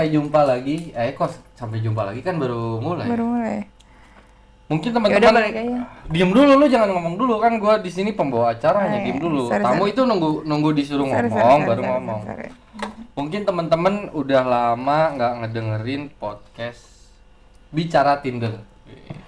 Sampai 0.00 0.16
jumpa 0.16 0.40
lagi. 0.48 0.76
Eh 0.96 1.12
kok 1.12 1.28
sampai 1.52 1.84
jumpa 1.84 2.08
lagi 2.08 2.24
kan 2.24 2.40
baru 2.40 2.80
mulai. 2.80 3.04
Baru 3.04 3.36
mulai. 3.36 3.68
Mungkin 4.72 4.96
teman-teman 4.96 5.44
diem 6.08 6.32
dulu 6.32 6.56
lu 6.56 6.64
jangan 6.72 6.88
ngomong 6.88 7.20
dulu 7.20 7.36
kan 7.36 7.52
gua 7.60 7.76
di 7.76 7.92
sini 7.92 8.16
pembawa 8.16 8.56
acara 8.56 8.88
hanya 8.88 8.96
Oh, 8.96 9.04
iya. 9.04 9.20
dulu. 9.20 9.42
Sorry, 9.52 9.60
Tamu 9.60 9.76
sorry. 9.76 9.92
itu 9.92 10.00
nunggu 10.08 10.30
nunggu 10.48 10.70
disuruh 10.72 11.04
Sorry, 11.04 11.28
ngomong 11.28 11.36
sorry, 11.36 11.52
sorry, 11.52 11.68
baru 11.68 11.82
sorry, 11.84 11.92
ngomong. 11.92 12.20
sorry. 12.24 12.48
Mungkin 13.12 13.40
teman-teman 13.44 13.94
udah 14.16 14.42
lama 14.48 14.98
nggak 15.20 15.32
ngedengerin 15.44 16.02
podcast 16.16 16.80
bicara 17.68 18.24
Tinder. 18.24 18.56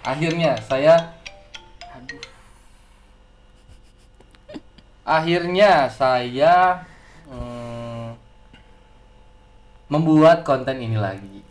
Akhirnya 0.01 0.57
saya 0.57 1.13
aduh. 1.93 2.23
Akhirnya 5.05 5.93
saya 5.93 6.80
hmm, 7.29 7.82
membuat 9.92 10.41
konten 10.48 10.80
ini 10.80 10.96
lagi. 10.96 11.45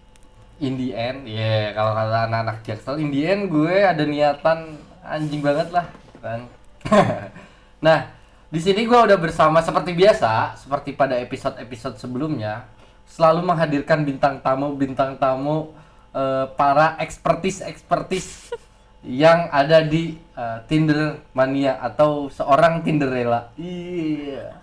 In 0.61 0.77
the 0.77 0.93
end, 0.97 1.29
ya 1.29 1.73
kalau 1.77 1.93
kata 1.93 2.29
anak-anak 2.29 2.57
Jaksel, 2.65 2.97
in 2.97 3.13
the 3.13 3.21
end 3.25 3.53
gue 3.53 3.85
ada 3.85 4.01
niatan 4.01 4.81
anjing 5.05 5.41
banget 5.41 5.69
lah, 5.69 5.85
kan. 6.21 6.49
nah, 7.85 8.09
di 8.49 8.57
sini 8.61 8.85
gue 8.85 8.97
udah 8.97 9.17
bersama 9.17 9.61
seperti 9.61 9.93
biasa, 9.93 10.57
seperti 10.57 10.93
pada 10.93 11.17
episode-episode 11.17 11.97
sebelumnya, 11.97 12.65
selalu 13.09 13.41
menghadirkan 13.45 14.05
bintang 14.05 14.37
tamu 14.41 14.73
bintang 14.77 15.17
tamu 15.17 15.73
eh, 16.13 16.45
para 16.53 16.97
ekspertis 17.01 17.65
ekspertis 17.65 18.53
yang 19.01 19.49
ada 19.49 19.81
di 19.81 20.17
eh, 20.37 20.57
Tinder 20.69 21.25
mania 21.33 21.81
atau 21.81 22.29
seorang 22.29 22.85
Tinderella. 22.85 23.49
Iya. 23.57 24.61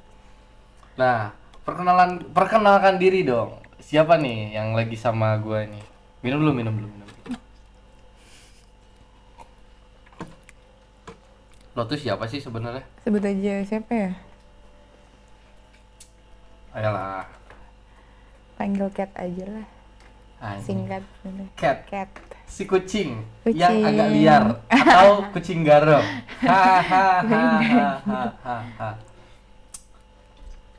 Nah, 0.94 1.34
perkenalan 1.66 2.22
perkenalkan 2.30 3.02
diri 3.02 3.26
dong. 3.26 3.67
Siapa 3.88 4.20
nih 4.20 4.52
yang 4.52 4.76
lagi 4.76 5.00
sama 5.00 5.40
gue 5.40 5.64
nih? 5.64 5.80
Minum 6.20 6.44
dulu, 6.44 6.60
minum 6.60 6.76
dulu, 6.76 6.88
minum. 6.92 7.08
Lo 11.72 11.88
tuh 11.88 11.96
siapa 11.96 12.28
sih 12.28 12.36
sebenarnya? 12.36 12.84
Sebut 13.00 13.24
aja 13.24 13.64
siapa 13.64 13.92
ya? 13.96 14.12
Ayolah. 16.76 17.24
Panggil 18.60 18.92
Cat 18.92 19.08
aja 19.16 19.44
lah. 19.56 19.66
Anjing. 20.36 20.84
Singkat. 20.84 21.02
Cat. 21.56 21.78
Cat. 21.88 22.12
Si 22.44 22.68
kucing, 22.68 23.24
Kucing. 23.40 23.56
yang 23.56 23.88
agak 23.88 24.08
liar 24.12 24.44
atau 24.68 25.32
kucing 25.32 25.64
garong. 25.64 26.04
Hahaha. 26.44 27.40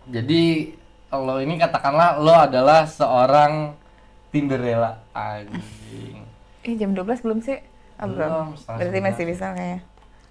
Jadi 0.13 0.77
lo 1.11 1.41
ini 1.41 1.57
katakanlah 1.57 2.17
lo 2.17 2.31
adalah 2.31 2.85
seorang 2.85 3.73
Tinderella 4.29 5.01
anjing. 5.09 6.21
Eh 6.61 6.77
jam 6.77 6.93
12 6.93 7.25
belum 7.25 7.39
sih? 7.41 7.57
Oh, 7.97 8.05
Belum, 8.05 8.53
Berarti 8.55 8.99
masih 9.01 9.25
bisa 9.25 9.51
kayaknya. 9.51 9.81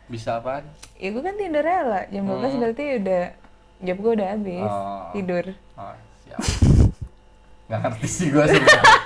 Bisa 0.07 0.39
apaan? 0.39 0.65
Ya 0.95 1.11
gue 1.11 1.21
kan 1.21 1.35
Tinderella. 1.35 2.07
Jam 2.09 2.25
12 2.25 2.39
Hmm. 2.49 2.61
berarti 2.63 2.85
udah 2.97 3.23
job 3.81 3.97
gue 3.99 4.13
udah 4.15 4.29
habis. 4.31 4.71
Oh. 4.71 5.03
Tidur. 5.13 5.45
Oh, 5.75 5.95
siap. 6.23 6.41
Nggak 7.67 7.81
ngerti 7.83 8.07
sih 8.09 8.29
gue 8.31 8.45
sebenarnya. 8.45 8.83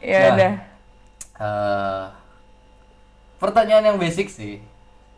Ya 0.00 0.18
Nah. 0.18 0.30
udah. 0.32 0.52
Eh, 1.38 2.04
pertanyaan 3.38 3.84
yang 3.86 3.98
basic 3.98 4.26
sih. 4.26 4.58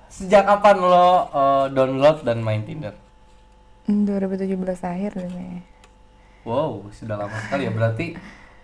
Sejak 0.07 0.45
kapan 0.45 0.77
lo 0.77 1.09
eh, 1.27 1.67
download 1.73 2.21
dan 2.21 2.45
main 2.45 2.61
Tinder? 2.61 2.93
Hmm, 3.89 4.05
2017 4.05 4.57
akhir 4.85 5.11
deh 5.17 5.29
kayaknya. 5.31 5.63
Wow, 6.45 6.89
sudah 6.93 7.17
lama 7.21 7.37
sekali 7.45 7.69
ya. 7.69 7.73
Berarti 7.73 8.07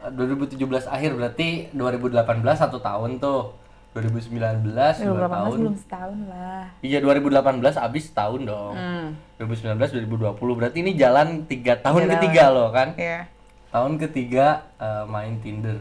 eh, 0.05 0.11
2017 0.13 0.89
akhir 0.89 1.11
berarti 1.17 1.49
2018 1.73 2.57
satu 2.57 2.79
tahun 2.81 3.21
tuh. 3.21 3.53
2019 3.97 4.61
dua 4.61 4.93
2018 4.93 5.25
tahun. 5.25 5.57
belum 5.57 5.77
setahun 5.81 6.19
lah. 6.29 6.69
Iya 6.85 7.01
2018 7.01 7.81
habis 7.81 8.05
tahun 8.13 8.41
dong. 8.45 8.75
Hmm. 8.77 9.07
2019 9.41 10.05
2020 10.05 10.37
berarti 10.37 10.79
ini 10.85 10.93
jalan 11.01 11.49
tiga 11.49 11.81
tahun 11.81 12.05
Jalan. 12.05 12.13
ketiga 12.21 12.43
lo 12.53 12.69
kan? 12.77 12.93
Iya. 12.93 13.25
Tahun 13.73 13.93
ketiga 13.97 14.69
eh, 14.77 15.05
main 15.09 15.41
Tinder. 15.41 15.81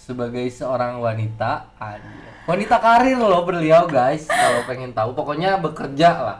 Sebagai 0.00 0.48
seorang 0.48 0.96
wanita, 0.96 1.76
anjir. 1.76 2.32
wanita 2.48 2.76
karir 2.80 3.20
loh 3.20 3.44
beliau 3.44 3.84
guys. 3.84 4.24
Kalau 4.24 4.64
pengen 4.64 4.96
tahu, 4.96 5.12
pokoknya 5.12 5.60
bekerja 5.60 6.08
lah 6.16 6.38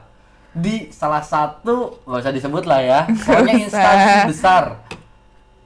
di 0.50 0.90
salah 0.90 1.22
satu 1.22 2.02
nggak 2.02 2.20
usah 2.26 2.34
disebut 2.34 2.64
lah 2.66 2.80
ya. 2.82 3.00
Pokoknya 3.06 3.54
instansi 3.66 4.18
besar. 4.30 4.64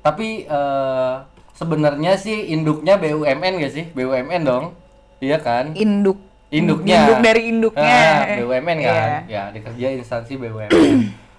Tapi 0.05 0.45
eh, 0.45 1.15
sebenarnya 1.57 2.19
sih 2.21 2.53
induknya 2.53 3.01
BUMN 3.01 3.63
gak 3.65 3.73
sih? 3.73 3.85
BUMN 3.95 4.43
dong, 4.45 4.77
iya 5.23 5.41
kan? 5.41 5.73
Induk. 5.73 6.21
Induknya. 6.53 7.09
Induk 7.09 7.19
dari 7.25 7.43
induknya. 7.51 7.99
Ah, 8.29 8.37
BUMN 8.39 8.79
kan? 8.85 8.85
Iya. 8.85 9.19
Ya, 9.27 9.43
dikerja 9.51 9.87
instansi 9.97 10.37
BUMN. 10.37 10.71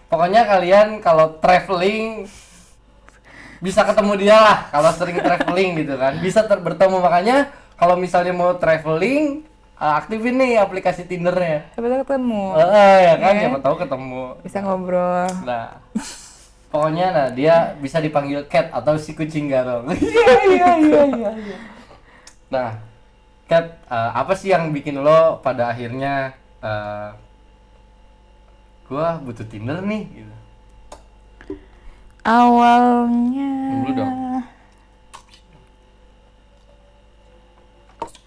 Pokoknya 0.09 0.47
kalian 0.49 0.99
kalau 1.03 1.37
traveling 1.37 2.25
bisa 3.63 3.81
ketemu 3.87 4.13
dia 4.19 4.37
lah 4.37 4.57
kalau 4.73 4.91
sering 4.91 5.17
traveling 5.21 5.69
gitu 5.85 5.95
kan. 5.95 6.17
Bisa 6.19 6.43
ter- 6.49 6.59
bertemu 6.61 6.97
makanya 6.99 7.53
kalau 7.75 7.95
misalnya 7.99 8.33
mau 8.33 8.55
traveling 8.57 9.45
aktifin 9.75 10.39
nih 10.39 10.55
aplikasi 10.57 11.03
Tindernya. 11.03 11.67
Siapa 11.75 11.87
tahu 11.87 12.01
ketemu. 12.07 12.43
Eh, 12.55 12.97
ya 13.03 13.13
kan 13.19 13.33
Iya. 13.35 13.41
siapa 13.43 13.59
tahu 13.59 13.75
ketemu. 13.75 14.23
Bisa 14.39 14.57
ngobrol. 14.63 15.27
Nah, 15.43 15.67
pokoknya 16.71 17.07
nah 17.11 17.27
dia 17.29 17.55
bisa 17.79 17.99
dipanggil 17.99 18.47
cat 18.47 18.71
atau 18.71 18.95
si 18.95 19.11
kucing 19.11 19.51
garong. 19.51 19.91
Iya 19.91 20.31
iya 20.47 20.69
iya 20.79 21.03
iya. 21.11 21.31
iya. 21.35 21.57
Nah, 22.47 22.69
cat 23.45 23.65
eh, 23.85 24.11
apa 24.15 24.31
sih 24.33 24.51
yang 24.51 24.71
bikin 24.71 24.95
lo 24.95 25.43
pada 25.43 25.69
akhirnya 25.69 26.31
eh, 26.63 27.09
gua 28.87 29.19
butuh 29.19 29.43
Tinder 29.43 29.83
nih 29.83 30.03
gitu. 30.13 30.35
Awalnya. 32.23 33.51
Dulu 33.69 33.91
dong. 33.93 34.15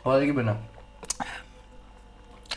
Awalnya 0.05 0.27
gimana? 0.29 0.55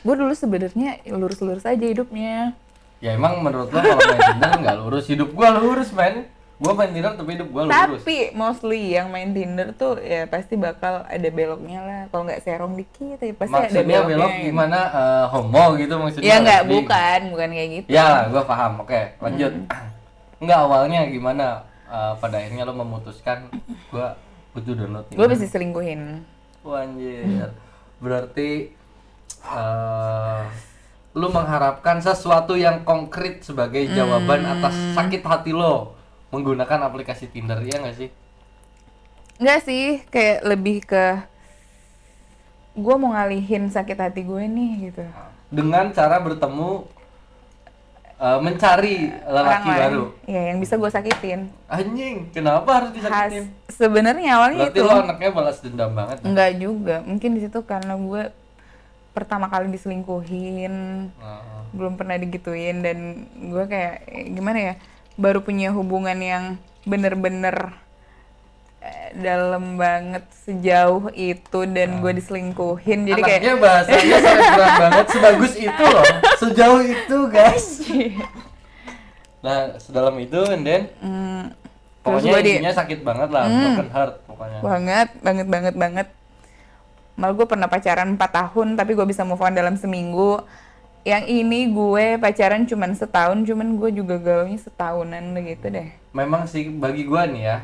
Gue 0.01 0.15
dulu 0.17 0.33
sebenarnya 0.33 1.01
lurus-lurus 1.09 1.65
aja 1.65 1.85
hidupnya. 1.85 2.57
Ya 3.01 3.17
emang 3.17 3.41
menurut 3.41 3.73
lo 3.73 3.81
kalau 3.81 3.97
main 3.97 4.21
Tinder 4.21 4.51
nggak 4.61 4.77
lurus, 4.85 5.05
hidup 5.09 5.33
gua 5.33 5.57
lurus 5.57 5.89
men. 5.89 6.29
Gua 6.61 6.77
main 6.77 6.93
Tinder 6.93 7.17
tapi 7.17 7.33
hidup 7.33 7.49
gua 7.49 7.65
lurus. 7.65 8.05
Tapi 8.05 8.29
mostly 8.37 8.93
yang 8.93 9.09
main 9.09 9.33
Tinder 9.33 9.73
tuh 9.73 9.97
ya 9.97 10.29
pasti 10.29 10.53
bakal 10.53 11.01
ada 11.09 11.29
beloknya 11.33 11.81
lah. 11.81 12.01
Kalau 12.13 12.29
nggak 12.29 12.45
serong 12.45 12.77
dikit, 12.77 13.17
ya 13.17 13.33
pasti 13.33 13.57
ada 13.57 13.65
Maksudnya 13.73 14.05
beloknya. 14.05 14.09
belok 14.13 14.33
gimana 14.45 14.79
eh, 14.93 15.25
homo 15.33 15.63
gitu 15.81 15.93
maksudnya? 15.97 16.29
Ya 16.29 16.35
nggak, 16.45 16.61
bukan, 16.69 17.19
bukan 17.33 17.49
kayak 17.49 17.69
gitu. 17.73 17.87
Ya, 17.89 18.07
gua 18.29 18.43
paham. 18.45 18.73
Oke, 18.85 19.01
lanjut. 19.17 19.53
Enggak 20.37 20.59
awalnya 20.61 20.99
gimana? 21.09 21.45
Eh, 21.89 22.13
pada 22.21 22.35
akhirnya 22.37 22.63
lo 22.69 22.73
memutuskan 22.77 23.49
gua 23.89 24.13
butuh 24.53 24.77
download 24.77 25.09
Gue 25.09 25.27
bisa 25.31 25.49
selingkuhin. 25.49 26.21
Wah, 26.61 26.85
anjir. 26.85 27.49
Berarti 27.97 28.77
eh 29.39 30.43
lu 31.11 31.27
mengharapkan 31.27 31.99
sesuatu 31.99 32.55
yang 32.55 32.87
konkret 32.87 33.43
sebagai 33.43 33.83
jawaban 33.91 34.47
atas 34.47 34.71
sakit 34.95 35.19
hati 35.27 35.51
lo 35.51 35.91
menggunakan 36.31 36.87
aplikasi 36.87 37.27
Tinder 37.27 37.59
ya 37.59 37.83
nggak 37.83 37.97
sih? 37.99 38.09
Enggak 39.35 39.59
sih, 39.67 39.99
kayak 40.07 40.39
lebih 40.47 40.77
ke 40.87 41.19
gue 42.71 42.95
mau 42.95 43.11
ngalihin 43.11 43.67
sakit 43.67 43.99
hati 43.99 44.23
gue 44.23 44.43
nih 44.47 44.71
gitu. 44.87 45.03
Dengan 45.51 45.91
cara 45.91 46.23
bertemu 46.23 46.87
eh, 48.15 48.39
mencari 48.39 49.11
lelaki 49.11 49.67
lain. 49.67 49.79
baru. 49.83 50.05
Iya, 50.23 50.41
yang 50.55 50.57
bisa 50.63 50.79
gue 50.79 50.87
sakitin. 50.87 51.51
Anjing, 51.67 52.31
kenapa 52.31 52.69
harus 52.79 52.95
disakitin? 52.95 53.51
Sebenarnya 53.67 54.39
awalnya 54.39 54.71
Berarti 54.71 54.79
itu. 54.79 54.87
lo 54.87 54.95
anaknya 54.95 55.29
balas 55.35 55.57
dendam 55.59 55.91
banget. 55.91 56.17
ya? 56.21 56.25
Enggak 56.31 56.51
juga, 56.55 56.95
mungkin 57.03 57.29
di 57.35 57.41
situ 57.43 57.59
karena 57.67 57.99
gue 57.99 58.23
pertama 59.11 59.51
kali 59.51 59.67
diselingkuhin, 59.69 60.73
Nah, 61.11 61.67
belum 61.75 61.95
pernah 61.99 62.15
digituin 62.15 62.83
dan 62.83 62.97
gue 63.35 63.63
kayak 63.67 63.95
eh, 64.07 64.25
gimana 64.31 64.59
ya, 64.59 64.73
baru 65.15 65.43
punya 65.43 65.71
hubungan 65.71 66.15
yang 66.19 66.43
bener-bener 66.87 67.75
eh, 68.79 69.11
dalam 69.19 69.75
banget 69.75 70.23
sejauh 70.47 71.11
itu 71.11 71.59
dan 71.69 71.99
gue 71.99 72.11
diselingkuhin. 72.15 73.07
Jadi 73.07 73.21
kayak 73.21 73.41
anaknya 73.43 73.55
bahasanya 73.59 74.17
selebgram 74.19 74.73
banget 74.79 75.05
sebagus 75.11 75.53
itu 75.59 75.83
loh, 75.83 76.05
sejauh 76.39 76.81
itu 76.83 77.17
guys. 77.27 77.67
Nah, 79.41 79.73
sedalam 79.81 80.13
itu 80.21 80.37
and 80.53 80.61
then 80.61 80.81
terus 82.01 82.21
pokoknya 82.25 82.45
di 82.45 82.51
intinya 82.61 82.73
sakit 82.77 82.99
banget 83.01 83.29
lah, 83.33 83.49
broken 83.49 83.89
heart 83.89 84.13
pokoknya. 84.29 84.59
banget 84.61 85.07
banget 85.21 85.47
banget 85.49 85.75
banget 85.77 86.07
malah 87.21 87.37
gue 87.37 87.45
pernah 87.45 87.69
pacaran 87.69 88.17
4 88.17 88.17
tahun 88.17 88.67
tapi 88.73 88.97
gue 88.97 89.05
bisa 89.05 89.21
move 89.21 89.37
on 89.37 89.53
dalam 89.53 89.77
seminggu. 89.77 90.41
Yang 91.05 91.25
ini 91.29 91.69
gue 91.69 92.17
pacaran 92.17 92.65
cuman 92.65 92.97
setahun 92.97 93.45
cuman 93.45 93.77
gue 93.77 93.89
juga 94.01 94.17
galaunya 94.17 94.57
setahunan 94.57 95.37
gitu 95.45 95.69
deh. 95.69 95.93
Memang 96.17 96.49
sih 96.49 96.73
bagi 96.73 97.05
gua 97.05 97.29
nih 97.29 97.43
ya 97.45 97.57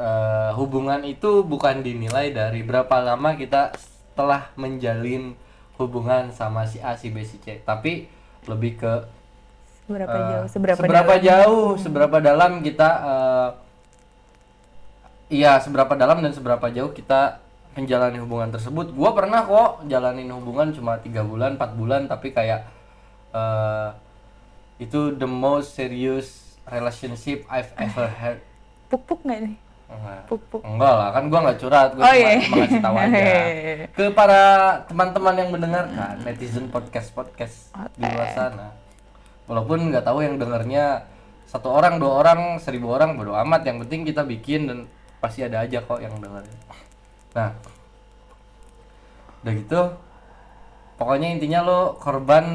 eh, 0.00 0.50
hubungan 0.56 1.04
itu 1.04 1.44
bukan 1.44 1.84
dinilai 1.84 2.32
dari 2.32 2.64
berapa 2.64 3.04
lama 3.04 3.36
kita 3.36 3.76
telah 4.16 4.48
menjalin 4.56 5.36
hubungan 5.76 6.32
sama 6.32 6.64
si 6.64 6.80
A 6.80 6.96
si 6.96 7.12
B 7.12 7.20
si 7.22 7.36
C. 7.44 7.60
Tapi 7.60 8.08
lebih 8.48 8.80
ke 8.80 8.92
seberapa 9.84 10.16
eh, 10.16 10.24
jauh 10.32 10.46
seberapa, 10.48 10.80
seberapa 10.80 11.14
dalam. 11.20 11.28
jauh 11.28 11.68
seberapa 11.76 12.16
dalam 12.20 12.52
kita 12.64 12.88
eh, 13.04 13.48
iya 15.32 15.60
seberapa 15.60 15.92
dalam 15.96 16.24
dan 16.24 16.32
seberapa 16.32 16.66
jauh 16.72 16.92
kita 16.92 17.43
menjalani 17.74 18.18
hubungan 18.18 18.50
tersebut 18.50 18.90
gua 18.90 19.10
pernah 19.12 19.42
kok 19.42 19.86
jalanin 19.86 20.30
hubungan 20.30 20.70
cuma 20.70 20.98
tiga 20.98 21.20
bulan 21.20 21.54
empat 21.54 21.74
bulan 21.74 22.06
tapi 22.06 22.30
kayak 22.30 22.66
eh, 23.30 23.88
itu 24.78 25.14
the 25.14 25.26
most 25.26 25.74
serious 25.74 26.58
relationship 26.66 27.42
I've 27.46 27.74
ever 27.76 28.06
had 28.06 28.38
puk-puk 28.90 29.22
nggak 29.22 29.40
nih 29.42 29.56
Enggak. 29.84 30.20
puk-puk 30.26 30.62
Enggak 30.64 30.94
lah, 30.96 31.08
kan 31.12 31.24
gua 31.28 31.40
nggak 31.44 31.58
curhat, 31.60 31.90
gua 31.92 32.02
Oh, 32.02 32.08
cuma, 32.08 32.16
iya. 32.16 32.40
cuma 32.40 32.56
ngasih 32.56 32.80
tahu 32.80 32.96
aja 33.04 33.12
Hehehe. 33.12 33.74
ke 33.92 34.04
para 34.10 34.42
teman-teman 34.88 35.34
yang 35.36 35.50
mendengarkan 35.52 36.14
netizen 36.24 36.66
podcast 36.66 37.08
podcast 37.12 37.68
di 37.94 38.02
luar 38.02 38.28
sana. 38.32 38.66
Walaupun 39.44 39.92
nggak 39.92 40.02
tahu 40.02 40.24
yang 40.24 40.40
dengarnya 40.40 41.04
satu 41.44 41.68
orang, 41.68 42.00
dua 42.00 42.16
orang, 42.16 42.40
seribu 42.58 42.90
orang, 42.90 43.12
bodo 43.14 43.36
amat. 43.36 43.60
Yang 43.62 43.84
penting 43.86 44.00
kita 44.08 44.22
bikin 44.24 44.60
dan 44.66 44.78
pasti 45.20 45.44
ada 45.44 45.62
aja 45.62 45.84
kok 45.84 46.00
yang 46.00 46.16
dengerin. 46.16 46.56
Nah, 47.34 47.50
udah 49.42 49.52
gitu, 49.52 49.80
pokoknya 50.96 51.28
intinya 51.34 51.60
lo 51.60 51.80
korban 51.98 52.46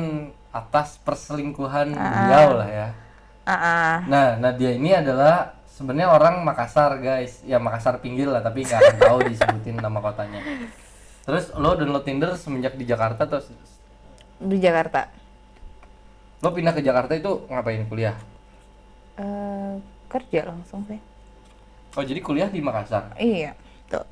atas 0.49 0.97
perselingkuhan 1.03 1.93
beliau 1.93 2.57
lah 2.57 2.69
ya. 2.69 2.87
ah 3.45 3.53
ah. 3.53 3.93
Nah, 4.09 4.37
Nadia 4.37 4.73
ini 4.73 4.93
adalah 4.93 5.53
sebenarnya 5.69 6.09
orang 6.09 6.41
Makassar, 6.41 6.97
guys. 6.97 7.41
Ya 7.45 7.61
Makassar 7.61 8.01
pinggir 8.01 8.25
lah, 8.25 8.41
tapi 8.41 8.65
nggak 8.65 8.97
tahu 9.05 9.19
disebutin 9.25 9.77
nama 9.77 9.99
kotanya. 9.99 10.41
Terus 11.21 11.53
lo 11.53 11.77
download 11.77 12.01
Tinder 12.01 12.33
semenjak 12.33 12.73
di 12.73 12.85
Jakarta 12.85 13.29
terus 13.29 13.51
di 14.39 14.55
Jakarta 14.57 15.11
lo 16.39 16.55
pindah 16.55 16.71
ke 16.71 16.79
Jakarta 16.79 17.11
itu 17.11 17.43
ngapain 17.51 17.83
kuliah? 17.85 18.15
Eh, 19.19 19.73
kerja 20.07 20.47
langsung 20.47 20.87
sih 20.87 20.97
Oh, 21.91 22.05
jadi 22.05 22.23
kuliah 22.23 22.47
di 22.47 22.63
Makassar. 22.63 23.11
iya 23.19 23.51
tuh 23.85 24.05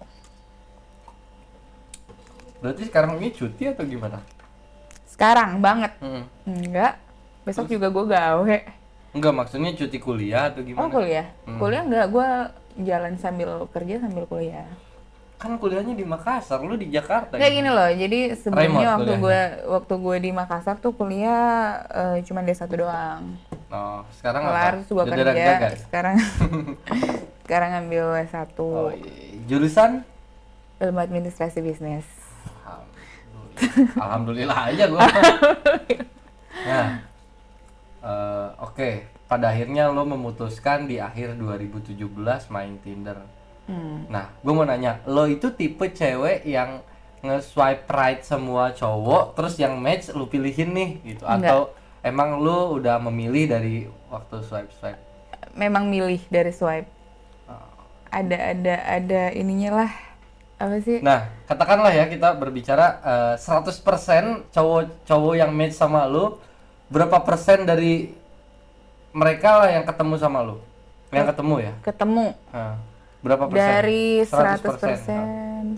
Berarti 2.57 2.83
sekarang 2.83 3.17
ini 3.17 3.29
cuti 3.29 3.63
atau 3.65 3.83
gimana? 3.83 4.19
sekarang 5.07 5.57
banget 5.57 5.97
Hmm. 5.97 6.29
enggak 6.45 6.93
besok 7.41 7.65
juga 7.67 7.89
gue 7.89 8.05
gawe 8.07 8.57
Enggak, 9.11 9.33
maksudnya 9.33 9.73
cuti 9.73 9.97
kuliah 9.97 10.51
atau 10.51 10.61
oh 10.61 10.67
gimana? 10.67 10.91
kuliah 10.91 11.25
Hmm. 11.41 11.57
kuliah 11.57 11.81
enggak 11.81 12.05
gue 12.07 12.27
jalan 12.79 13.13
sambil 13.15 13.49
kerja 13.67 13.97
sambil 13.99 14.25
kuliah 14.25 14.67
Kan 15.37 15.53
kuliahnya 15.55 15.93
di 15.93 16.01
Makassar, 16.01 16.57
lo 16.59 16.73
di 16.73 16.89
Jakarta. 16.89 17.37
Kayak 17.37 17.53
gini 17.55 17.69
loh, 17.69 17.85
jadi 17.87 18.33
sebenarnya 18.35 18.89
waktu 18.91 19.11
gue 19.15 19.39
waktu 19.69 19.93
gue 19.95 20.15
di 20.19 20.31
Makassar 20.31 20.75
tuh 20.75 20.91
kuliah 20.91 21.45
eh, 21.87 22.17
cuma 22.21 22.41
D1 22.41 22.65
doang. 22.67 23.37
Oh, 23.69 24.01
sekarang 24.11 24.41
Kelar 24.43 24.57
apa? 24.57 24.73
terus 24.75 24.89
Jajaran 24.89 25.13
kerja, 25.29 25.77
sekarang 25.79 26.15
sekarang 27.45 27.71
ambil 27.79 28.05
S1 28.19 28.49
Oh, 28.59 28.89
iya. 28.89 29.37
jurusan? 29.45 30.01
ilmu 30.77 30.99
administrasi 30.99 31.61
bisnis. 31.61 32.05
Alhamdulillah, 34.03 34.59
aja 34.73 34.83
gua. 34.89 35.05
nah, 36.69 36.87
eh, 38.03 38.47
oke. 38.61 38.89
Pada 39.27 39.51
akhirnya 39.51 39.91
lo 39.91 40.07
memutuskan 40.07 40.87
di 40.87 41.03
akhir 41.03 41.35
2017 41.35 41.99
main 42.47 42.79
Tinder. 42.79 43.19
Hmm. 43.67 44.07
Nah, 44.07 44.31
gue 44.39 44.53
mau 44.55 44.63
nanya, 44.63 45.03
lo 45.03 45.27
itu 45.27 45.51
tipe 45.51 45.91
cewek 45.91 46.47
yang 46.47 46.79
nge-swipe 47.19 47.83
right 47.91 48.23
semua 48.23 48.71
cowok, 48.71 49.35
terus 49.35 49.59
yang 49.59 49.75
match 49.75 50.15
lo 50.15 50.31
pilihin 50.31 50.71
nih, 50.71 50.89
gitu? 51.03 51.27
Enggak. 51.27 51.51
Atau 51.51 51.59
emang 52.07 52.39
lo 52.39 52.79
udah 52.79 53.03
memilih 53.03 53.51
dari 53.51 53.75
waktu 54.07 54.39
swipe 54.47 54.71
swipe? 54.79 55.01
Memang 55.51 55.91
milih 55.91 56.23
dari 56.31 56.55
swipe. 56.55 56.87
Ada 58.07 58.55
ada 58.55 58.75
ada 58.87 59.21
ininya 59.35 59.83
lah. 59.83 59.91
Apa 60.57 60.81
sih? 60.81 60.97
Nah, 60.99 61.29
katakanlah 61.45 61.93
ya 61.93 62.05
kita 62.05 62.33
berbicara 62.33 62.85
eh, 62.99 63.35
100% 63.37 64.49
cowok-cowok 64.49 65.33
yang 65.35 65.53
match 65.53 65.73
sama 65.73 66.03
lo, 66.03 66.41
berapa 66.87 67.21
persen 67.21 67.61
dari 67.61 68.09
mereka 69.11 69.61
lah 69.61 69.69
yang 69.71 69.85
ketemu 69.85 70.15
sama 70.17 70.41
lo? 70.41 70.57
Yang 71.09 71.27
ketemu 71.31 71.55
ya? 71.61 71.73
Ketemu 71.83 72.25
Nah, 72.49 72.75
berapa 73.21 73.43
persen? 73.45 73.61
dari 73.61 74.05
100%. 74.21 75.77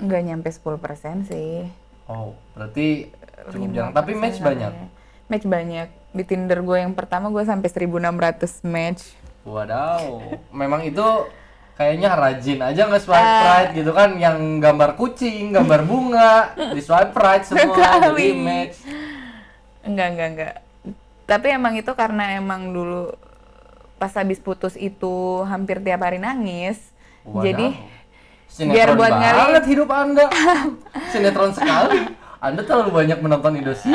Nggak 0.00 0.22
nyampe 0.24 0.48
10% 0.48 1.28
sih. 1.28 1.68
Oh, 2.06 2.32
berarti 2.54 3.10
cukup 3.50 3.66
5% 3.66 3.74
jarang. 3.74 3.92
Tapi 3.92 4.10
match 4.14 4.38
kali 4.38 4.46
banyak. 4.46 4.72
ya. 4.72 4.86
Match 5.26 5.46
banyak. 5.46 5.88
Di 6.10 6.22
Tinder 6.24 6.58
gue 6.60 6.78
yang 6.78 6.94
pertama 6.94 7.28
gue 7.28 7.42
sampai 7.42 7.68
1600 7.68 8.62
match. 8.64 9.02
Wadaw, 9.40 10.20
memang 10.50 10.82
itu 10.82 11.04
kayaknya 11.80 12.12
rajin 12.12 12.60
aja 12.60 12.82
nge 12.92 13.00
swipe 13.08 13.24
Ah. 13.24 13.40
right 13.56 13.70
gitu 13.72 13.96
kan, 13.96 14.12
yang 14.20 14.60
gambar 14.60 15.00
kucing, 15.00 15.48
gambar 15.48 15.80
bunga, 15.88 16.52
di 16.76 16.80
swipe 16.84 17.16
right 17.16 17.40
semua 17.40 17.72
jadi 18.12 18.36
match. 18.36 18.84
Enggak, 19.80 20.06
enggak, 20.12 20.28
enggak. 20.36 20.54
Tapi 21.24 21.46
emang 21.56 21.72
itu 21.80 21.88
karena 21.96 22.36
emang 22.36 22.68
dulu 22.68 23.16
pas 23.96 24.12
habis 24.12 24.36
putus 24.36 24.76
itu 24.76 25.40
hampir 25.48 25.80
tiap 25.80 26.04
hari 26.04 26.20
nangis. 26.20 26.76
Wadaw. 27.24 27.48
Jadi 27.48 27.68
Sinetron 28.50 28.74
biar 28.76 28.88
buat 28.98 29.14
banget 29.14 29.64
hidup 29.70 29.88
anda, 29.88 30.26
sinetron 31.14 31.54
sekali. 31.56 32.12
Anda 32.42 32.60
terlalu 32.66 32.90
banyak 32.92 33.18
menonton 33.22 33.56
Indosiar, 33.56 33.94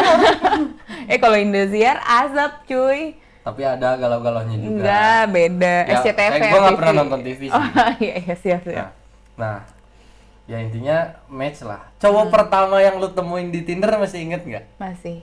eh 1.12 1.18
kalau 1.22 1.38
Indosiar 1.38 2.02
azab 2.02 2.66
cuy. 2.66 3.19
Tapi 3.45 3.61
ada 3.61 3.94
galau-galaunya 3.94 4.57
juga. 4.57 4.81
Enggak, 4.81 5.21
beda. 5.30 5.75
Ya, 5.85 5.95
SCTV. 5.95 6.33
gua 6.42 6.59
nggak 6.59 6.66
TV. 6.68 6.80
pernah 6.81 6.94
nonton 6.97 7.19
TV 7.21 7.42
sih. 7.44 7.54
Oh 7.54 7.66
iya, 8.04 8.14
iya 8.18 8.35
siap, 8.35 8.61
siap. 8.66 8.73
Nah, 8.73 8.90
nah, 9.37 9.59
ya 10.44 10.57
intinya 10.57 10.97
match 11.28 11.61
lah. 11.61 11.85
Cowok 11.95 12.23
Hmm. 12.23 12.33
pertama 12.33 12.75
yang 12.80 12.97
lu 12.97 13.07
temuin 13.07 13.47
di 13.47 13.61
Tinder 13.61 13.94
masih 13.95 14.19
inget 14.19 14.42
nggak? 14.42 14.66
Masih. 14.75 15.21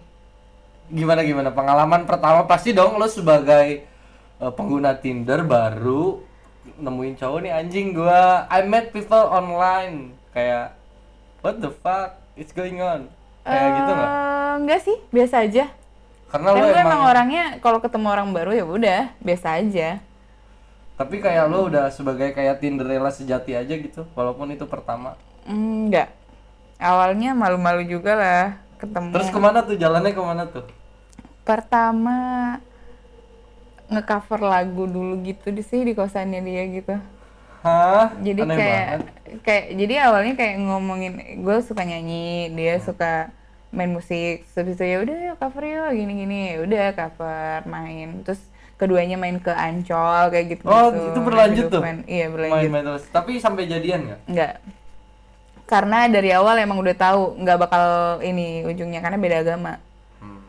gimana 0.84 1.22
gimana 1.22 1.48
pengalaman 1.48 2.04
pertama 2.04 2.44
pasti 2.44 2.70
dong 2.70 2.94
lo 2.94 3.08
sebagai 3.08 3.86
uh, 4.36 4.50
pengguna 4.50 4.92
Tinder 4.94 5.40
baru 5.40 6.20
nemuin 6.76 7.16
cowok 7.16 7.38
nih 7.40 7.52
anjing 7.54 7.90
gua 7.90 8.44
I 8.46 8.60
met 8.62 8.92
people 8.92 9.24
online 9.24 10.12
kayak 10.30 10.76
what 11.40 11.58
the 11.58 11.72
fuck 11.72 12.20
it's 12.34 12.52
going 12.52 12.76
on 12.78 13.08
kayak 13.40 13.70
gitu 13.74 13.90
nggak 13.90 14.10
Eh, 14.12 14.52
enggak 14.58 14.80
sih, 14.84 14.96
biasa 15.08 15.34
aja. 15.42 15.64
Karena 16.32 16.48
Kan 16.48 16.58
lo 16.58 16.66
emang, 16.72 16.82
emang 16.86 17.00
orangnya 17.04 17.42
kalau 17.60 17.78
ketemu 17.78 18.06
orang 18.08 18.28
baru 18.32 18.50
ya 18.52 18.64
udah, 18.66 19.00
biasa 19.20 19.60
aja. 19.60 20.00
tapi 20.94 21.18
kayak 21.18 21.44
lo 21.46 21.66
udah 21.66 21.90
sebagai 21.90 22.30
kayak 22.30 22.58
Tinderella 22.58 23.10
sejati 23.10 23.52
aja 23.52 23.74
gitu 23.76 24.06
walaupun 24.12 24.48
itu 24.50 24.64
pertama 24.64 25.18
Enggak. 25.44 26.14
Awalnya 26.78 27.34
malu-malu 27.34 27.82
juga 27.84 28.12
lah 28.14 28.42
ketemu. 28.78 29.10
terus 29.10 29.30
ke 29.30 29.38
mana 29.38 29.62
tuh 29.62 29.74
jalannya 29.74 30.12
ke 30.12 30.22
mana 30.22 30.44
tuh 30.46 30.66
Pertama 31.42 32.16
ngecover 33.88 34.40
lagu 34.42 34.84
dulu 34.86 35.20
gitu 35.22 35.50
di 35.50 35.60
sih 35.60 35.82
di 35.82 35.92
kosannya 35.92 36.40
dia 36.40 36.64
gitu. 36.70 36.94
hah 37.62 38.10
Jadi 38.18 38.40
Aneh 38.40 38.56
kayak 38.56 38.86
banget. 38.86 39.00
kayak 39.42 39.64
jadi 39.76 39.94
awalnya 40.06 40.34
kayak 40.34 40.56
ngomongin 40.60 41.12
gue 41.38 41.56
suka 41.62 41.82
nyanyi, 41.82 42.26
dia 42.52 42.78
Hmm. 42.78 42.84
suka 42.84 43.12
main 43.72 43.88
musik. 43.88 44.44
Terus 44.46 44.68
itu 44.70 44.84
ya 44.84 45.00
udah 45.00 45.16
yuk 45.24 45.36
cover 45.36 45.64
yuk 45.64 45.90
gini-gini. 45.90 46.38
Ya 46.52 46.58
Udah 46.60 46.86
cover 46.92 47.64
main. 47.66 48.22
Terus 48.22 48.40
keduanya 48.74 49.14
main 49.14 49.38
ke 49.38 49.48
Ancol 49.48 50.28
kayak 50.28 50.46
gitu. 50.50 50.64
oh 50.64 50.90
itu 50.90 51.20
berlanjut 51.20 51.64
tuh 51.68 51.82
Iya, 52.04 52.26
berlanjut. 52.28 52.56
main-main 52.58 52.82
terus 52.84 53.06
tapi 53.08 53.38
sampai 53.38 53.64
jadian 53.64 54.00
nggak 54.04 54.20
Enggak. 54.26 54.54
Karena 55.64 56.04
dari 56.04 56.30
awal 56.30 56.58
emang 56.58 56.76
udah 56.76 56.92
tahu 56.92 57.38
nggak 57.38 57.58
bakal 57.58 57.84
ini 58.20 58.66
ujungnya 58.66 58.98
karena 58.98 59.16
beda 59.16 59.36
agama. 59.40 59.78
Hmm. 60.18 60.42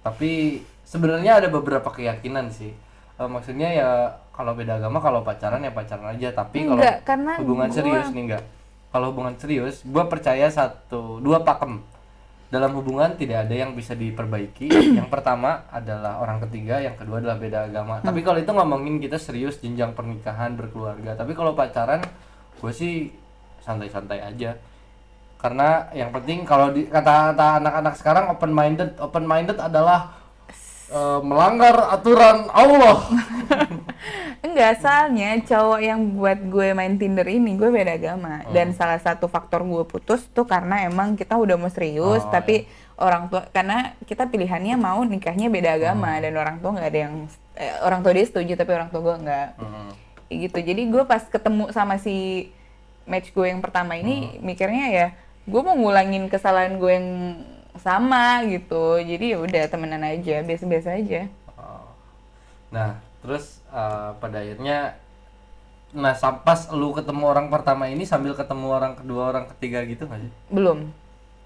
Tapi 0.00 0.62
sebenarnya 0.82 1.42
ada 1.42 1.48
beberapa 1.48 1.90
keyakinan 1.90 2.48
sih. 2.48 2.70
Eh, 3.18 3.28
maksudnya 3.28 3.68
ya 3.68 3.90
kalau 4.30 4.54
beda 4.54 4.78
agama 4.78 4.96
kalau 4.98 5.20
pacaran 5.20 5.60
ya 5.60 5.74
pacaran 5.74 6.06
aja. 6.08 6.30
Tapi 6.30 6.64
kalau 6.64 6.80
hubungan 7.42 7.66
gua- 7.66 7.74
serius 7.74 8.06
nih 8.08 8.22
enggak. 8.24 8.44
Kalau 8.90 9.06
hubungan 9.10 9.34
serius, 9.36 9.82
gua 9.84 10.06
percaya 10.06 10.46
satu 10.46 11.18
dua 11.18 11.42
pakem. 11.42 11.82
Dalam 12.50 12.74
hubungan 12.74 13.14
tidak 13.14 13.46
ada 13.46 13.54
yang 13.54 13.78
bisa 13.78 13.94
diperbaiki. 13.94 14.68
yang 14.98 15.06
pertama 15.06 15.70
adalah 15.70 16.18
orang 16.18 16.42
ketiga, 16.44 16.82
yang 16.82 16.98
kedua 16.98 17.22
adalah 17.22 17.38
beda 17.38 17.70
agama. 17.70 18.02
Tapi 18.02 18.20
kalau 18.26 18.42
itu 18.42 18.50
ngomongin 18.50 18.98
kita 18.98 19.16
serius 19.22 19.62
jenjang 19.62 19.94
pernikahan 19.94 20.58
berkeluarga. 20.58 21.14
Tapi 21.14 21.32
kalau 21.38 21.54
pacaran, 21.54 22.02
gue 22.58 22.72
sih 22.74 23.14
santai-santai 23.62 24.20
aja. 24.20 24.58
karena 25.40 25.88
yang 25.96 26.12
penting 26.12 26.44
kalau 26.44 26.68
di 26.68 26.84
kata-kata 26.84 27.64
anak-anak 27.64 27.96
sekarang 27.96 28.28
open 28.28 28.52
minded 28.52 28.92
open 29.00 29.24
minded 29.24 29.56
adalah 29.56 30.19
eh, 30.90 31.20
melanggar 31.22 31.88
aturan 31.90 32.50
Allah 32.50 32.98
Enggak, 34.40 34.80
soalnya 34.80 35.36
cowok 35.38 35.80
yang 35.80 36.16
buat 36.16 36.40
gue 36.42 36.72
main 36.72 36.96
Tinder 36.96 37.22
ini 37.24 37.54
gue 37.54 37.68
beda 37.68 37.94
agama 37.94 38.40
Oh. 38.40 38.50
dan 38.50 38.72
salah 38.72 38.96
satu 38.96 39.28
faktor 39.28 39.62
gue 39.62 39.84
putus 39.84 40.24
tuh 40.26 40.42
karena 40.44 40.82
emang 40.82 41.12
kita 41.12 41.36
udah 41.36 41.54
mau 41.54 41.68
serius 41.68 42.20
Oh, 42.20 42.30
tapi 42.30 42.64
orang 42.96 43.28
tua 43.28 43.44
karena 43.46 43.94
kita 44.02 44.26
pilihannya 44.26 44.74
mau 44.76 45.00
nikahnya 45.02 45.46
beda 45.46 45.76
agama 45.76 46.10
Hmm. 46.10 46.22
dan 46.22 46.32
orang 46.34 46.56
tua 46.58 46.70
nggak 46.72 46.88
ada 46.88 47.00
yang 47.00 47.14
eh, 47.54 47.74
orang 47.80 48.00
tua 48.00 48.12
dia 48.12 48.24
setuju 48.24 48.52
tapi 48.54 48.72
orang 48.72 48.88
tua 48.88 49.00
gue 49.02 49.16
nggak 49.20 49.48
Hmm. 49.56 49.90
Gitu 50.30 50.58
jadi 50.58 50.82
gue 50.84 51.02
pas 51.04 51.20
ketemu 51.20 51.68
sama 51.70 51.94
si 51.96 52.48
match 53.04 53.30
gue 53.30 53.44
yang 53.44 53.60
pertama 53.60 53.94
ini 53.94 54.34
Hmm. 54.34 54.40
mikirnya 54.42 54.86
ya 54.88 55.06
gue 55.44 55.60
mau 55.60 55.76
ngulangin 55.76 56.26
kesalahan 56.26 56.74
gue 56.74 56.90
yang 56.90 57.08
sama 57.80 58.44
gitu 58.44 59.00
jadi 59.00 59.34
ya 59.34 59.38
udah 59.40 59.62
temenan 59.66 60.02
aja 60.02 60.40
biasa-biasa 60.40 60.96
aja 60.96 61.26
Oh. 61.52 61.88
Nah, 62.70 62.96
terus 63.20 63.60
eh, 63.68 64.10
pada 64.16 64.38
akhirnya 64.38 64.96
nah 65.90 66.14
pas 66.40 66.70
lu 66.70 66.94
ketemu 66.94 67.24
orang 67.26 67.50
pertama 67.50 67.84
ini 67.84 68.06
sambil 68.06 68.32
ketemu 68.32 68.70
orang 68.70 68.94
kedua, 68.94 69.22
orang 69.28 69.50
ketiga 69.50 69.82
gitu 69.82 70.06
nggak 70.06 70.22
sih? 70.22 70.32
belum 70.48 70.78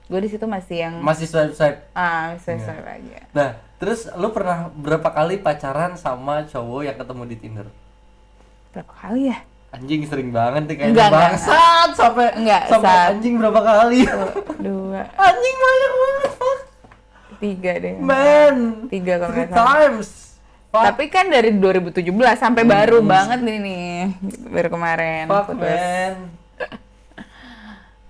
gue 0.04 0.20
di 0.20 0.28
situ 0.28 0.44
masih 0.44 0.76
yang 0.84 0.94
Masih 1.00 1.24
swipe 1.24 1.56
swipe. 1.56 1.80
ah 1.96 2.36
saya 2.36 2.60
Iya. 2.60 2.66
saya 2.68 2.92
aja 2.92 3.18
Nah, 3.32 3.48
terus 3.80 4.04
lu 4.12 4.28
pernah 4.30 4.68
berapa 4.70 5.08
kali 5.08 5.40
pacaran 5.40 5.96
sama 5.96 6.44
cowok 6.44 6.84
yang 6.84 6.94
ketemu 6.94 7.22
di 7.24 7.36
Tinder? 7.40 7.66
berapa 8.70 8.92
kali 8.92 9.32
ya 9.32 9.38
Anjing 9.74 10.02
sering 10.04 10.30
banget 10.30 10.62
nih 10.64 10.76
kayaknya 10.76 11.10
bangsat 11.10 11.90
sampai 11.92 12.30
Enggak, 12.32 12.62
sampai 12.68 12.86
saat- 12.86 13.10
anjing 13.12 13.34
berapa 13.36 13.60
kali? 13.60 14.06
dua 14.60 15.02
anjing 15.12 15.56
banyak 15.58 15.92
banget, 15.96 16.32
tiga 17.36 17.72
deh 17.76 17.94
Man. 17.98 18.56
tiga 18.86 19.12
kalau 19.18 19.30
Three 19.30 19.44
nggak 19.44 19.50
salah 19.52 19.76
times. 19.82 20.08
Fuck, 20.70 20.82
tapi 20.84 21.04
kan 21.06 21.26
dari 21.26 21.50
2017 21.52 22.02
sampai 22.34 22.62
baru 22.64 22.98
banget 23.00 23.38
nih 23.40 23.58
nih 23.60 23.94
baru 24.48 24.68
kemarin 24.70 25.24
fuck 25.24 25.46
putus. 25.48 25.62
man. 25.68 26.14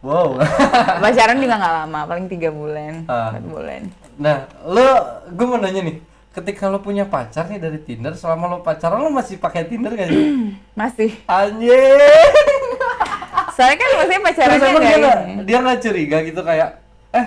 Wow. 0.00 0.36
pacaran 1.02 1.36
juga 1.38 1.56
nggak 1.56 1.74
lama 1.78 2.00
paling 2.04 2.26
tiga 2.26 2.48
bulan 2.50 3.04
Ah. 3.06 3.32
empat 3.32 3.44
bulan 3.46 3.82
Nah, 4.14 4.36
lo, 4.62 4.88
gue 5.26 5.42
mau 5.42 5.58
nanya 5.58 5.80
nih, 5.82 5.96
ketika 6.34 6.66
lo 6.66 6.78
punya 6.78 7.06
pacar 7.06 7.46
nih 7.46 7.56
dari 7.56 7.78
Tinder, 7.78 8.12
selama 8.12 8.44
lo 8.48 8.58
pacaran 8.60 8.98
lo 8.98 9.08
masih 9.08 9.38
pakai 9.38 9.64
Tinder 9.64 9.94
gak 9.94 10.10
sih? 10.10 10.24
masih 10.80 11.10
Anjing. 11.24 11.70
soalnya 13.54 13.76
kan 13.76 13.88
maksudnya 13.88 14.18
Terus 14.18 14.26
pacarannya 14.26 14.66
emang 14.66 14.82
dia 14.82 14.98
ini 15.22 15.42
dia 15.46 15.58
nggak 15.60 15.78
curiga 15.80 16.18
gitu 16.20 16.40
kayak, 16.42 16.70
eh 17.10 17.26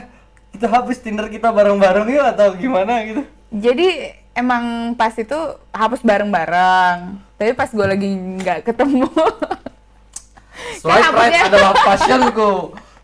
kita 0.51 0.67
hapus 0.67 0.97
Tinder 0.99 1.27
kita 1.27 1.47
bareng-bareng 1.49 2.07
yuk 2.09 2.25
atau 2.27 2.51
gimana 2.53 2.99
gitu? 3.01 3.23
jadi 3.47 3.87
emang 4.35 4.91
pas 4.93 5.15
itu 5.15 5.39
hapus 5.71 6.03
bareng-bareng 6.03 6.97
tapi 7.33 7.55
pas 7.55 7.71
gue 7.71 7.87
lagi 7.87 8.09
nggak 8.11 8.59
ketemu 8.65 9.07
Swipe 10.77 10.93
right 10.93 11.31
hapusnya- 11.31 11.47
adalah 11.47 11.73
passionku. 11.79 12.51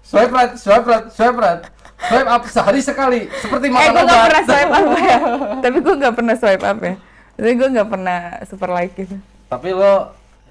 Swipe 0.04 0.30
right, 0.30 0.54
swipe 0.54 0.84
right, 0.84 1.06
swipe 1.10 1.38
right. 1.38 1.62
Swipe 2.04 2.30
up 2.30 2.44
sehari 2.46 2.82
sekali, 2.84 3.20
seperti 3.32 3.66
eh 3.68 3.72
makan 3.72 3.92
gue 3.92 4.04
nggak 4.04 4.12
obat. 4.12 4.26
pernah 4.28 4.44
swipe 4.44 4.74
up 4.74 4.88
ya 5.00 5.18
tapi 5.64 5.78
gue 5.80 5.96
nggak 5.96 6.16
pernah 6.16 6.36
swipe 6.36 6.66
up 6.66 6.80
ya 6.80 6.96
tapi 7.34 7.52
gue 7.56 7.68
nggak 7.74 7.90
pernah 7.90 8.20
super 8.44 8.70
like 8.70 8.94
gitu 8.94 9.16
Tapi 9.48 9.70
lo 9.72 9.94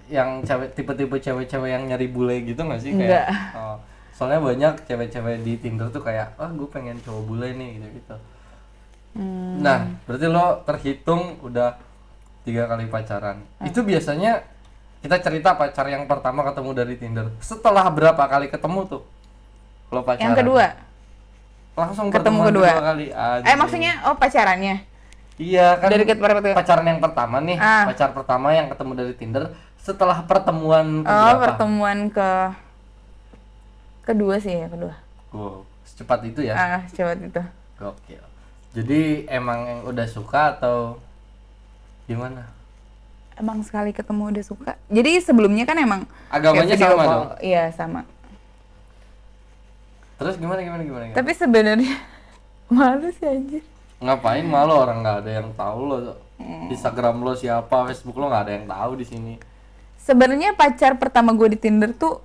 yang 0.09 0.42
cewek 0.42 0.73
tipe-tipe 0.73 1.16
cewek-cewek 1.16 1.71
yang 1.73 1.85
nyari 1.87 2.06
bule 2.06 2.37
gitu 2.42 2.61
gak 2.62 2.80
sih 2.80 2.92
Enggak. 2.92 3.26
kayak? 3.26 3.56
Oh, 3.56 3.76
soalnya 4.12 4.38
banyak 4.38 4.75
cewek-cewek 4.85 5.40
di 5.40 5.56
Tinder 5.56 5.88
tuh 5.88 6.04
kayak, 6.04 6.37
ah 6.37 6.52
gue 6.52 6.68
pengen 6.68 7.00
cowok 7.00 7.23
bule 7.25 7.49
nih 7.56 7.80
gitu 7.80 7.88
gitu. 7.97 8.16
Hmm. 9.12 9.61
Nah, 9.61 9.88
berarti 10.04 10.26
lo 10.28 10.61
terhitung 10.62 11.40
udah 11.40 11.76
tiga 12.44 12.68
kali 12.68 12.87
pacaran. 12.87 13.40
Ah. 13.56 13.64
Itu 13.66 13.82
biasanya 13.82 14.44
kita 15.00 15.16
cerita 15.18 15.56
pacar 15.56 15.88
yang 15.88 16.04
pertama 16.06 16.44
ketemu 16.44 16.71
dari 16.76 16.94
Tinder. 16.94 17.26
Setelah 17.40 17.88
berapa 17.88 18.23
kali 18.23 18.52
ketemu 18.52 18.80
tuh? 18.87 19.02
Lo 19.90 20.00
pacaran. 20.04 20.28
yang 20.28 20.37
kedua 20.37 20.66
Langsung 21.73 22.09
ketemu 22.09 22.38
pertemuan 22.38 22.49
kedua. 22.49 22.71
kali. 22.85 23.07
eh 23.07 23.17
Anjing. 23.17 23.57
maksudnya 23.57 23.93
oh 24.05 24.14
pacarannya 24.14 24.76
Iya 25.35 25.67
kan. 25.76 25.88
Dari 25.88 26.05
kedua 26.05 26.29
kedua. 26.31 26.52
pacaran 26.55 26.85
yang 26.85 27.00
pertama 27.00 27.37
nih, 27.38 27.57
Ah. 27.57 27.88
pacar 27.88 28.12
pertama 28.12 28.52
yang 28.52 28.69
ketemu 28.69 28.93
dari 28.95 29.12
Tinder. 29.12 29.45
Setelah 29.76 30.23
pertemuan 30.23 31.00
oh 31.00 31.02
keberapa? 31.02 31.41
pertemuan 31.43 31.99
ke 32.07 32.31
kedua 34.02 34.38
sih 34.38 34.55
ya 34.57 34.67
kedua 34.67 34.95
Wow, 35.31 35.64
secepat 35.83 36.21
itu 36.25 36.45
ya. 36.45 36.55
ah 36.55 36.83
coba 36.87 37.17
itu 37.17 37.43
Gokil. 37.75 38.23
Jadi 38.73 39.00
emang 39.26 39.59
yang 39.64 39.81
udah 39.85 40.07
suka 40.07 40.55
atau 40.55 41.00
gimana? 42.05 42.47
emang 43.33 43.59
sekali 43.61 43.91
ketemu 43.91 44.29
udah 44.29 44.45
suka 44.45 44.73
jadi 44.87 45.17
sebelumnya 45.19 45.64
kan 45.64 45.75
emang 45.75 46.05
Agamanya 46.29 46.76
sama 46.76 47.02
dong? 47.02 47.25
iya 47.41 47.73
sama 47.73 48.05
Terus 50.23 50.37
gimana 50.37 50.61
gimana 50.61 50.83
gimana? 50.83 51.02
gimana? 51.05 51.14
tapi 51.14 51.33
sebenarnya 51.33 51.95
malu 52.71 53.09
sih 53.12 53.26
anjir 53.26 53.62
Ngapain 53.99 54.43
malu 54.43 54.75
orang 54.75 54.99
nggak 54.99 55.19
ada 55.21 55.31
yang 55.33 55.49
tahu 55.52 55.81
lo. 55.85 55.97
Hmm. 56.35 56.67
Instagram 56.69 57.21
lo 57.21 57.33
siapa, 57.33 57.87
Facebook 57.87 58.14
lo 58.14 58.26
nggak 58.26 58.43
ada 58.43 58.52
yang 58.52 58.67
tahu 58.67 58.93
di 58.95 59.05
sini. 59.05 59.35
sebenarnya 59.97 60.52
pacar 60.52 60.97
pertama 60.97 61.31
gue 61.31 61.49
di 61.49 61.59
Tinder 61.61 61.91
tuh 61.93 62.19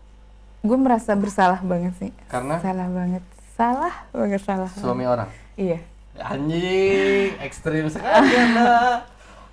gue 0.59 0.73
merasa 0.75 1.13
bersalah 1.13 1.61
banget 1.61 1.93
sih 1.95 2.11
Karena? 2.25 2.57
salah 2.57 2.89
banget 2.89 3.21
salah 3.53 3.93
banget 4.09 4.41
salah 4.41 4.71
Suami 4.71 5.05
orang. 5.05 5.29
iya 5.53 5.77
Anjing, 6.17 7.37
ekstrim 7.37 7.85
sekali 7.87 8.33
Anda. 8.33 9.05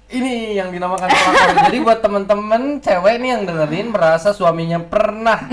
Ini 0.07 0.57
yang 0.57 0.69
dinamakan 0.69 1.07
pelakor. 1.07 1.53
Jadi 1.69 1.79
buat 1.79 2.01
temen-temen 2.01 2.63
cewek 2.79 3.21
nih 3.21 3.31
yang 3.31 3.43
dengerin 3.45 3.89
merasa 3.89 4.33
suaminya 4.33 4.81
pernah 4.81 5.45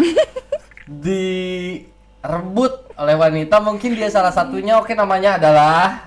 direbut 2.22 2.74
oleh 2.94 3.16
wanita, 3.16 3.58
mungkin 3.58 3.98
dia 3.98 4.08
salah 4.08 4.30
satunya. 4.30 4.78
Oke, 4.78 4.94
namanya 4.94 5.42
adalah. 5.42 6.06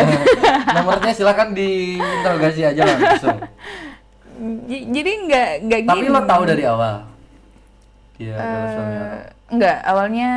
Nomornya 0.74 1.12
silakan 1.12 1.52
diinterogasi 1.52 2.60
aja 2.66 2.82
langsung. 2.84 3.40
Jadi 4.66 5.10
nggak 5.24 5.48
nggak 5.62 5.80
gini 5.84 5.90
Tapi 5.90 6.06
lo 6.06 6.20
tahu 6.22 6.42
dari 6.44 6.64
awal. 6.64 6.94
Iya, 8.14 8.34
adalah 8.34 8.68
suami. 8.68 8.92
Eh, 8.92 9.20
Enggak, 9.46 9.78
awalnya 9.84 10.30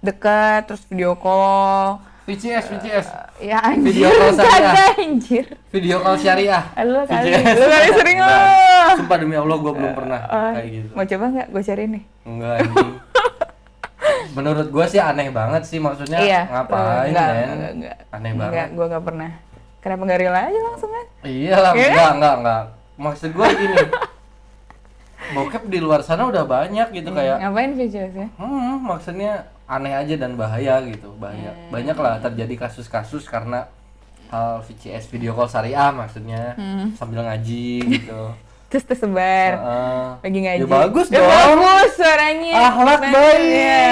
dekat 0.00 0.60
terus 0.66 0.82
video 0.84 1.14
call. 1.14 1.98
VCS, 2.22 2.70
VCS. 2.70 3.06
Ya 3.40 3.58
anjir, 3.58 3.90
Video 3.90 4.08
call 4.08 4.30
syariah. 4.32 4.62
kagak 4.70 4.90
anjir. 4.96 5.46
Video 5.70 5.96
call 5.98 6.16
syariah. 6.16 6.62
Lu 6.78 7.00
kali, 7.02 7.30
lu 7.34 7.66
kali 7.66 7.88
sering 7.90 8.18
Enggak. 8.20 8.38
lo. 8.86 8.94
Sumpah 8.94 9.16
demi 9.16 9.34
Allah 9.34 9.56
gua 9.56 9.72
belum 9.72 9.92
pernah 9.92 10.20
Oh, 10.24 10.50
kayak 10.52 10.68
gitu. 10.68 10.88
Mau 10.92 11.04
coba 11.04 11.24
nggak? 11.28 11.46
Gue 11.48 11.62
cari 11.64 11.84
nih. 11.88 12.02
Enggak 12.22 12.52
anjing. 12.60 12.90
Menurut 14.32 14.68
gua 14.68 14.84
sih 14.84 14.96
aneh 14.96 15.28
banget 15.28 15.62
sih 15.62 15.76
maksudnya 15.76 16.18
iya. 16.18 16.40
ngapain 16.46 17.10
enggak, 17.10 17.28
men? 17.28 17.48
enggak, 17.48 17.72
enggak. 17.72 17.96
Aneh 18.10 18.30
Enggak, 18.30 18.48
banget. 18.48 18.68
gue 18.72 18.86
nggak 18.88 19.04
pernah. 19.04 19.30
Kenapa 19.78 20.02
nggak 20.04 20.20
rela 20.20 20.40
aja 20.42 20.60
langsung 20.62 20.90
kan? 20.90 21.06
Iya 21.22 21.56
lah, 21.58 21.72
Iya. 21.74 21.88
enggak 21.90 22.12
enggak 22.12 22.34
enggak. 22.38 22.62
Maksud 22.94 23.30
gua 23.32 23.48
gini. 23.50 23.76
Bokep 25.32 25.64
di 25.66 25.78
luar 25.78 26.00
sana 26.02 26.26
udah 26.26 26.44
banyak 26.44 26.88
gitu 26.92 27.08
kayak 27.08 27.40
Ngapain 27.40 27.72
ya? 27.78 28.26
hmm, 28.36 28.74
maksudnya 28.82 29.32
aneh 29.64 29.94
aja 29.94 30.14
dan 30.18 30.34
bahaya 30.34 30.82
gitu, 30.82 31.14
bahaya. 31.16 31.54
Hmm. 31.54 31.70
Banyak 31.70 31.96
lah 31.96 32.20
terjadi 32.20 32.54
kasus-kasus 32.58 33.24
karena 33.24 33.64
hal 34.28 34.60
VCS 34.60 35.08
video 35.08 35.32
call 35.32 35.48
syariah 35.48 35.88
maksudnya 35.88 36.56
Hmm. 36.56 36.92
sambil 36.92 37.22
ngaji 37.22 37.80
gitu. 37.86 38.34
Terus 38.72 38.84
tersebar. 38.84 39.50
Heeh. 39.54 40.06
Lagi 40.24 40.38
ngaji. 40.40 40.58
Ya 40.58 40.66
bagus 40.66 41.06
Ya, 41.06 41.20
dong. 41.20 41.28
bagus 41.28 41.90
suaranya. 41.92 42.54
Akhlak 42.64 43.00
Nah, 43.00 43.12
baik. 43.12 43.40
Iya. 43.44 43.84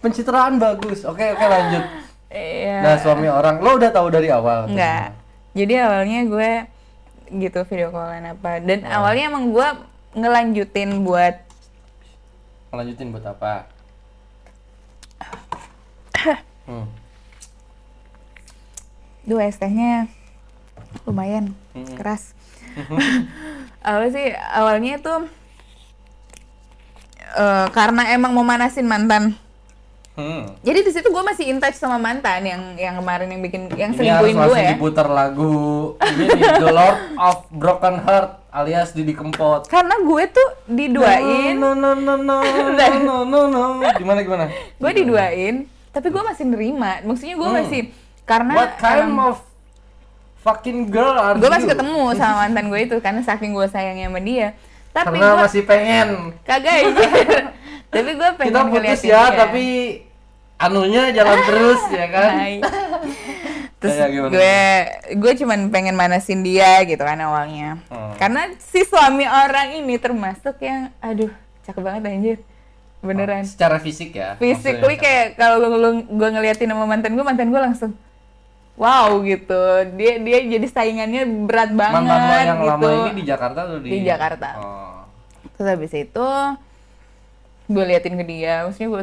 Pencitraan 0.00 0.56
bagus. 0.56 1.04
Oke, 1.04 1.28
oke 1.28 1.44
lanjut. 1.44 1.84
Iya. 2.26 2.76
Nah, 2.80 2.94
suami 2.96 3.28
orang 3.28 3.60
lo 3.60 3.76
udah 3.76 3.90
tahu 3.90 4.08
dari 4.08 4.32
awal. 4.32 4.64
Enggak. 4.64 5.12
Jadi 5.52 5.74
awalnya 5.76 6.20
gue 6.24 6.50
gitu 7.36 7.60
video 7.66 7.90
callan 7.90 8.24
apa. 8.24 8.58
Dan 8.58 8.80
Oh. 8.82 8.96
awalnya 8.96 9.28
emang 9.28 9.52
gue 9.52 9.68
ngelanjutin 10.12 11.04
buat 11.04 11.36
Lanjutin 12.70 13.10
buat 13.10 13.26
apa? 13.26 13.66
Hmm. 16.62 16.86
dua 19.22 19.42
es 19.44 19.56
tehnya 19.56 20.06
lumayan 21.02 21.50
Mm-mm. 21.72 21.98
keras. 21.98 22.30
Awal 23.82 24.08
sih 24.10 24.28
awalnya 24.32 24.98
tuh 24.98 25.24
eh, 27.32 27.66
karena 27.70 28.10
emang 28.10 28.30
mau 28.30 28.44
manasin 28.44 28.84
mantan 28.84 29.34
Hmm. 30.10 30.52
Jadi 30.60 30.84
di 30.84 30.92
situ 30.92 31.08
gue 31.08 31.22
masih 31.22 31.48
in 31.48 31.56
touch 31.56 31.80
sama 31.80 31.96
mantan 31.96 32.44
yang 32.44 32.76
yang 32.76 32.98
kemarin 32.98 33.30
yang 33.30 33.40
bikin 33.40 33.72
yang 33.72 33.94
selingkuhin 33.94 34.36
gue 34.36 34.58
ya. 34.58 34.70
diputar 34.74 35.08
lagu 35.08 35.94
ini 36.02 36.26
The 36.36 36.68
Lord 36.68 36.98
of 37.16 37.36
Broken 37.48 38.04
Heart 38.04 38.52
alias 38.52 38.92
Didi 38.92 39.16
Kempot. 39.16 39.64
Karena 39.64 39.96
gue 39.96 40.22
tuh 40.28 40.48
diduain, 40.66 41.56
No 41.56 41.72
no 41.72 41.96
no 41.96 42.20
no 42.20 42.36
no 42.36 42.36
no 43.24 43.24
no 43.24 43.40
no. 43.48 43.62
Gimana 43.96 44.20
gimana? 44.20 44.44
gue 44.52 44.90
diduain, 44.92 45.64
tapi 45.88 46.10
gue 46.10 46.22
masih 46.22 46.44
nerima. 46.44 47.00
Maksudnya 47.00 47.36
gue 47.38 47.48
Hmm. 47.48 47.56
masih 47.56 47.80
karena 48.26 48.52
What 48.52 48.72
kind 48.76 49.14
of 49.16 49.40
fucking 50.40 50.88
girl 50.88 51.14
gue 51.36 51.46
masih 51.46 51.68
ketemu 51.68 52.02
sama 52.14 52.34
mantan 52.42 52.66
gue 52.66 52.80
itu 52.80 52.96
karena 52.98 53.20
saking 53.20 53.52
gue 53.52 53.66
sayangnya 53.66 54.08
sama 54.08 54.20
dia. 54.20 54.48
Tapi 54.90 55.06
Karena 55.14 55.22
gue 55.22 55.36
masih 55.46 55.62
pengen. 55.62 56.08
kagak 56.42 56.74
anjir. 56.82 57.10
tapi 57.94 58.10
gue 58.12 58.28
pengen 58.34 58.50
Kita 58.50 58.60
putus 58.60 58.72
ngeliatin 58.72 59.06
ya, 59.06 59.22
dia. 59.22 59.38
tapi 59.38 59.64
anunya 60.56 61.02
jalan 61.10 61.38
terus 61.44 61.80
ya 61.88 62.06
kan? 62.08 62.30
Hai. 62.34 62.54
Terus 63.80 63.96
Kayak 63.96 64.10
gimana? 64.12 64.30
gue 64.36 64.58
gue 65.16 65.32
cuman 65.40 65.60
pengen 65.70 65.96
manasin 65.96 66.44
dia 66.44 66.84
gitu 66.84 67.00
kan 67.00 67.16
awalnya. 67.16 67.80
Hmm. 67.88 68.12
Karena 68.14 68.52
si 68.60 68.84
suami 68.84 69.24
orang 69.24 69.72
ini 69.72 69.96
termasuk 69.96 70.60
yang 70.60 70.92
aduh 71.00 71.32
cakep 71.64 71.80
banget 71.80 72.02
anjir. 72.06 72.38
Beneran. 73.00 73.40
Secara 73.48 73.80
fisik 73.80 74.12
ya. 74.12 74.36
Physically 74.36 74.84
maksudnya. 74.84 75.00
kayak 75.00 75.26
kalau 75.40 75.64
lu- 75.64 76.04
gue 76.04 76.28
ngeliatin 76.28 76.68
sama 76.68 76.84
mantan 76.84 77.16
gue, 77.16 77.24
mantan 77.24 77.48
gue 77.48 77.56
langsung 77.56 77.96
wow 78.80 79.20
gitu. 79.20 79.62
Dia 79.94 80.16
dia 80.16 80.38
jadi 80.48 80.66
saingannya 80.66 81.22
berat 81.44 81.70
banget 81.70 82.00
Mantan 82.00 82.18
lo 82.18 82.34
yang 82.34 82.58
gitu. 82.58 82.70
lama 82.88 82.88
ini 83.04 83.12
di 83.12 83.24
Jakarta 83.28 83.58
atau 83.68 83.76
di? 83.78 83.88
Di 83.92 84.00
Jakarta. 84.00 84.48
Oh. 84.56 84.98
Terus 85.54 85.68
habis 85.68 85.92
itu 85.92 86.28
gue 87.70 87.84
liatin 87.86 88.16
ke 88.16 88.24
dia, 88.24 88.64
maksudnya 88.64 88.88
gue 88.90 89.02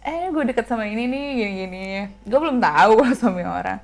eh 0.00 0.32
gue 0.32 0.42
deket 0.48 0.64
sama 0.64 0.88
ini 0.88 1.04
nih 1.04 1.26
gini-gini. 1.36 1.84
Gue 2.24 2.38
belum 2.40 2.58
tahu 2.58 2.90
kalau 2.98 3.14
suami 3.14 3.44
orang. 3.44 3.78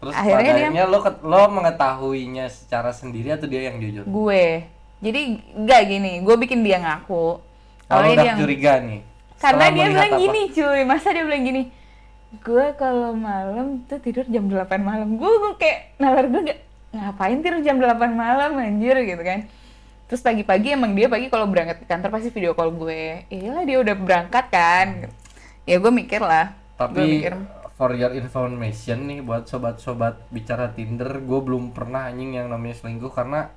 Terus 0.00 0.14
Akhirnya 0.16 0.34
pada 0.34 0.42
dia- 0.42 0.68
akhirnya 0.68 0.84
lo 0.88 0.98
ket- 1.00 1.22
lo 1.22 1.42
mengetahuinya 1.48 2.46
secara 2.48 2.90
sendiri 2.90 3.28
atau 3.30 3.46
dia 3.46 3.68
yang 3.68 3.76
jujur? 3.78 4.04
Gue. 4.04 4.64
Jadi 4.98 5.20
enggak 5.52 5.80
gini, 5.84 6.12
gue 6.24 6.36
bikin 6.40 6.64
dia 6.64 6.80
ngaku. 6.80 7.36
Kalau 7.84 8.08
udah 8.08 8.16
dia 8.16 8.34
curiga 8.34 8.80
nih. 8.80 9.00
karena 9.36 9.68
dia 9.68 9.86
bilang 9.92 10.08
apa? 10.08 10.20
gini 10.24 10.40
cuy, 10.50 10.80
masa 10.88 11.12
dia 11.12 11.20
bilang 11.20 11.44
gini, 11.44 11.62
gue 12.42 12.66
kalau 12.74 13.12
malam 13.14 13.84
tuh 13.86 14.00
tidur 14.02 14.26
jam 14.26 14.48
8 14.50 14.80
malam. 14.80 15.14
Gue 15.14 15.30
gue 15.30 15.52
kayak 15.60 16.00
nalar 16.02 16.26
gue 16.26 16.42
gak, 16.50 16.60
ngapain 16.94 17.38
tidur 17.38 17.60
jam 17.62 17.76
8 17.78 17.94
malam 18.14 18.58
anjir 18.58 18.96
gitu 19.04 19.22
kan. 19.22 19.46
Terus 20.10 20.20
pagi-pagi 20.20 20.74
emang 20.74 20.92
dia 20.96 21.06
pagi 21.06 21.30
kalau 21.30 21.46
berangkat 21.46 21.82
ke 21.82 21.86
kantor 21.86 22.10
pasti 22.10 22.34
video 22.34 22.56
call 22.56 22.74
gue. 22.74 23.28
Iyalah 23.30 23.64
dia 23.68 23.78
udah 23.80 23.94
berangkat 23.94 24.46
kan. 24.50 24.86
Ya 25.64 25.76
gue 25.78 25.92
mikir 25.92 26.20
lah. 26.20 26.56
gue 26.74 26.82
Tapi 26.82 27.00
mikir 27.22 27.34
for 27.74 27.90
your 27.98 28.14
information 28.14 29.10
nih 29.10 29.20
buat 29.20 29.50
sobat-sobat 29.50 30.30
bicara 30.30 30.70
Tinder, 30.70 31.18
gue 31.18 31.40
belum 31.42 31.74
pernah 31.74 32.06
anjing 32.06 32.38
yang 32.38 32.46
namanya 32.46 32.78
selingkuh 32.78 33.10
karena 33.10 33.50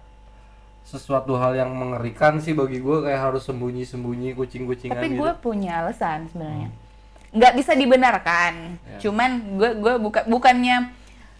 sesuatu 0.87 1.35
hal 1.35 1.53
yang 1.53 1.75
mengerikan 1.75 2.39
sih 2.39 2.55
bagi 2.55 2.79
gue 2.79 2.97
kayak 3.03 3.19
harus 3.19 3.43
sembunyi-sembunyi 3.43 4.31
kucing-kucingan 4.39 5.03
tapi 5.03 5.11
gitu. 5.13 5.19
gue 5.19 5.31
punya 5.43 5.83
alasan 5.83 6.31
sebenarnya 6.31 6.71
nggak 7.29 7.53
bisa 7.53 7.71
dibenarkan 7.73 8.53
Ya. 8.87 8.99
cuman 9.03 9.29
gue 9.53 9.71
gue 9.75 9.93
buka 9.99 10.23
bukannya 10.23 10.89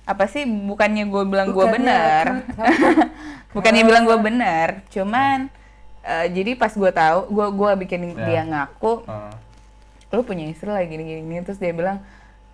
apa 0.03 0.23
sih 0.25 0.43
bukannya 0.43 1.03
gue 1.05 1.23
bilang 1.25 1.49
gue 1.49 1.65
benar 1.67 2.47
bukannya 3.55 3.83
bilang 3.83 4.03
gue 4.03 4.17
benar 4.17 4.83
cuman 4.87 5.47
eh, 6.01 6.27
jadi 6.29 6.53
pas 6.53 6.69
gue 6.69 6.91
tahu 6.91 7.19
gue 7.29 7.47
gue 7.51 7.71
bikin 7.81 8.01
Ya. 8.09 8.25
dia 8.25 8.41
ngaku 8.43 9.03
Ah. 9.05 9.33
lu 10.09 10.21
punya 10.21 10.45
istri 10.45 10.67
lah 10.67 10.79
gini 10.81 11.03
gini 11.19 11.41
terus 11.41 11.57
dia 11.57 11.71
bilang 11.71 11.99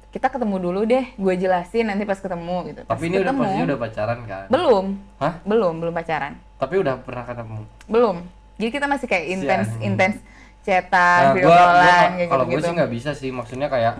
kita 0.10 0.30
ketemu 0.30 0.56
dulu 0.60 0.82
deh 0.84 1.10
gue 1.12 1.34
jelasin 1.36 1.86
nanti 1.86 2.02
pas 2.04 2.18
ketemu 2.18 2.56
gitu 2.68 2.82
Pas 2.84 2.94
Tapi 2.94 3.04
ini 3.04 3.16
udah 3.16 3.26
ketemu, 3.28 3.42
posisinya 3.44 3.66
udah 3.66 3.80
pacaran 3.80 4.20
kan? 4.24 4.46
belum 4.48 4.86
Hah? 5.18 5.34
belum 5.44 5.74
belum 5.80 5.94
pacaran 5.94 6.34
Tapi 6.56 6.76
udah 6.80 6.96
pernah 6.98 7.24
ketemu? 7.24 7.60
belum 7.88 8.16
jadi 8.56 8.70
kita 8.72 8.86
masih 8.86 9.08
kayak 9.08 9.26
intens 9.28 9.68
Sian. 9.74 9.90
Intens 10.64 11.20
Nah, 11.20 11.36
cetak 11.36 11.36
video 11.36 11.48
gua, 11.48 11.56
gua 11.56 11.66
callan 11.68 12.12
kayak 12.16 12.30
kalau 12.32 12.46
gitu 12.48 12.52
gue 12.52 12.62
sih 12.64 12.74
nggak 12.74 12.92
bisa 12.92 13.12
sih, 13.12 13.30
maksudnya 13.30 13.68
kayak 13.68 13.94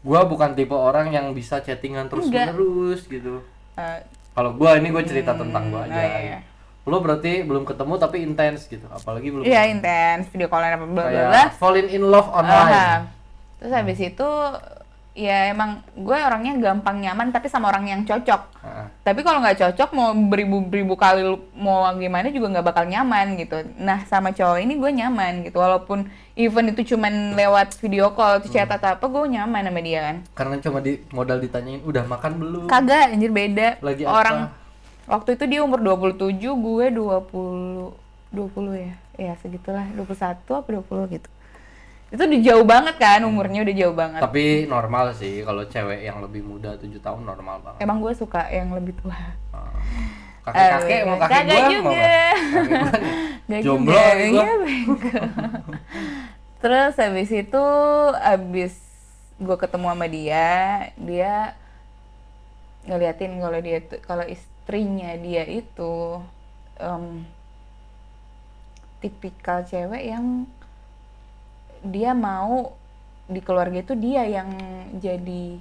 gua 0.00 0.20
bukan 0.24 0.54
tipe 0.54 0.72
orang 0.72 1.10
yang 1.10 1.34
bisa 1.34 1.58
chattingan 1.58 2.06
terus 2.06 2.30
Enggak. 2.30 2.54
menerus 2.54 3.02
gitu. 3.04 3.42
Eh, 3.74 4.00
Kalau 4.32 4.54
gua 4.54 4.78
ini 4.78 4.94
gue 4.94 5.02
cerita 5.02 5.34
tentang 5.34 5.74
gua 5.74 5.82
oh 5.82 5.90
aja. 5.90 5.98
iya, 5.98 6.18
iya. 6.22 6.38
Lo 6.86 7.02
berarti 7.02 7.42
belum 7.42 7.66
ketemu 7.66 7.92
tapi 7.98 8.22
intens 8.22 8.64
gitu, 8.64 8.86
apalagi 8.88 9.28
belum 9.28 9.42
Iya 9.42 9.66
intens 9.68 10.30
video 10.30 10.46
callan 10.46 10.78
apa 10.78 10.86
bla 10.86 11.04
bla 11.10 11.42
falling 11.58 11.90
in 11.90 12.06
love 12.06 12.30
online. 12.30 12.70
Aha. 12.70 12.88
Terus 13.58 13.72
habis 13.74 13.98
itu 13.98 14.28
ya 15.18 15.50
emang 15.50 15.82
gue 15.98 16.14
orangnya 16.14 16.54
gampang 16.62 17.02
nyaman 17.02 17.34
tapi 17.34 17.50
sama 17.50 17.74
orang 17.74 17.90
yang 17.90 18.06
cocok. 18.06 18.62
Ah. 18.62 18.86
Tapi 19.02 19.26
kalau 19.26 19.42
nggak 19.42 19.58
cocok 19.58 19.90
mau 19.90 20.14
beribu-ribu 20.14 20.94
kali 20.94 21.26
lu- 21.26 21.42
mau 21.58 21.82
gimana 21.98 22.30
juga 22.30 22.54
nggak 22.54 22.66
bakal 22.70 22.86
nyaman 22.86 23.34
gitu. 23.34 23.66
Nah 23.82 24.06
sama 24.06 24.30
cowok 24.30 24.62
ini 24.62 24.78
gue 24.78 24.90
nyaman 24.94 25.42
gitu 25.42 25.58
walaupun 25.58 26.06
even 26.38 26.70
itu 26.70 26.94
cuman 26.94 27.34
lewat 27.34 27.74
video 27.82 28.14
call, 28.14 28.38
atau 28.38 28.46
chat 28.46 28.70
atau 28.70 28.94
apa 28.94 29.02
gue 29.02 29.22
nyaman 29.34 29.66
sama 29.66 29.80
dia 29.82 30.00
kan. 30.06 30.16
Karena 30.38 30.54
cuma 30.62 30.78
di 30.78 31.02
modal 31.10 31.42
ditanyain 31.42 31.82
udah 31.82 32.04
makan 32.06 32.32
belum? 32.38 32.64
Kagak 32.70 33.10
anjir 33.10 33.34
beda. 33.34 33.82
Lagi 33.82 34.06
orang 34.06 34.54
apa? 34.54 35.18
waktu 35.18 35.34
itu 35.34 35.44
dia 35.50 35.60
umur 35.66 35.82
27, 35.82 36.38
gue 36.46 36.86
20 36.94 37.90
20 38.30 38.86
ya. 38.86 38.94
Ya 39.18 39.34
segitulah 39.42 39.82
21 39.98 40.62
apa 40.62 40.68
20 40.70 41.10
gitu. 41.18 41.28
Itu 42.08 42.24
udah 42.24 42.40
jauh 42.40 42.64
banget 42.64 42.96
kan 42.96 43.20
umurnya 43.28 43.60
udah 43.68 43.74
jauh 43.76 43.96
banget. 43.96 44.20
Tapi 44.24 44.64
normal 44.64 45.12
sih 45.12 45.44
kalau 45.44 45.64
cewek 45.68 46.08
yang 46.08 46.24
lebih 46.24 46.40
muda 46.40 46.76
7 46.80 46.88
tahun 47.04 47.22
normal 47.24 47.60
banget. 47.60 47.80
Emang 47.84 48.00
gue 48.00 48.12
suka 48.16 48.48
yang 48.48 48.72
lebih 48.72 48.96
tua. 48.96 49.16
Ah. 49.52 49.76
Mau 50.48 50.56
kakek 50.56 51.00
gua 51.04 51.12
mau? 51.12 51.18
Kakek 51.20 51.42
gua 51.44 51.92
nih. 51.92 52.32
Gak 53.48 53.60
Jomblo 53.64 53.96
juga. 53.96 54.44
Terus 56.64 56.94
habis 56.96 57.30
itu 57.30 57.64
habis 58.18 58.74
gue 59.38 59.56
ketemu 59.56 59.86
sama 59.94 60.06
dia, 60.10 60.48
dia 60.98 61.54
ngeliatin 62.82 63.38
kalau 63.38 63.60
dia 63.62 63.78
kalau 64.02 64.24
istrinya 64.26 65.14
dia 65.20 65.46
itu 65.46 66.18
em, 66.82 67.22
tipikal 68.98 69.62
cewek 69.62 70.10
yang 70.10 70.50
dia 71.80 72.10
mau 72.12 72.74
di 73.24 73.40
keluarga 73.40 73.78
itu 73.78 73.92
dia 73.92 74.24
yang 74.24 74.48
jadi 74.94 75.60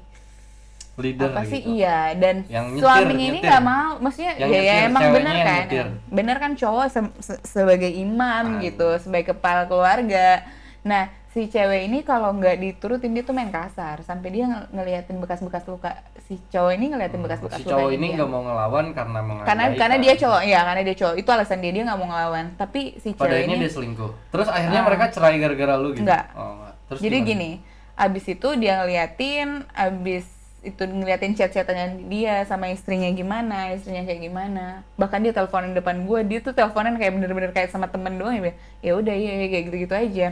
Leader 0.97 1.29
apa 1.29 1.45
sih 1.45 1.61
gitu. 1.61 1.77
iya 1.77 2.09
dan 2.13 2.41
Yang 2.43 2.65
nyetir, 2.71 2.81
suaminya 2.81 3.13
ini 3.21 3.29
nyetir. 3.31 3.45
nggak 3.45 3.63
mau 3.63 3.89
maksudnya 3.99 4.33
Yang 4.33 4.49
ya, 4.49 4.57
ya 4.57 4.57
nyetir, 4.57 4.87
emang 4.87 5.01
ceweknya 5.03 5.13
bener 5.15 5.35
yang 5.35 5.45
kan 5.45 5.61
nyetir. 5.61 5.87
bener 6.09 6.37
kan 6.37 6.51
cowok 6.55 6.85
se- 6.87 7.15
se- 7.21 7.41
sebagai 7.45 7.91
imam 7.91 8.45
Ah, 8.49 8.59
gitu 8.59 8.87
sebagai 8.97 9.27
kepala 9.29 9.63
keluarga 9.63 10.41
nah 10.81 11.03
si 11.29 11.45
cewek 11.45 11.85
ini 11.85 12.01
kalau 12.01 12.33
nggak 12.33 12.57
diturutin 12.57 13.11
dia 13.11 13.21
tuh 13.21 13.29
main 13.31 13.51
kasar 13.51 14.01
sampai 14.01 14.29
dia 14.31 14.45
ng- 14.45 14.73
ngeliatin 14.73 15.17
bekas-bekas 15.17 15.63
luka 15.65 16.01
si 16.27 16.35
cowok 16.51 16.71
ini 16.75 16.85
ngeliatin 16.91 17.23
bekas-bekas 17.23 17.57
si 17.57 17.63
cowok 17.63 17.89
ini 17.89 18.07
nggak 18.13 18.27
mau 18.27 18.43
ngelawan 18.43 18.91
karena 18.91 19.19
menghargai 19.23 19.47
karena 19.47 19.65
karena 19.79 19.95
dia 19.97 20.13
cowok 20.19 20.41
ya 20.43 20.59
karena 20.67 20.81
dia 20.83 20.95
cowok 20.99 21.15
itu 21.15 21.29
alasan 21.31 21.59
dia 21.63 21.71
dia 21.71 21.83
nggak 21.87 21.97
mau 21.97 22.07
ngelawan 22.11 22.45
tapi 22.59 22.99
si 22.99 23.15
cewek 23.15 23.47
ini 23.47 23.55
dia 23.57 23.71
selingkuh 23.71 24.11
terus 24.27 24.47
akhirnya 24.47 24.83
Ah. 24.83 24.85
mereka 24.85 25.05
cerai 25.07 25.39
gara-gara 25.39 25.73
lu 25.79 25.95
gitu 25.95 26.03
Nggak. 26.03 26.25
oh, 26.35 26.51
enggak. 26.53 26.73
terus 26.87 26.99
Jadi 26.99 27.17
gimana? 27.17 27.29
gini, 27.31 27.49
abis 27.95 28.25
itu 28.27 28.47
dia 28.55 28.73
ngeliatin, 28.77 29.49
abis 29.71 30.25
itu 30.61 30.83
ngeliatin 30.83 31.31
chat-chatannya 31.31 31.87
dia 32.05 32.43
sama 32.43 32.67
istrinya 32.67 33.07
gimana, 33.09 33.71
istrinya 33.71 34.03
kayak 34.03 34.19
gimana. 34.21 34.83
Bahkan 34.95 35.19
dia 35.23 35.31
teleponin 35.31 35.71
depan 35.71 36.03
gue, 36.03 36.19
dia 36.23 36.39
tuh 36.39 36.51
teleponan 36.51 36.95
kayak 36.95 37.15
bener-bener 37.15 37.51
kayak 37.51 37.71
sama 37.71 37.87
temen 37.87 38.19
doang 38.19 38.35
ya. 38.35 38.51
Ya 38.83 38.91
udah 38.93 39.15
iya, 39.15 39.47
kayak 39.47 39.63
gitu-gitu 39.67 39.95
aja. 39.95 40.27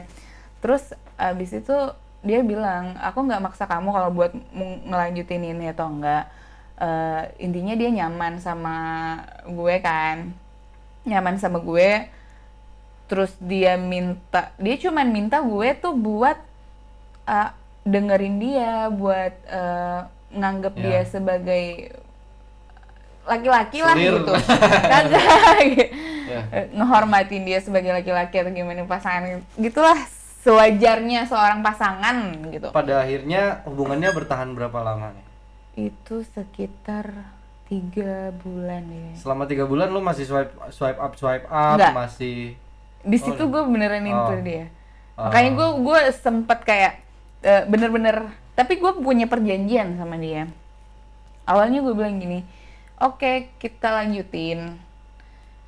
Terus 0.59 0.91
abis 1.15 1.55
itu 1.55 1.77
dia 2.25 2.41
bilang, 2.41 2.97
aku 2.97 3.21
nggak 3.21 3.43
maksa 3.45 3.69
kamu 3.69 3.93
kalau 3.93 4.09
buat 4.09 4.33
ngelanjutin 4.89 5.45
ini 5.45 5.69
atau 5.69 5.87
enggak. 5.93 6.25
Eh, 6.75 7.21
intinya 7.39 7.77
dia 7.77 7.87
nyaman 7.93 8.41
sama 8.41 8.75
gue 9.45 9.75
kan, 9.79 10.33
nyaman 11.05 11.37
sama 11.37 11.61
gue 11.61 12.09
terus 13.05 13.37
dia 13.37 13.77
minta 13.77 14.49
dia 14.57 14.75
cuman 14.81 15.05
minta 15.13 15.37
gue 15.37 15.77
tuh 15.77 15.93
buat 15.93 16.41
uh, 17.29 17.53
dengerin 17.85 18.41
dia 18.41 18.89
buat 18.89 19.33
uh, 19.45 20.09
nganggep 20.33 20.73
Ya. 20.73 20.81
dia 20.81 21.01
sebagai 21.05 21.65
laki-laki 23.25 23.79
lah 23.81 23.93
gitu 23.93 24.33
kagak. 24.91 25.93
Eh, 26.49 26.65
ngehormatin 26.73 27.45
dia 27.45 27.61
sebagai 27.61 27.93
laki-laki 27.93 28.41
atau 28.41 28.49
gimana 28.49 28.89
pasangan 28.89 29.41
gitulah 29.57 29.97
sewajarnya 30.45 31.25
seorang 31.25 31.65
pasangan 31.65 32.17
gitu. 32.53 32.69
Pada 32.69 33.01
akhirnya 33.01 33.65
hubungannya 33.65 34.13
bertahan 34.13 34.53
berapa 34.53 34.77
lama? 34.85 35.09
Nih 35.17 35.25
itu 35.75 36.23
sekitar 36.31 37.11
tiga 37.65 38.29
bulan 38.39 38.85
ya. 38.85 39.09
Selama 39.17 39.49
tiga 39.49 39.65
bulan 39.65 39.89
lu 39.89 39.99
masih 39.99 40.23
swipe 40.23 40.53
swipe 40.69 41.01
up 41.01 41.17
swipe 41.17 41.49
up 41.49 41.75
Nggak. 41.75 41.93
masih 41.97 42.53
di 43.05 43.17
situ 43.17 43.41
gue 43.41 43.61
beneran 43.65 44.05
Oh. 44.09 44.33
dia. 44.41 44.69
Oh. 45.15 45.29
makanya 45.31 45.51
gue 45.55 45.69
gue 45.81 45.99
sempet 46.13 46.59
kayak 46.61 46.93
eh, 47.41 47.63
bener-bener 47.65 48.29
tapi 48.53 48.77
gue 48.77 48.91
punya 49.01 49.25
perjanjian 49.25 49.97
sama 49.97 50.15
dia. 50.21 50.45
Awalnya 51.45 51.81
gue 51.81 51.93
bilang 51.97 52.21
gini 52.21 52.45
oke 53.01 53.49
kita 53.57 53.91
lanjutin. 53.91 54.77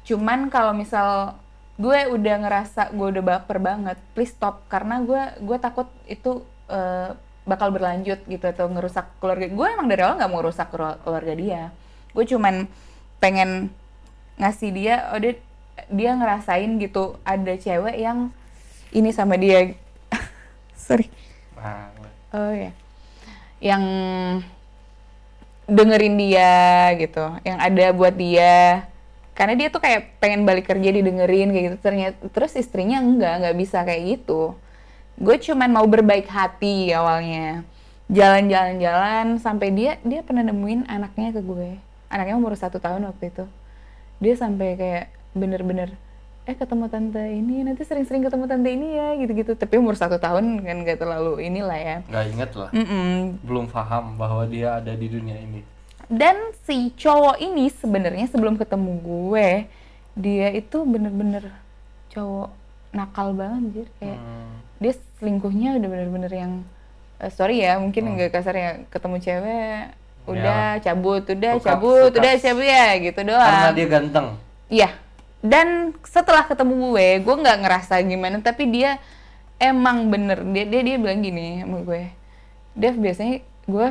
Cuman 0.07 0.47
kalau 0.47 0.71
misal 0.71 1.35
gue 1.77 1.99
udah 2.09 2.35
ngerasa 2.41 2.89
gue 2.91 3.07
udah 3.17 3.23
baper 3.23 3.57
banget. 3.61 3.97
Please 4.17 4.33
stop. 4.33 4.65
Karena 4.67 5.01
gue 5.01 5.21
gue 5.41 5.57
takut 5.61 5.87
itu 6.09 6.41
eh, 6.67 7.13
bakal 7.47 7.71
berlanjut 7.71 8.25
gitu 8.27 8.45
atau 8.49 8.67
ngerusak 8.67 9.07
keluarga. 9.21 9.47
Gue 9.47 9.67
emang 9.71 9.87
dari 9.87 10.01
awal 10.03 10.17
nggak 10.19 10.31
mau 10.33 10.41
rusak 10.43 10.67
keluar- 10.73 10.99
keluarga 11.05 11.33
dia. 11.37 11.61
Gue 12.11 12.25
cuman 12.25 12.65
pengen 13.21 13.69
ngasih 14.37 14.69
dia 14.73 15.09
oh 15.13 15.19
dia 15.21 15.37
dia 15.89 16.11
ngerasain 16.13 16.77
gitu 16.81 17.17
ada 17.21 17.53
cewek 17.55 17.95
yang 17.97 18.33
ini 18.91 19.13
sama 19.13 19.37
dia. 19.37 19.77
Sorry. 20.75 21.07
Oh 22.33 22.51
ya 22.53 22.73
yang 23.57 23.83
dengerin 25.67 26.15
dia 26.17 26.53
gitu. 26.97 27.25
Yang 27.45 27.57
ada 27.59 27.85
buat 27.93 28.15
dia 28.17 28.85
karena 29.37 29.53
dia 29.53 29.69
tuh 29.69 29.77
kayak 29.77 30.17
pengen 30.17 30.49
balik 30.49 30.65
kerja 30.65 30.89
didengerin 30.89 31.53
kayak 31.53 31.65
gitu. 31.69 31.77
Ternyata 31.77 32.17
terus 32.33 32.57
istrinya 32.57 32.97
enggak 32.97 33.45
nggak 33.45 33.57
bisa 33.61 33.85
kayak 33.85 34.17
gitu. 34.17 34.57
Gue 35.21 35.37
cuman 35.37 35.69
mau 35.69 35.85
berbaik 35.85 36.25
hati 36.25 36.89
awalnya. 36.89 37.61
Jalan-jalan-jalan 38.09 39.37
sampai 39.37 39.69
dia 39.69 40.01
dia 40.01 40.25
pernah 40.25 40.41
nemuin 40.41 40.89
anaknya 40.89 41.37
ke 41.37 41.41
gue. 41.45 41.77
Anaknya 42.09 42.33
umur 42.33 42.57
satu 42.57 42.81
tahun 42.81 43.05
waktu 43.05 43.29
itu. 43.29 43.45
Dia 44.17 44.33
sampai 44.33 44.73
kayak 44.73 45.05
bener-bener 45.37 45.93
eh 46.47 46.55
ketemu 46.55 46.87
tante 46.87 47.19
ini 47.19 47.59
nanti 47.59 47.83
sering-sering 47.83 48.23
ketemu 48.23 48.47
tante 48.49 48.69
ini 48.73 48.97
ya 48.97 49.13
gitu-gitu. 49.21 49.53
Tapi 49.53 49.77
umur 49.77 49.93
satu 49.93 50.17
tahun 50.17 50.65
kan 50.65 50.81
gak 50.81 50.97
terlalu 50.97 51.45
inilah 51.45 51.77
ya. 51.77 51.97
Nggak 52.09 52.25
inget 52.33 52.51
lah. 52.57 52.69
Mm-mm. 52.73 53.37
Belum 53.45 53.69
paham 53.69 54.17
bahwa 54.17 54.49
dia 54.49 54.81
ada 54.81 54.97
di 54.97 55.07
dunia 55.11 55.37
ini. 55.37 55.76
Dan 56.07 56.35
si 56.63 56.89
cowok 56.93 57.37
ini 57.37 57.67
sebenarnya 57.67 58.27
sebelum 58.27 58.55
ketemu 58.55 58.91
gue 58.97 59.49
dia 60.15 60.47
itu 60.49 60.77
bener-bener 60.81 61.51
cowok 62.09 62.49
nakal 62.89 63.31
banget 63.31 63.59
anjir 63.61 63.87
kayak 63.97 64.15
Hmm. 64.15 64.55
dia 64.77 64.93
selingkuhnya 65.17 65.75
udah 65.75 65.89
bener-bener 65.89 66.31
yang 66.31 66.53
eh, 67.17 67.29
sorry 67.29 67.59
ya 67.59 67.77
mungkin 67.77 68.13
nggak 68.13 68.31
kasar 68.31 68.55
ya 68.55 68.69
ketemu 68.87 69.17
cewek 69.17 69.81
udah 70.25 70.79
cabut 70.79 71.23
udah 71.23 71.51
Suka- 71.55 71.67
cabut 71.71 72.09
suka. 72.09 72.19
udah 72.19 72.33
cabut 72.35 72.65
ya 72.65 72.87
gitu 72.97 73.19
Karena 73.19 73.31
doang 73.31 73.73
dia 73.73 73.87
ganteng. 73.87 74.27
Iya. 74.67 74.89
Dan 75.39 75.67
setelah 76.03 76.43
ketemu 76.43 76.91
gue, 76.91 77.07
gue 77.21 77.35
nggak 77.37 77.57
ngerasa 77.61 78.01
gimana, 78.01 78.41
tapi 78.41 78.67
dia 78.67 78.99
emang 79.55 80.09
bener 80.09 80.43
dia 80.45 80.65
dia 80.65 80.81
dia 80.83 80.95
bilang 80.97 81.21
gini 81.21 81.61
sama 81.61 81.79
gue. 81.79 82.11
Dev 82.73 82.95
biasanya 82.95 83.39
gue 83.63 83.87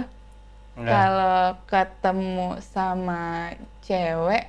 Enggak. 0.76 0.92
kalau 0.92 1.40
ketemu 1.64 2.48
sama 2.60 3.56
cewek 3.80 4.44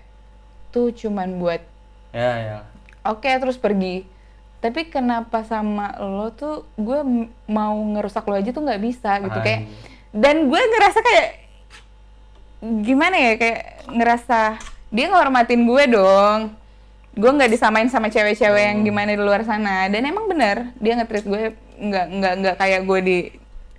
tuh 0.70 0.92
cuman 0.92 1.40
buat 1.40 1.64
Ya 2.12 2.32
ya. 2.36 2.58
oke 3.04 3.28
terus 3.40 3.56
pergi. 3.56 4.04
Tapi 4.58 4.90
kenapa 4.90 5.46
sama 5.46 5.94
lo 6.02 6.34
tuh 6.34 6.66
gue 6.76 7.30
mau 7.46 7.78
ngerusak 7.78 8.26
lo 8.26 8.36
aja 8.36 8.50
tuh 8.52 8.66
nggak 8.66 8.82
bisa 8.84 9.22
gitu 9.22 9.38
kayak 9.40 9.70
dan 10.12 10.50
gue 10.50 10.60
ngerasa 10.60 11.00
kayak 11.00 11.28
gimana 12.82 13.16
ya 13.16 13.34
kayak 13.38 13.62
ngerasa 13.94 14.58
dia 14.90 15.06
ngehormatin 15.14 15.62
gue 15.62 15.84
dong 15.94 16.40
gue 17.14 17.30
nggak 17.34 17.54
disamain 17.54 17.90
sama 17.90 18.10
cewek-cewek 18.10 18.64
yang 18.74 18.82
gimana 18.82 19.14
di 19.14 19.22
luar 19.22 19.46
sana 19.46 19.86
dan 19.94 20.02
emang 20.02 20.26
bener 20.26 20.74
dia 20.82 20.98
nge-treat 20.98 21.26
gue 21.26 21.42
nggak 21.78 22.06
nggak 22.18 22.34
nggak 22.42 22.56
kayak 22.58 22.82
gue 22.82 23.00
di 23.06 23.18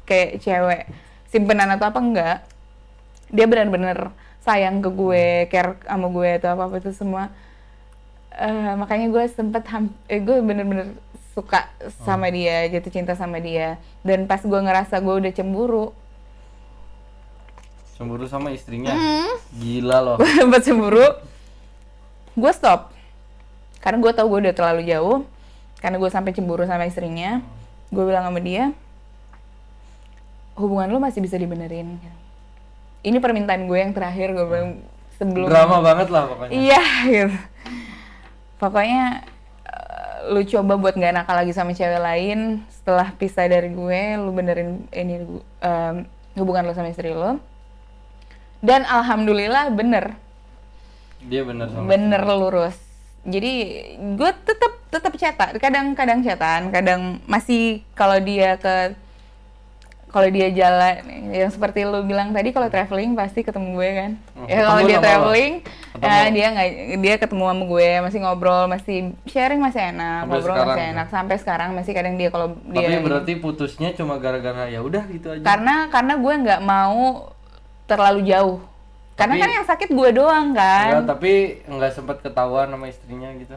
kayak 0.06 0.30
cewek 0.42 0.82
simpenan 1.28 1.68
atau 1.72 1.88
apa 1.88 2.00
enggak. 2.00 2.38
Dia 3.28 3.44
benar-benar 3.44 4.12
sayang 4.42 4.80
ke 4.80 4.88
gue 4.88 5.24
care 5.52 5.76
sama 5.84 6.08
gue 6.08 6.28
atau 6.40 6.48
apa 6.56 6.62
apa 6.68 6.74
itu 6.80 6.90
semua. 6.96 7.28
Eh, 8.32 8.72
makanya 8.80 9.12
gue 9.12 9.24
sempet 9.28 9.64
ham- 9.68 9.94
eh, 10.08 10.20
gue 10.24 10.40
bener-bener 10.40 10.96
suka 11.36 11.68
sama 12.02 12.32
dia 12.32 12.66
jatuh 12.72 12.92
cinta 12.92 13.12
sama 13.12 13.38
dia. 13.38 13.76
Dan 14.00 14.24
pas 14.24 14.40
gue 14.40 14.60
ngerasa 14.60 14.98
gue 15.04 15.14
udah 15.20 15.32
cemburu. 15.36 15.92
Cemburu 18.00 18.24
sama 18.24 18.54
istrinya. 18.54 18.94
Hmm. 18.94 19.36
Gila 19.60 19.98
loh. 20.00 20.16
gue 20.20 20.30
sempet 20.32 20.62
cemburu 20.64 21.06
gue 22.38 22.52
stop. 22.54 22.94
Karena 23.82 23.98
gue 24.00 24.12
tau 24.14 24.26
gue 24.30 24.48
udah 24.48 24.54
terlalu 24.56 24.82
jauh. 24.88 25.26
Karena 25.78 26.00
gue 26.00 26.10
sampai 26.10 26.32
cemburu 26.32 26.64
sama 26.64 26.88
istrinya. 26.88 27.42
Gue 27.92 28.06
bilang 28.08 28.24
sama 28.24 28.40
dia 28.40 28.72
hubungan 30.58 30.90
lo 30.90 30.98
masih 30.98 31.22
bisa 31.22 31.38
dibenerin 31.38 32.02
ini 33.06 33.18
permintaan 33.22 33.70
gue 33.70 33.78
yang 33.78 33.92
terakhir 33.94 34.34
gue 34.34 34.46
bilang 34.46 34.70
sebelum 35.18 35.46
Drama 35.50 35.78
banget 35.82 36.08
lah 36.10 36.30
pokoknya. 36.30 36.52
Iya 36.54 36.82
gitu. 37.06 37.38
Pokoknya 38.58 39.04
eh, 39.66 40.34
lu 40.34 40.42
coba 40.42 40.74
buat 40.78 40.94
nggak 40.98 41.14
nakal 41.14 41.36
lagi 41.38 41.54
sama 41.54 41.74
cewek 41.74 42.02
lain 42.02 42.62
setelah 42.70 43.14
pisah 43.14 43.46
dari 43.46 43.70
gue, 43.70 44.00
lu 44.18 44.30
benerin 44.34 44.86
ini 44.90 45.22
em, 45.62 45.94
hubungan 46.34 46.66
lo 46.66 46.74
sama 46.74 46.90
istri 46.90 47.14
lo. 47.14 47.38
Dan 48.58 48.82
alhamdulillah 48.82 49.70
bener, 49.70 50.18
Dia 51.22 51.46
bener 51.46 51.70
sama. 51.70 51.86
bener 51.86 52.22
lurus. 52.26 52.74
Jadi 53.22 53.52
gue 54.18 54.30
tetap 54.42 54.72
tetap 54.90 55.12
cetak, 55.14 55.50
kadang-kadang 55.62 56.26
cetan, 56.26 56.74
kadang 56.74 57.22
masih 57.30 57.86
kalau 57.94 58.18
dia 58.18 58.58
ke 58.58 58.98
kalau 60.08 60.24
dia 60.26 60.48
jalan 60.50 60.94
yang 61.28 61.48
seperti 61.48 61.84
lu 61.84 62.00
bilang 62.02 62.30
tadi 62.30 62.48
kalau 62.48 62.66
traveling 62.66 63.12
pasti 63.12 63.40
ketemu 63.40 63.68
gue 63.72 63.90
kan 63.94 64.10
Oh, 64.34 64.46
ya 64.46 64.58
kalau 64.62 64.80
dia 64.82 64.98
traveling 64.98 65.54
ya 65.98 66.30
dia 66.30 66.46
nggak 66.48 66.68
dia 66.96 67.14
ketemu 67.16 67.44
sama 67.44 67.64
gue 67.66 67.88
masih 68.00 68.18
ngobrol 68.18 68.64
masih 68.66 68.96
sharing 69.24 69.58
masih 69.58 69.82
enak 69.86 70.18
Sampai 70.22 70.32
ngobrol 70.32 70.48
sekarang 70.48 70.68
masih 70.70 70.80
ya? 70.80 70.90
enak 70.90 71.08
sampai 71.08 71.36
sekarang 71.36 71.68
masih 71.72 71.92
kadang 71.92 72.14
dia 72.14 72.28
kalau 72.28 72.46
Tapi 72.54 72.80
dia 72.82 72.98
berarti 72.98 73.32
putusnya 73.36 73.88
cuma 73.92 74.16
gara-gara 74.16 74.64
ya 74.66 74.80
udah 74.80 75.04
gitu 75.06 75.26
aja. 75.30 75.44
karena 75.44 75.74
karena 75.88 76.14
gue 76.16 76.34
nggak 76.40 76.60
mau 76.62 77.28
terlalu 77.84 78.20
jauh 78.24 78.58
karena 79.14 79.34
Tapi- 79.34 79.42
kan 79.42 79.50
yang 79.52 79.66
sakit 79.66 79.90
gue 79.90 80.10
doang 80.14 80.46
kan 80.52 80.88
Enggak, 80.94 81.06
tapi 81.10 81.32
nggak 81.64 81.92
sempat 81.92 82.16
ketahuan 82.20 82.68
sama 82.68 82.86
istrinya 82.86 83.28
gitu. 83.34 83.56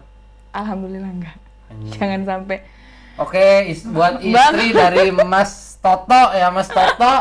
alhamdulillah 0.52 1.12
enggak 1.12 1.38
Anjing. 1.70 1.94
jangan 1.96 2.22
sampai 2.26 2.58
Oke, 3.14 3.44
is- 3.68 3.84
buat 3.84 4.18
Bang. 4.18 4.24
istri 4.24 4.72
dari 4.72 5.10
Mas 5.12 5.52
Toto 5.78 6.24
ya 6.32 6.48
Mas 6.48 6.68
Toto, 6.68 7.14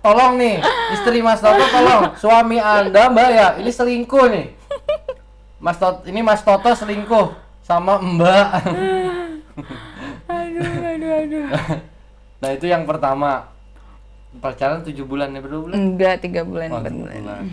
tolong 0.00 0.34
nih 0.34 0.58
istri 0.90 1.18
Mas 1.18 1.38
Toto 1.38 1.62
tolong 1.64 2.16
suami 2.16 2.56
anda 2.56 3.06
Mbak 3.06 3.28
ya 3.30 3.48
ini 3.56 3.68
selingkuh 3.68 4.26
nih. 4.28 4.46
Mas 5.56 5.76
Toto 5.76 6.04
ini 6.04 6.20
Mas 6.20 6.40
Toto 6.40 6.70
selingkuh 6.70 7.34
sama 7.60 7.96
Mbak. 7.98 8.46
aduh 10.26 10.66
aduh 10.84 11.12
aduh 11.14 11.46
nah 12.36 12.50
itu 12.50 12.66
yang 12.66 12.82
pertama 12.82 13.48
pacaran 14.36 14.82
tujuh 14.82 15.02
bulan 15.02 15.28
ya 15.28 15.38
berapa 15.38 15.62
bulan? 15.62 15.74
enggak 15.74 16.14
tiga 16.20 16.42
bulan 16.42 16.68
Oh, 16.68 16.76
empat 16.76 16.90
tiga 16.90 16.98
bulan 17.00 17.22
bulan. 17.22 17.44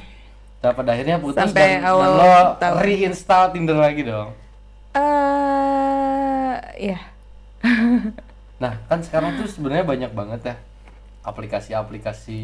Nah, 0.59 0.71
pada 0.71 0.89
akhirnya 0.91 1.17
putus 1.17 1.37
Sampai 1.39 1.57
dan, 1.73 1.79
dan 1.79 1.87
awal 1.87 2.09
lo 2.11 2.33
tahun. 2.55 2.77
reinstall 2.79 3.49
Tinder 3.49 3.73
lagi 3.75 4.01
dong. 4.03 4.29
eh 4.93 6.53
ya 6.83 6.99
Nah, 8.57 8.77
kan 8.85 8.99
sekarang 9.01 9.35
tuh 9.35 9.45
sebenarnya 9.45 9.83
banyak 9.83 10.11
banget 10.11 10.41
ya 10.43 10.55
aplikasi-aplikasi 11.21 12.41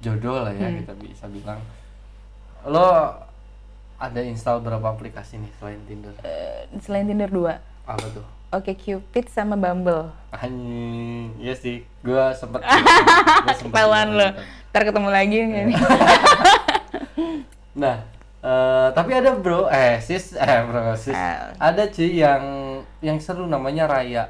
jodoh 0.00 0.40
lah 0.40 0.52
ya 0.52 0.66
Hmm. 0.66 0.78
kita 0.78 0.92
bisa 0.96 1.26
bilang. 1.26 1.60
Lo 2.62 2.88
ada 3.96 4.20
install 4.20 4.60
berapa 4.60 4.86
aplikasi 4.86 5.36
nih 5.36 5.52
selain 5.56 5.80
Tinder? 5.84 6.14
Eh, 6.20 6.64
selain 6.78 7.04
Tinder 7.04 7.28
dua 7.28 7.60
Apa 7.84 8.06
tuh? 8.10 8.24
Oke 8.50 8.74
Cupid 8.74 9.28
sama 9.28 9.54
Bumble 9.54 10.10
Anjing, 10.32 11.36
iya 11.36 11.54
sih. 11.54 11.86
Gua 12.00 12.32
sempet 12.32 12.64
ketahuan 13.62 14.10
lo 14.10 14.28
ntar 14.70 14.82
ketemu 14.84 15.08
lagi 15.08 15.38
nih 15.40 15.64
Nah, 17.76 18.02
eh, 18.40 18.88
tapi 18.90 19.10
ada 19.12 19.32
bro, 19.34 19.68
eh 19.68 20.00
sis, 20.00 20.32
eh 20.38 20.60
bro 20.64 20.92
sis, 20.94 21.12
Ah. 21.12 21.52
ada 21.58 21.86
cuy 21.86 22.16
yang 22.16 22.44
yang 23.00 23.18
seru 23.18 23.44
namanya 23.44 23.84
Raya. 23.86 24.28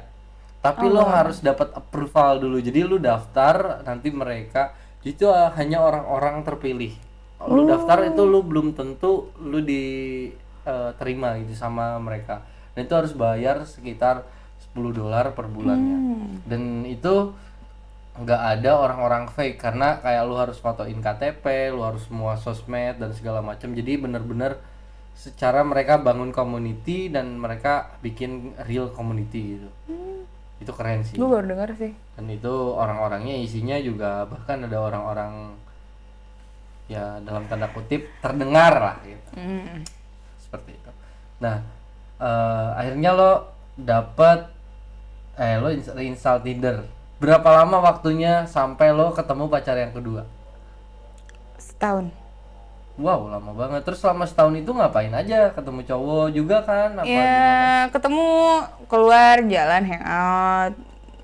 Tapi 0.61 0.85
lo 0.85 1.01
Oh. 1.01 1.09
harus 1.09 1.41
dapat 1.41 1.73
approval 1.73 2.37
dulu. 2.39 2.61
Jadi 2.61 2.85
lu 2.85 2.97
daftar, 2.97 3.81
nanti 3.81 4.13
mereka 4.13 4.71
itu 5.01 5.25
eh, 5.25 5.49
hanya 5.57 5.81
orang-orang 5.81 6.43
terpilih. 6.43 6.93
Lu 7.41 7.65
daftar 7.65 8.05
itu 8.05 8.21
lu 8.21 8.45
belum 8.45 8.77
tentu 8.77 9.33
lu 9.41 9.57
diterima 9.65 11.41
gitu 11.41 11.57
sama 11.57 11.97
mereka. 11.97 12.45
Dan 12.77 12.85
itu 12.85 12.93
harus 12.93 13.11
bayar 13.11 13.65
sekitar 13.65 14.21
10 14.71 14.93
dolar 14.93 15.33
per 15.33 15.49
bulannya. 15.49 15.97
Dan 16.45 16.85
itu 16.85 17.33
nggak 18.11 18.41
ada 18.59 18.71
orang-orang 18.75 19.27
fake 19.27 19.55
karena 19.55 19.99
kayak 19.99 20.23
lu 20.25 20.35
harus 20.35 20.57
fotoin 20.57 20.99
KTP, 20.99 21.71
lu 21.71 21.81
harus 21.81 22.03
semua 22.05 22.35
sosmed 22.35 22.99
dan 22.99 23.11
segala 23.11 23.39
macam. 23.39 23.71
Jadi 23.71 23.95
bener-bener 23.95 24.59
secara 25.11 25.61
mereka 25.61 25.95
bangun 25.95 26.31
community 26.31 27.07
dan 27.07 27.37
mereka 27.37 27.93
bikin 28.01 28.55
real 28.65 28.89
community 28.89 29.55
gitu. 29.55 29.69
itu 30.61 30.69
keren 30.71 31.01
sih 31.01 31.17
gue 31.17 31.25
baru 31.25 31.41
denger 31.47 31.73
sih 31.73 31.89
dan 32.13 32.29
itu 32.29 32.53
orang-orangnya 32.71 33.33
isinya 33.33 33.81
juga 33.81 34.29
bahkan 34.29 34.61
ada 34.61 34.77
orang-orang 34.77 35.57
ya 36.85 37.17
dalam 37.21 37.47
tanda 37.47 37.65
kutip 37.69 38.05
terdengar 38.21 38.73
lah 38.75 38.95
gitu 39.01 39.31
Mm. 39.41 39.81
seperti 40.37 40.77
itu 40.77 40.91
nah 41.39 41.65
eh, 42.17 42.69
akhirnya 42.77 43.09
lo 43.11 43.31
dapet 43.73 44.53
eh 45.33 45.57
lo 45.57 45.73
ins- 45.73 45.89
reinstall 45.89 46.45
Tinder 46.45 46.85
berapa 47.21 47.49
lama 47.61 47.77
waktunya 47.85 48.49
sampai 48.49 48.89
lo 48.89 49.13
ketemu 49.13 49.45
pacar 49.45 49.77
yang 49.77 49.93
kedua? 49.93 50.25
Setahun. 51.61 52.09
Wow 52.97 53.29
lama 53.29 53.53
banget. 53.53 53.85
Terus 53.85 54.01
selama 54.01 54.25
setahun 54.25 54.57
itu 54.57 54.73
ngapain 54.73 55.13
aja? 55.13 55.53
Ketemu 55.53 55.85
cowok 55.85 56.27
juga 56.33 56.57
kan? 56.65 56.97
Apa 56.97 57.05
ya 57.05 57.13
gimana? 57.13 57.93
ketemu 57.93 58.27
keluar 58.89 59.35
jalan 59.45 59.83
hangout. 59.85 60.73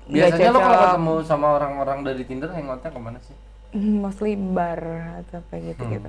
Biasanya 0.08 0.50
lo 0.54 0.58
kalau 0.62 0.78
ketemu 0.86 1.14
sama 1.26 1.46
orang-orang 1.58 1.98
dari 2.06 2.22
Tinder 2.22 2.48
hangoutnya 2.48 2.88
ke 2.94 3.00
mana 3.02 3.18
sih? 3.20 3.36
Hmm, 3.74 4.00
mostly 4.00 4.32
bar 4.32 4.80
atau 5.20 5.44
apa 5.44 5.54
gitu 5.60 5.82
gitu 5.92 6.08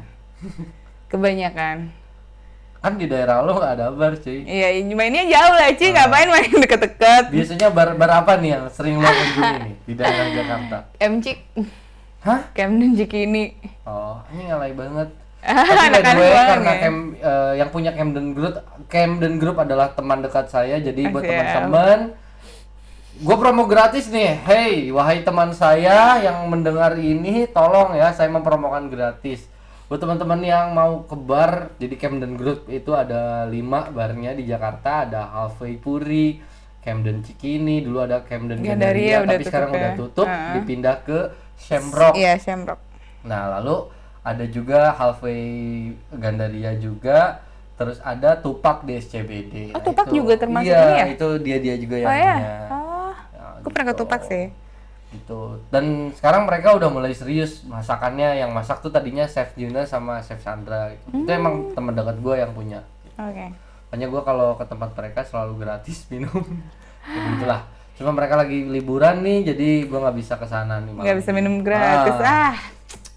kebanyakan 1.12 1.92
kan 2.80 2.96
di 2.96 3.06
daerah 3.06 3.40
lo 3.40 3.54
nggak 3.54 3.74
ada 3.74 3.86
bar 3.90 4.16
cuy 4.16 4.40
iya 4.42 4.72
mainnya 4.90 5.28
jauh 5.28 5.54
lah 5.54 5.68
Ah. 5.68 5.76
Ci 5.76 5.86
ngapain 5.90 6.28
main 6.28 6.48
deket-deket 6.50 7.24
biasanya 7.28 7.68
bar 7.70 7.92
bar 7.94 8.12
apa 8.18 8.36
nih 8.36 8.56
yang 8.56 8.66
sering 8.70 8.96
lo 8.96 9.06
kunjungi 9.06 9.58
nih 9.60 9.74
di 9.84 9.94
daerah 9.94 10.28
Jakarta 10.32 10.78
MC 10.98 11.26
hah 12.20 12.42
Camden 12.52 12.96
Cikini 12.96 13.52
oh 13.84 14.24
ini 14.30 14.48
ngalai 14.48 14.74
banget 14.74 15.10
Ah, 15.40 15.56
Tapi 15.64 15.88
by 15.88 16.04
the 16.04 16.20
way, 16.20 16.36
karena 16.36 16.68
ya. 16.68 16.82
Cam, 16.84 16.96
eh, 17.16 17.52
yang 17.56 17.70
punya 17.72 17.96
Camden 17.96 18.36
Group, 18.36 18.60
Camden 18.88 19.40
Group 19.40 19.56
adalah 19.56 19.88
teman 19.90 20.20
dekat 20.20 20.52
saya. 20.52 20.84
Jadi 20.84 21.08
buat 21.08 21.24
teman-teman, 21.24 22.12
gue 23.16 23.36
promo 23.40 23.64
gratis 23.64 24.12
nih. 24.12 24.36
Hey, 24.36 24.92
wahai 24.92 25.24
teman 25.24 25.56
saya 25.56 26.20
yang 26.20 26.44
mendengar 26.44 27.00
ini, 27.00 27.48
tolong 27.48 27.96
ya, 27.96 28.12
saya 28.12 28.28
mempromokan 28.28 28.92
gratis. 28.92 29.48
Buat 29.90 30.00
teman-teman 30.00 30.38
yang 30.40 30.70
mau 30.70 31.02
ke 31.02 31.18
bar, 31.18 31.74
jadi 31.76 31.98
Camden 31.98 32.38
Group 32.38 32.70
itu 32.70 32.94
ada 32.94 33.42
lima 33.46 33.90
barnya 33.90 34.38
di 34.38 34.46
Jakarta. 34.46 35.02
Ada 35.04 35.26
Halfway 35.28 35.82
Puri, 35.82 36.38
Camden 36.80 37.26
Cikini, 37.26 37.82
dulu 37.82 37.98
ada 38.00 38.22
Camden 38.22 38.62
Gandaria, 38.62 38.70
Gandaria 38.70 39.16
udah 39.20 39.34
tapi 39.34 39.44
sekarang 39.44 39.70
udah 39.74 39.82
ya. 39.84 39.98
tutup, 39.98 40.28
Heeh. 40.30 40.54
dipindah 40.56 40.96
ke 41.02 41.20
Shamrock. 41.58 42.14
iya 42.16 42.38
Shamrock 42.38 42.78
Nah, 43.22 43.50
lalu 43.52 43.90
ada 44.22 44.46
juga 44.46 44.94
Halfway 44.94 45.42
Gandaria 46.14 46.78
juga, 46.78 47.42
terus 47.74 47.98
ada 48.00 48.38
Tupak 48.38 48.86
di 48.86 48.94
SCBD. 48.96 49.74
Oh, 49.74 49.82
Nah, 49.82 49.84
Tupak 49.84 50.06
itu- 50.06 50.16
juga 50.16 50.34
termasuk 50.38 50.70
iya, 50.70 50.86
ini 50.86 50.96
ya? 50.96 51.06
itu 51.10 51.28
dia-dia 51.42 51.76
juga 51.76 51.96
yang 51.98 52.08
oh 52.08 52.16
ya 52.16 52.30
punya. 52.32 52.54
oh 52.70 53.14
Ya, 53.34 53.46
gue 53.58 53.72
pernah 53.74 53.88
ke 53.88 53.92
gitu. 53.92 54.02
Tupak 54.06 54.22
sih 54.24 54.46
Gitu. 55.10 55.40
Dan 55.68 56.14
sekarang 56.14 56.46
mereka 56.46 56.72
udah 56.72 56.88
mulai 56.88 57.12
serius 57.12 57.62
masakannya. 57.64 58.38
Yang 58.38 58.52
masak 58.52 58.78
tuh 58.80 58.90
tadinya 58.90 59.26
Chef 59.26 59.50
Juna 59.54 59.82
sama 59.84 60.20
Chef 60.20 60.38
Sandra. 60.38 60.92
Gitu. 60.92 61.26
Itu 61.26 61.30
emang 61.30 61.56
Hmm. 61.64 61.74
teman 61.74 61.94
dekat 61.94 62.18
gue 62.18 62.36
yang 62.36 62.52
punya. 62.52 62.80
oke 63.16 63.46
Makanya 63.90 64.08
gue 64.08 64.22
kalau 64.22 64.50
ke 64.54 64.64
tempat 64.64 64.90
mereka 64.94 65.20
selalu 65.24 65.54
gratis 65.60 66.06
minum. 66.12 66.46
ya, 67.02 67.20
begitulah. 67.26 67.62
Cuma 67.96 68.14
mereka 68.14 68.38
lagi 68.38 68.64
liburan 68.64 69.20
nih, 69.20 69.44
jadi 69.46 69.70
gue 69.84 70.00
nggak 70.00 70.16
bisa 70.16 70.34
ke 70.36 70.46
sana 70.46 70.80
nih. 70.80 70.94
nggak 70.94 71.18
bisa 71.18 71.32
minum 71.32 71.60
gratis 71.60 72.16
ah 72.22 72.56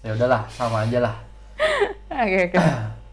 Ya 0.01 0.11
udahlah, 0.11 0.43
sama 0.49 0.83
aja 0.83 0.99
lah. 0.99 1.15
oke 2.11 2.37
oke 2.49 2.57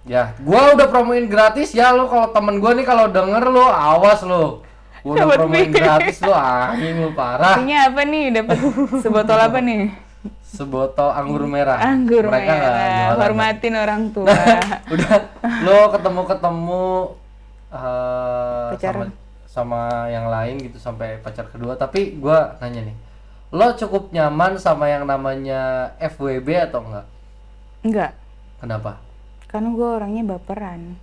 Ya, 0.03 0.33
gua 0.41 0.73
udah 0.75 0.89
promoin 0.89 1.29
gratis 1.29 1.71
ya 1.71 1.93
lo 1.93 2.09
kalau 2.09 2.33
temen 2.33 2.57
gua 2.57 2.73
nih 2.73 2.83
kalau 2.83 3.07
denger 3.07 3.45
lo 3.47 3.69
awas 3.69 4.25
lo. 4.25 4.65
Udah 5.03 5.25
Dapat 5.25 5.39
nih. 5.47 5.67
gratis 5.71 6.19
lo 6.21 6.33
anjing 6.33 6.97
lo 6.99 7.11
parah. 7.11 7.57
Artinya 7.57 7.79
apa 7.87 8.03
nih 8.05 8.25
dapat 8.31 8.57
sebotol 8.99 9.39
apa 9.39 9.59
nih 9.59 9.83
Sebotol 10.43 11.09
anggur 11.09 11.47
merah. 11.47 11.79
anggur 11.81 12.21
Mereka 12.23 12.53
merah 12.53 12.85
jualan. 12.85 13.17
hormatin 13.17 13.75
orang 13.75 14.03
tua 14.11 14.29
udah 14.87 15.13
lo 15.63 15.79
ketemu-ketemu 15.89 16.85
eh, 17.71 18.69
sama 18.69 18.75
Pacaran. 18.75 19.09
sama 19.47 19.81
yang 20.07 20.27
lain 20.27 20.61
gitu 20.61 20.77
sampai 20.77 21.19
pacar 21.19 21.47
kedua, 21.47 21.75
tapi 21.75 22.15
gua 22.15 22.59
nanya 22.59 22.85
nih. 22.85 22.97
Lo 23.51 23.73
cukup 23.73 24.11
nyaman 24.11 24.55
sama 24.57 24.87
yang 24.87 25.03
namanya 25.05 25.61
FWB 25.99 26.49
atau 26.65 26.83
enggak? 26.83 27.07
enggak 27.81 28.13
Kenapa? 28.59 29.01
karena 29.47 29.69
gue 29.69 29.89
orangnya 29.91 30.23
baperan 30.29 30.95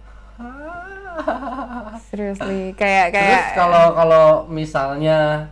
seriously 2.09 2.73
kayak 2.77 3.13
kayak 3.15 3.41
Terus 3.43 3.57
kalau 3.57 3.85
kalau 3.97 4.27
misalnya 4.49 5.49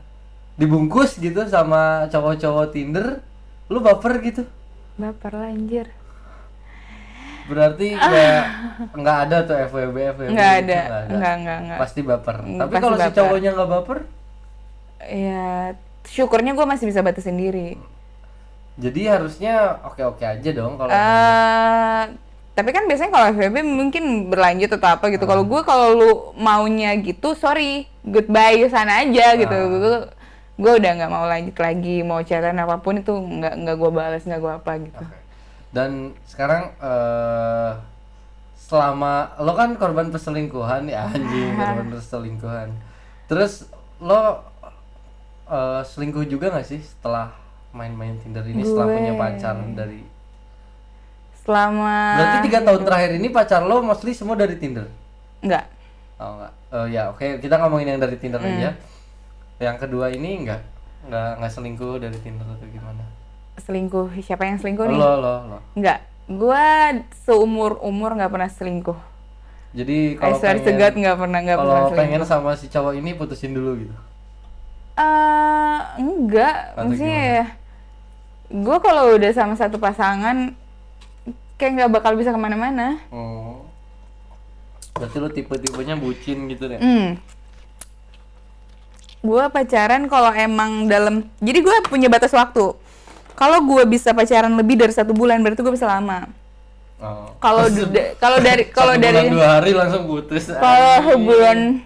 dibungkus 0.55 1.19
gitu 1.19 1.43
sama 1.51 2.07
cowok-cowok 2.07 2.65
Tinder, 2.71 3.19
lu 3.67 3.79
baper 3.83 4.13
gitu? 4.23 4.43
baper 4.95 5.31
lah 5.35 5.51
anjir 5.51 5.87
Berarti 7.45 7.93
nggak 7.93 8.41
nggak 8.97 9.17
ada 9.29 9.37
tuh 9.45 9.55
FWB 9.69 9.97
FWB. 10.17 10.29
Nggak 10.33 10.51
gitu, 10.57 10.65
ada. 10.65 10.79
nggak 10.81 11.03
Nggak, 11.13 11.33
nggak, 11.43 11.57
nggak. 11.67 11.79
Pasti 11.79 11.99
baper. 12.01 12.37
Mm, 12.41 12.57
Tapi 12.57 12.71
pasti 12.73 12.83
kalau 12.83 12.97
si 12.97 13.09
cowoknya 13.13 13.49
nggak 13.53 13.69
baper, 13.69 13.99
ya 15.05 15.75
syukurnya 16.05 16.53
gue 16.57 16.65
masih 16.65 16.85
bisa 16.89 17.01
batasin 17.05 17.37
diri 17.37 17.77
jadi 18.75 19.15
harusnya 19.17 19.79
oke-oke 19.87 20.25
aja 20.27 20.49
dong 20.51 20.75
kalau 20.75 20.91
eh 20.91 22.03
tapi 22.55 22.71
kan 22.71 22.87
biasanya 22.87 23.11
kalau 23.11 23.27
FVB 23.35 23.55
mungkin 23.67 24.03
berlanjut 24.31 24.71
atau 24.79 24.95
apa 24.95 25.11
gitu. 25.11 25.27
Ah. 25.27 25.35
Kalau 25.35 25.43
gue 25.43 25.61
kalau 25.61 25.87
lu 25.91 26.11
maunya 26.39 26.95
gitu, 27.03 27.35
sorry, 27.35 27.83
goodbye 28.01 28.63
sana 28.71 29.03
aja 29.03 29.35
gitu. 29.35 29.51
Ah. 29.51 29.67
Gue 29.67 29.97
gue 30.55 30.71
udah 30.79 30.91
nggak 30.95 31.11
mau 31.11 31.27
lanjut 31.27 31.55
lagi, 31.59 31.99
mau 31.99 32.23
chatan 32.23 32.55
apa 32.55 32.79
pun 32.79 32.95
itu 32.95 33.11
nggak 33.11 33.53
nggak 33.59 33.75
gue 33.75 33.91
balas, 33.91 34.23
nggak 34.23 34.39
gue 34.39 34.53
apa 34.55 34.71
gitu. 34.79 35.03
Oke. 35.03 35.17
Dan 35.75 36.15
sekarang 36.23 36.71
eh 36.79 37.71
selama 38.55 39.35
lo 39.43 39.53
kan 39.53 39.75
korban 39.75 40.09
perselingkuhan 40.09 40.87
ya 40.87 41.11
anjing 41.11 41.53
korban 41.59 41.87
perselingkuhan. 41.91 42.69
Terus 43.27 43.67
lo 43.99 44.47
eh, 45.51 45.81
selingkuh 45.83 46.23
juga 46.23 46.55
nggak 46.55 46.67
sih 46.71 46.79
setelah 46.79 47.35
main-main 47.75 48.15
Tinder 48.23 48.47
ini 48.47 48.63
setelah 48.63 48.87
Gue- 48.87 48.95
punya 48.95 49.13
pacar 49.19 49.59
dari 49.75 50.14
Selama 51.45 51.93
Berarti 52.17 52.37
tiga 52.43 52.59
tahun 52.65 52.81
terakhir 52.81 53.11
ini 53.15 53.27
pacar 53.29 53.61
lo 53.61 53.79
mostly 53.79 54.11
semua 54.11 54.33
dari 54.33 54.57
Tinder? 54.57 54.89
nggak, 55.39 55.65
Oh 56.17 56.41
enggak. 56.41 56.53
Oh 56.73 56.85
ya 56.89 57.13
oke 57.13 57.37
kita 57.37 57.61
ngomongin 57.61 57.93
yang 57.93 58.01
dari 58.01 58.17
Tinder 58.17 58.41
Hmm. 58.41 58.49
aja. 58.51 58.69
Yang 59.61 59.77
kedua 59.85 60.09
ini 60.09 60.41
enggak 60.41 60.65
enggak 61.05 61.29
enggak 61.37 61.51
selingkuh 61.53 61.95
dari 62.01 62.17
Tinder 62.19 62.45
atau 62.45 62.67
gimana? 62.67 63.03
selingkuh 63.55 64.11
siapa 64.19 64.43
yang 64.43 64.59
selingkuh 64.59 64.83
nih? 64.83 64.99
Lo 64.99 65.15
lo 65.15 65.33
lo. 65.47 65.57
Nggak, 65.79 65.99
gue 66.27 66.65
seumur 67.23 67.79
umur 67.79 68.11
nggak 68.11 68.27
pernah 68.27 68.51
selingkuh. 68.51 68.99
Jadi 69.71 70.19
kalau 70.19 70.35
pengen 70.39 70.75
God 70.75 70.93
nggak 70.97 71.17
pernah 71.19 71.39
nggak 71.39 71.57
pernah 71.61 71.81
selingkuh. 71.87 71.99
pengen 71.99 72.21
sama 72.27 72.51
si 72.57 72.67
cowok 72.67 72.99
ini 72.99 73.15
putusin 73.15 73.55
dulu 73.55 73.79
gitu. 73.79 73.95
Eh, 74.95 75.79
enggak, 75.99 76.73
Atau 76.73 76.87
maksudnya 76.87 77.19
ya, 77.19 77.45
gue 78.49 78.77
kalau 78.79 79.03
udah 79.15 79.31
sama 79.35 79.55
satu 79.55 79.75
pasangan, 79.75 80.55
kayak 81.55 81.71
nggak 81.75 81.91
bakal 81.91 82.13
bisa 82.15 82.31
ke 82.31 82.39
mana-mana. 82.39 82.99
Oh. 83.09 83.63
Berarti 84.95 85.17
lo 85.19 85.27
tipe-tipenya 85.27 85.95
bucin 85.95 86.47
gitu 86.47 86.67
deh. 86.67 86.79
Hmm. 86.79 87.19
Gue 89.19 89.43
pacaran 89.49 90.05
kalau 90.05 90.29
emang 90.31 90.85
dalam, 90.85 91.25
jadi 91.41 91.59
gue 91.59 91.75
punya 91.89 92.07
batas 92.07 92.31
waktu. 92.31 92.77
Kalau 93.35 93.59
gue 93.59 93.83
bisa 93.83 94.15
pacaran 94.15 94.53
lebih 94.53 94.79
dari 94.79 94.93
satu 94.95 95.11
bulan, 95.11 95.43
berarti 95.43 95.59
gue 95.59 95.73
bisa 95.73 95.89
lama. 95.89 96.29
Oh. 97.01 97.35
Kalau 97.43 97.67
da- 97.91 98.15
kalau 98.15 98.39
dari 98.39 98.63
kalau 98.71 98.95
dari 98.95 99.27
dua 99.27 99.59
hari 99.59 99.75
langsung 99.75 100.07
putus. 100.07 100.47
kalau 100.47 101.11
sebulan 101.11 101.83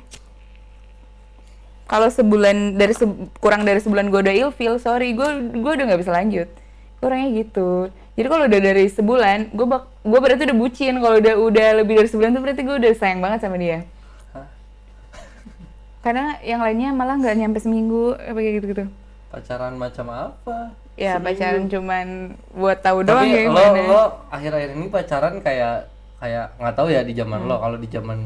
kalau 1.90 2.08
sebulan 2.14 2.78
dari 2.78 2.94
se- 2.94 3.18
kurang 3.42 3.66
dari 3.66 3.82
sebulan 3.82 4.14
gue 4.14 4.20
udah 4.22 4.36
ilfeel 4.46 4.78
sorry 4.78 5.18
gue 5.18 5.26
gue 5.58 5.72
udah 5.74 5.86
nggak 5.90 6.02
bisa 6.06 6.14
lanjut 6.14 6.46
Gua 7.02 7.10
orangnya 7.10 7.42
gitu 7.42 7.90
jadi 8.20 8.28
kalau 8.28 8.46
udah 8.46 8.62
dari 8.62 8.86
sebulan 8.86 9.38
gue 9.50 9.64
bak 9.66 9.84
gue 10.02 10.20
berarti 10.20 10.44
udah 10.44 10.58
bucin 10.58 10.94
kalau 10.98 11.16
udah 11.18 11.34
udah 11.40 11.68
lebih 11.78 11.94
dari 11.96 12.10
sebulan 12.10 12.30
tuh 12.30 12.42
berarti 12.42 12.62
gue 12.62 12.76
udah 12.78 12.92
sayang 12.94 13.20
banget 13.20 13.40
sama 13.40 13.56
dia 13.56 13.88
Hah? 14.30 14.48
karena 16.02 16.26
yang 16.42 16.60
lainnya 16.60 16.90
malah 16.92 17.16
nggak 17.16 17.36
nyampe 17.36 17.60
seminggu 17.60 18.14
apa 18.14 18.36
kayak 18.36 18.56
gitu 18.60 18.68
gitu 18.70 18.86
Pacaran 19.30 19.78
macam 19.78 20.10
apa? 20.10 20.74
ya 20.96 21.16
Seminggu. 21.16 21.26
pacaran 21.30 21.64
cuman 21.70 22.06
buat 22.52 22.78
tahu 22.80 23.00
doang 23.04 23.24
Tapi 23.24 23.36
ya 23.38 23.42
lo 23.46 23.62
gimana. 23.62 23.80
lo 23.86 24.04
akhir-akhir 24.28 24.70
ini 24.74 24.88
pacaran 24.90 25.34
kayak 25.40 25.76
kayak 26.18 26.46
nggak 26.58 26.76
tahu 26.76 26.88
ya 26.90 27.02
di 27.02 27.14
zaman 27.14 27.40
Hmm. 27.40 27.48
lo 27.48 27.56
kalau 27.58 27.78
di 27.78 27.88
zaman 27.88 28.20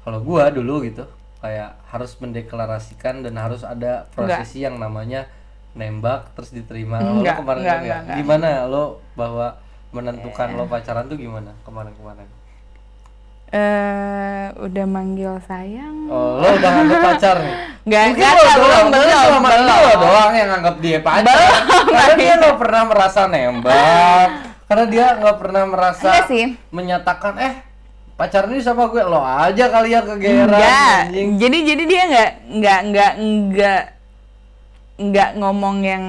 kalau 0.00 0.18
gua 0.20 0.48
dulu 0.48 0.82
gitu 0.82 1.02
kayak 1.38 1.72
harus 1.88 2.14
mendeklarasikan 2.14 3.20
dan 3.20 3.34
harus 3.34 3.64
ada 3.64 4.06
prosesi 4.08 4.60
yang 4.60 4.76
namanya 4.76 5.24
nembak 5.70 6.34
terus 6.34 6.50
diterima 6.50 6.98
Lo 6.98 7.22
Enggak, 7.22 7.38
kemarin 7.38 7.60
enggak, 7.62 7.78
enggak, 7.78 7.80
enggak, 7.82 8.00
enggak. 8.02 8.16
gimana 8.18 8.48
lo 8.66 8.84
bahwa 9.14 9.46
menentukan 9.90 10.48
lo 10.54 10.64
pacaran 10.66 11.06
tuh 11.06 11.14
gimana 11.14 11.50
kemarin-kemarin 11.62 12.28
eh 13.50 14.46
udah 14.62 14.86
manggil 14.86 15.34
sayang. 15.42 16.06
Oh, 16.06 16.38
lo 16.38 16.54
udah 16.54 16.70
nganggap 16.70 17.00
pacar 17.02 17.36
nih? 17.42 17.54
Nggak, 17.90 18.02
nggak 18.14 18.30
lo 18.30 18.42
doang, 18.46 18.54
belum, 18.62 18.86
belum, 18.94 19.42
belum. 19.42 19.66
lo 19.66 19.92
doang 19.98 20.32
yang 20.38 20.48
nganggap 20.54 20.76
dia 20.78 20.98
pacar. 21.02 21.26
Belum, 21.26 21.54
Karena 21.90 22.14
dia 22.14 22.32
lo 22.38 22.50
pernah 22.54 22.82
merasa 22.86 23.20
nembak. 23.26 24.28
Karena 24.70 24.84
dia 24.86 25.06
nggak 25.18 25.36
pernah 25.42 25.62
merasa 25.66 26.06
Enggak 26.06 26.26
sih. 26.30 26.44
menyatakan 26.70 27.34
eh 27.42 27.54
pacar 28.14 28.46
ini 28.46 28.62
sama 28.62 28.86
gue 28.86 29.02
lo 29.02 29.18
aja 29.18 29.64
kali 29.66 29.88
ya 29.90 30.00
kegeran. 30.06 31.10
Jadi 31.34 31.58
jadi 31.66 31.82
dia 31.90 32.02
nggak 32.06 32.30
nggak 32.54 32.80
nggak 32.86 33.12
nggak 33.18 33.82
nggak 35.00 35.30
ngomong 35.34 35.80
yang 35.80 36.04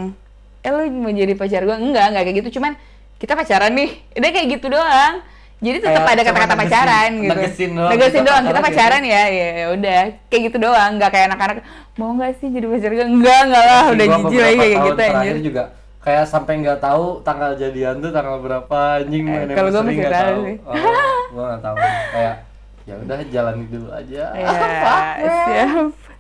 eh 0.62 0.70
lu 0.70 0.84
mau 0.94 1.10
jadi 1.10 1.34
pacar 1.34 1.62
gue 1.62 1.74
enggak 1.74 2.06
enggak 2.08 2.24
kayak 2.24 2.38
gitu. 2.40 2.60
Cuman 2.60 2.76
kita 3.16 3.34
pacaran 3.34 3.72
nih. 3.72 3.90
Udah 4.14 4.30
kayak 4.30 4.48
gitu 4.52 4.68
doang. 4.68 5.16
Jadi 5.58 5.78
tetap 5.78 6.02
ada 6.04 6.18
cuma 6.18 6.26
kata-kata 6.28 6.42
negesin- 6.52 6.62
pacaran 6.64 7.10
gitu. 7.14 7.30
negesin 7.32 7.70
doang, 7.72 7.92
negesin 7.92 8.22
doang. 8.24 8.44
Kita 8.44 8.60
pacaran 8.60 8.66
pacaran 8.66 9.02
ya? 9.06 9.24
Ya 9.28 9.48
ya 9.54 9.66
udah. 9.72 10.02
Kayak 10.28 10.42
gitu 10.44 10.58
doang. 10.60 10.92
Nggak 10.98 11.10
kayak 11.10 11.26
anak-anak 11.28 11.58
mau 11.94 12.10
nggak 12.12 12.32
sih 12.36 12.48
jadi 12.50 12.66
pacar 12.68 12.92
gue 12.92 13.08
enggak 13.08 13.40
enggak 13.44 13.64
lah. 13.64 13.84
Udah 13.88 14.06
jijik 14.08 14.40
lagi 14.40 14.58
kayak 14.58 14.72
gitu 14.76 14.90
anjir. 14.92 15.08
terakhir 15.08 15.38
juga 15.40 15.64
kayak 16.02 16.26
sampai 16.26 16.54
nggak 16.58 16.80
tahu 16.80 17.06
tanggal 17.22 17.52
jadian 17.54 17.96
tuh 17.98 18.10
tanggal 18.10 18.38
berapa 18.38 18.78
anjing 18.98 19.22
Eh, 19.24 19.54
kalau 19.54 19.70
anniversary 19.70 19.86
masih 19.88 20.02
tahu 20.04 20.18
tahu. 20.18 20.42
sih. 20.42 20.58
Oh, 20.66 20.74
gua 21.32 21.44
nggak 21.48 21.62
tahu. 21.62 21.76
Kayak 22.10 22.36
ya 22.82 22.96
udah 22.98 23.18
jalani 23.30 23.66
dulu 23.66 23.88
aja. 23.92 24.24
Ya 25.22 25.30
siap 25.46 26.11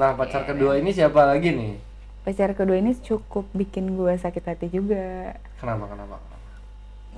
nah 0.00 0.16
pacar 0.16 0.48
kedua 0.48 0.80
ini 0.80 0.96
siapa 0.96 1.28
lagi 1.28 1.52
nih? 1.52 1.76
Pacar 2.24 2.56
kedua 2.56 2.80
ini 2.80 2.96
cukup 2.96 3.44
bikin 3.52 3.92
gue 4.00 4.16
sakit 4.16 4.44
hati 4.48 4.72
juga. 4.72 5.36
Kenapa 5.60 5.84
kenapa? 5.92 6.16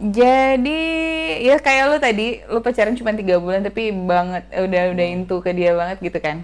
Jadi 0.02 0.82
ya 1.46 1.62
kayak 1.62 1.84
lu 1.94 1.96
tadi, 2.02 2.42
lu 2.50 2.58
pacaran 2.58 2.98
cuma 2.98 3.14
tiga 3.14 3.38
bulan 3.38 3.62
tapi 3.62 3.94
banget 3.94 4.50
eh, 4.50 4.66
udah 4.66 4.90
udah 4.98 5.06
into 5.06 5.38
ke 5.38 5.54
dia 5.54 5.78
banget 5.78 6.02
gitu 6.02 6.18
kan. 6.18 6.42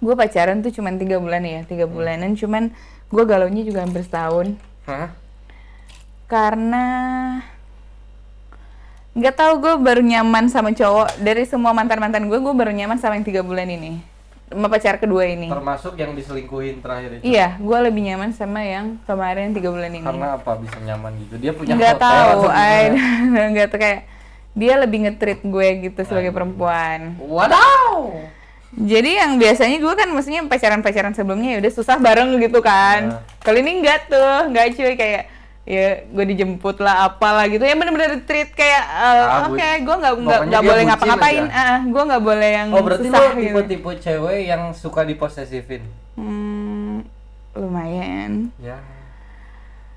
Gue 0.00 0.16
pacaran 0.16 0.64
tuh 0.64 0.72
cuma 0.72 0.88
tiga 0.96 1.20
bulan 1.20 1.44
ya, 1.44 1.60
tiga 1.68 1.84
bulanan. 1.84 2.32
Cuman 2.32 2.72
gue 3.12 3.24
galaunya 3.28 3.60
juga 3.60 3.84
hampir 3.84 4.00
setahun. 4.08 4.56
Hah? 4.88 5.20
karena 6.32 6.84
nggak 9.12 9.36
tahu 9.36 9.52
gue 9.60 9.74
baru 9.76 10.00
nyaman 10.00 10.48
sama 10.48 10.72
cowok. 10.72 11.20
Dari 11.20 11.44
semua 11.44 11.76
mantan 11.76 12.00
mantan 12.00 12.24
gue, 12.24 12.38
gue 12.40 12.54
baru 12.56 12.72
nyaman 12.72 12.96
sama 12.96 13.20
yang 13.20 13.28
tiga 13.28 13.44
bulan 13.44 13.68
ini, 13.68 14.00
sama 14.52 14.68
pacar 14.68 15.00
kedua 15.00 15.24
ini. 15.24 15.48
termasuk 15.48 15.96
yang 15.96 16.12
diselingkuhin 16.12 16.84
terakhir 16.84 17.18
itu? 17.18 17.22
Iya, 17.24 17.56
gue 17.56 17.78
lebih 17.88 18.02
nyaman 18.06 18.30
sama 18.36 18.60
yang 18.60 19.00
kemarin 19.08 19.56
tiga 19.56 19.72
bulan 19.72 19.90
ini. 19.90 20.04
karena 20.04 20.36
apa 20.36 20.52
bisa 20.60 20.76
nyaman 20.84 21.12
gitu? 21.26 21.34
Dia 21.40 21.52
punya 21.56 21.72
nggak 21.74 21.96
tahu 21.96 22.40
I 22.52 22.92
nggak 23.56 23.68
tahu 23.72 23.80
kayak 23.80 24.00
dia 24.52 24.74
lebih 24.76 25.08
nge-treat 25.08 25.40
gue 25.40 25.68
gitu 25.88 26.00
sebagai 26.04 26.30
perempuan. 26.30 27.16
Wadaw! 27.16 28.12
Jadi 28.72 29.20
yang 29.20 29.36
biasanya 29.36 29.76
gue 29.80 29.94
kan 29.96 30.08
maksudnya 30.08 30.40
pacaran-pacaran 30.48 31.12
sebelumnya 31.12 31.56
ya 31.56 31.58
udah 31.60 31.72
susah 31.72 31.96
bareng 32.00 32.40
gitu 32.40 32.64
kan. 32.64 33.20
Nah. 33.20 33.20
kali 33.44 33.60
ini 33.60 33.84
enggak 33.84 34.08
tuh 34.08 34.48
nggak 34.48 34.66
cuy. 34.76 34.92
Kayak 34.96 35.28
ya 35.62 36.02
gue 36.04 36.24
dijemput 36.26 36.76
lah 36.78 37.06
apalah 37.06 37.46
gitu. 37.46 37.62
Ya 37.62 37.72
bener-bener 37.72 38.18
treat 38.22 38.50
kayak 38.50 38.82
eh, 38.82 39.22
Ah, 39.22 39.46
oke 39.46 39.54
bu- 39.54 39.80
gue 39.80 39.96
nggak 39.96 40.14
nggak 40.18 40.40
nggak 40.48 40.62
boleh 40.62 40.82
ngapa-ngapain. 40.84 41.44
ah 41.48 41.78
gue 41.80 42.02
nggak 42.02 42.24
boleh 42.24 42.50
yang 42.52 42.68
oh 42.70 42.82
berarti 42.82 43.06
susah 43.06 43.20
lo 43.20 43.30
gitu. 43.32 43.40
tipe-tipe 43.46 43.90
cewek 44.00 44.38
yang 44.44 44.62
suka 44.72 45.00
diposesifin? 45.02 45.82
Hmm, 46.14 47.06
lumayan. 47.52 48.50
Ya. 48.58 48.82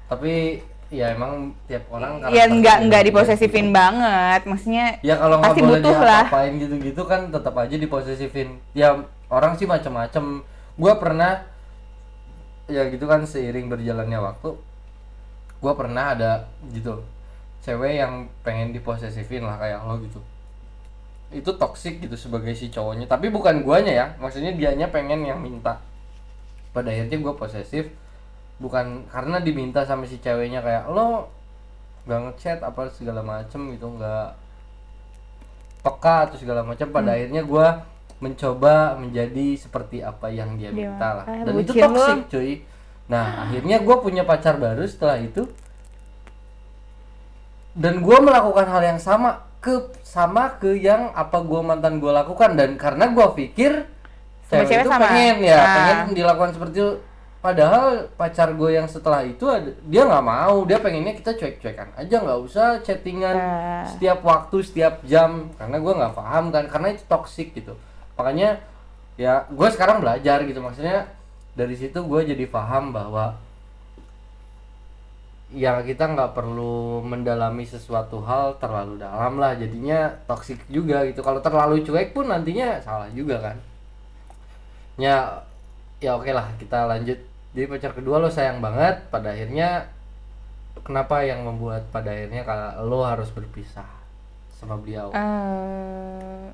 Tapi 0.05 0.61
ya 0.93 1.11
emang 1.11 1.49
tiap 1.65 1.89
orang 1.89 2.21
ya 2.29 2.45
nggak 2.45 2.77
nggak 2.85 3.01
beda-beda 3.01 3.07
diposesifin 3.09 3.67
gitu. 3.67 3.73
banget 3.73 4.41
maksudnya 4.45 4.85
ya 5.01 5.17
kalau 5.17 5.41
nggak 5.41 5.57
boleh 5.57 5.81
butuh 5.81 5.97
lah. 5.97 6.23
diapa-apain 6.23 6.53
gitu-gitu 6.55 7.01
kan 7.03 7.21
tetap 7.33 7.55
aja 7.57 7.75
diposesifin. 7.75 8.47
Ya 8.71 9.01
orang 9.27 9.57
sih 9.57 9.65
macam-macam 9.65 10.45
gua 10.77 10.93
pernah 10.95 11.41
ya 12.67 12.85
gitu 12.87 13.05
kan 13.05 13.25
seiring 13.25 13.65
berjalannya 13.65 14.19
waktu 14.19 14.53
gua 15.65 15.73
pernah 15.73 16.13
ada 16.13 16.45
gitu. 16.69 17.01
Cewek 17.65 17.97
yang 17.97 18.13
pengen 18.45 18.69
diposesifin 18.69 19.41
lah 19.41 19.57
kayak 19.57 19.81
lo 19.81 19.97
gitu. 19.97 20.21
Itu 21.33 21.57
toksik 21.57 21.97
gitu 21.99 22.13
sebagai 22.13 22.53
si 22.53 22.69
cowoknya. 22.69 23.09
Tapi 23.09 23.33
bukan 23.33 23.65
guanya 23.65 23.89
ya. 23.91 24.05
Maksudnya 24.21 24.53
dianya 24.53 24.85
pengen 24.87 25.25
yang 25.25 25.41
minta. 25.41 25.81
Pada 26.69 26.93
akhirnya 26.93 27.17
gua 27.17 27.33
posesif 27.33 27.89
bukan 28.55 29.09
karena 29.09 29.41
diminta 29.41 29.81
sama 29.81 30.05
si 30.05 30.15
ceweknya 30.15 30.61
kayak 30.61 30.87
lo 30.87 31.27
nggak 32.05 32.19
ngechat 32.23 32.59
apa 32.61 32.87
segala 32.87 33.19
macem 33.19 33.73
gitu 33.73 33.89
nggak 33.89 34.31
peka 35.83 36.29
atau 36.29 36.37
segala 36.39 36.61
macam 36.63 36.87
pada 36.87 37.11
Hmm. 37.11 37.17
akhirnya 37.17 37.41
gua 37.43 37.67
mencoba 38.15 38.95
menjadi 38.95 39.59
seperti 39.59 39.99
apa 39.99 40.31
yang 40.31 40.55
dia 40.55 40.71
Dia- 40.71 40.87
minta 40.87 41.09
lah. 41.19 41.25
Ah, 41.27 41.43
dan 41.43 41.53
itu 41.59 41.73
bucin 41.75 41.83
toksik 41.83 42.19
cuy 42.31 42.51
nah 43.05 43.45
akhirnya 43.45 43.77
gua 43.79 44.01
punya 44.01 44.23
pacar 44.23 44.57
baru 44.57 44.81
setelah 44.85 45.17
itu. 45.17 45.45
Dan 47.75 47.99
gua 47.99 48.23
melakukan 48.23 48.65
hal 48.65 48.81
yang 48.85 48.99
sama 48.99 49.43
ke 49.59 49.73
sama 50.01 50.55
ke 50.55 50.73
yang 50.73 51.11
apa 51.11 51.43
gua 51.43 51.59
mantan 51.61 51.99
gua 51.99 52.23
lakukan. 52.23 52.55
Dan 52.55 52.79
karena 52.79 53.11
gua 53.11 53.35
pikir 53.35 53.83
Sama 54.45 54.63
cewek 54.63 54.67
cewek 54.69 54.81
itu 54.81 54.89
sama. 54.89 55.03
pengen 55.05 55.37
ya 55.43 55.57
Ah. 55.57 55.75
pengen 55.75 55.99
dilakukan 56.13 56.51
seperti 56.53 56.75
itu. 56.79 56.91
Padahal 57.37 58.09
pacar 58.17 58.57
gue 58.57 58.73
yang 58.73 58.89
setelah 58.89 59.21
itu 59.21 59.45
ada- 59.45 59.77
dia 59.85 60.01
nggak 60.01 60.25
mau. 60.25 60.65
Dia 60.65 60.81
pengennya 60.81 61.13
kita 61.13 61.37
cuek-cuekan 61.37 61.93
aja 61.93 62.15
nggak 62.17 62.39
usah 62.41 62.81
chattingan 62.81 63.37
Ah. 63.37 63.85
setiap 63.85 64.25
waktu 64.25 64.65
setiap 64.65 65.05
jam. 65.05 65.53
Karena 65.53 65.77
gue 65.77 65.93
nggak 65.93 66.13
paham 66.13 66.49
kan 66.49 66.65
karena 66.65 66.97
itu 66.97 67.05
toxic 67.05 67.53
gitu. 67.53 67.77
Makanya 68.17 68.57
ya 69.13 69.45
gue 69.45 69.67
sekarang 69.69 70.01
belajar 70.01 70.41
gitu. 70.41 70.57
Maksudnya 70.57 71.05
dari 71.55 71.75
situ 71.75 72.03
gue 72.03 72.21
jadi 72.35 72.45
paham 72.51 72.91
bahwa 72.91 73.39
ya 75.55 75.79
kita 75.79 76.11
nggak 76.11 76.35
perlu 76.35 76.99
mendalami 76.99 77.63
sesuatu 77.63 78.19
hal 78.27 78.59
terlalu 78.59 78.99
dalam 78.99 79.39
lah. 79.39 79.55
Jadinya 79.55 80.11
toxic 80.27 80.59
juga 80.67 81.07
gitu. 81.07 81.23
Kalau 81.23 81.39
terlalu 81.39 81.81
cuek 81.87 82.11
pun 82.11 82.27
nantinya 82.27 82.83
salah 82.83 83.07
juga 83.15 83.39
kan. 83.39 83.57
Ya 84.99 85.43
ya 86.03 86.19
oke 86.19 86.31
lah 86.35 86.51
kita 86.59 86.91
lanjut. 86.91 87.19
Jadi 87.55 87.65
pacar 87.71 87.95
kedua 87.95 88.19
lo 88.19 88.27
sayang 88.27 88.59
banget. 88.59 89.07
Pada 89.07 89.31
akhirnya 89.31 89.87
kenapa 90.83 91.23
yang 91.23 91.47
membuat 91.47 91.87
pada 91.89 92.11
akhirnya 92.11 92.43
kalau 92.43 92.83
lo 92.83 92.99
harus 93.07 93.31
berpisah 93.31 93.87
sama 94.51 94.75
beliau? 94.75 95.15
Eh, 95.15 96.51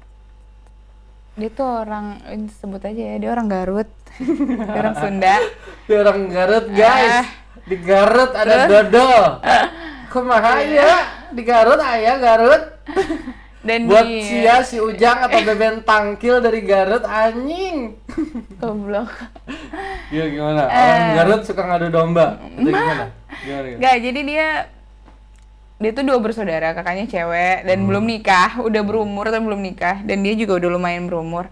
dia 1.39 1.49
tuh 1.49 1.67
orang 1.87 2.19
sebut 2.59 2.81
aja 2.83 3.01
ya 3.01 3.15
dia 3.17 3.29
orang 3.31 3.47
Garut. 3.47 3.89
Dia 4.19 4.79
orang 4.79 4.95
Sunda. 4.99 5.35
Di 5.87 5.93
orang 5.95 6.19
Garut 6.27 6.65
guys. 6.71 7.15
Ah. 7.23 7.27
di 7.61 7.77
Garut 7.77 8.31
ada 8.33 8.65
dodol 8.65 9.37
kumaha 10.09 10.59
ya? 10.65 10.93
Di 11.31 11.41
Garut 11.45 11.79
ayah 11.79 12.17
Garut. 12.19 12.63
Dan 13.61 13.85
buat 13.85 14.09
dia 14.09 14.25
sia 14.25 14.55
si 14.65 14.77
Ujang 14.81 15.21
atau 15.21 15.37
Beben 15.45 15.85
Tangkil 15.85 16.41
dari 16.41 16.65
Garut 16.65 17.05
anjing. 17.05 17.93
Goblok. 18.57 19.13
Iya 20.09 20.33
gimana? 20.33 20.65
Orang 20.65 21.01
Eh. 21.05 21.13
Garut 21.13 21.41
suka 21.45 21.61
ngadu 21.69 21.93
domba. 21.93 22.41
Itu 22.57 22.73
gimana? 22.73 23.13
Gimana, 23.45 23.65
gimana? 23.69 23.81
Gak, 23.85 23.95
jadi 24.01 24.19
dia 24.25 24.47
dia 25.81 25.91
tuh 25.97 26.05
dua 26.05 26.21
bersaudara, 26.21 26.77
kakaknya 26.77 27.09
cewek 27.09 27.65
dan 27.65 27.89
belum 27.89 28.05
nikah, 28.05 28.61
udah 28.61 28.81
berumur 28.85 29.33
tapi 29.33 29.41
belum 29.41 29.61
nikah 29.65 30.05
dan 30.05 30.21
dia 30.21 30.37
juga 30.37 30.61
udah 30.61 30.69
lumayan 30.77 31.09
berumur. 31.09 31.49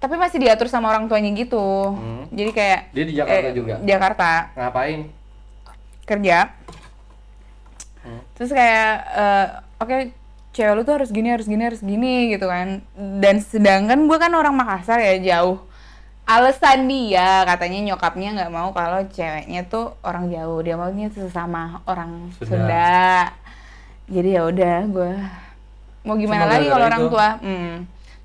Tapi 0.00 0.16
masih 0.16 0.40
diatur 0.40 0.70
sama 0.70 0.88
orang 0.88 1.10
tuanya 1.10 1.34
gitu. 1.34 1.98
Jadi 2.30 2.50
kayak 2.54 2.80
dia 2.94 3.04
di 3.04 3.14
Jakarta 3.18 3.48
eh, 3.50 3.52
juga 3.52 3.74
Jakarta 3.82 4.30
ngapain 4.56 5.00
kerja. 6.06 6.38
Hmm. 8.00 8.22
Terus 8.38 8.50
kayak 8.54 8.92
eh, 9.12 9.46
oke 9.82 9.96
cewek 10.54 10.72
lu 10.72 10.82
tuh 10.86 10.94
harus 11.02 11.10
gini 11.10 11.28
harus 11.28 11.46
gini 11.50 11.62
harus 11.66 11.82
gini 11.82 12.32
gitu 12.32 12.46
kan. 12.46 12.80
Dan 12.96 13.42
sedangkan 13.42 14.08
gue 14.08 14.16
kan 14.16 14.32
orang 14.32 14.54
Makassar 14.54 15.02
ya 15.02 15.18
jauh. 15.20 15.69
Alasan 16.30 16.86
dia 16.86 17.42
katanya 17.42 17.90
nyokapnya 17.90 18.28
nggak 18.38 18.52
mau 18.54 18.70
kalau 18.70 19.02
ceweknya 19.10 19.66
tuh 19.66 19.98
orang 20.06 20.30
jauh, 20.30 20.62
dia 20.62 20.78
maunya 20.78 21.10
sesama 21.10 21.82
orang 21.90 22.30
Sunda. 22.38 22.46
Sunda. 22.46 23.02
Jadi 24.06 24.28
ya 24.38 24.42
udah 24.46 24.78
gue 24.86 25.12
mau 26.06 26.14
gimana 26.14 26.46
Cuma 26.46 26.52
lagi 26.54 26.66
kalau 26.70 26.86
orang 26.86 27.04
tua. 27.10 27.28
Hmm. 27.42 27.74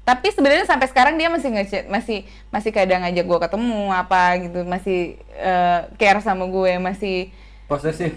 Tapi 0.06 0.28
sebenarnya 0.30 0.70
sampai 0.70 0.86
sekarang 0.86 1.18
dia 1.18 1.34
masih 1.34 1.49
ngechat, 1.49 1.89
masih 1.89 2.30
masih 2.53 2.70
kadang 2.70 3.01
ngajak 3.01 3.26
gue 3.26 3.39
ketemu 3.41 3.89
apa 3.89 4.38
gitu, 4.38 4.62
masih 4.62 5.18
eh, 5.34 5.80
care 5.97 6.22
sama 6.22 6.45
gue, 6.45 6.78
masih 6.78 7.34
posesif 7.66 8.14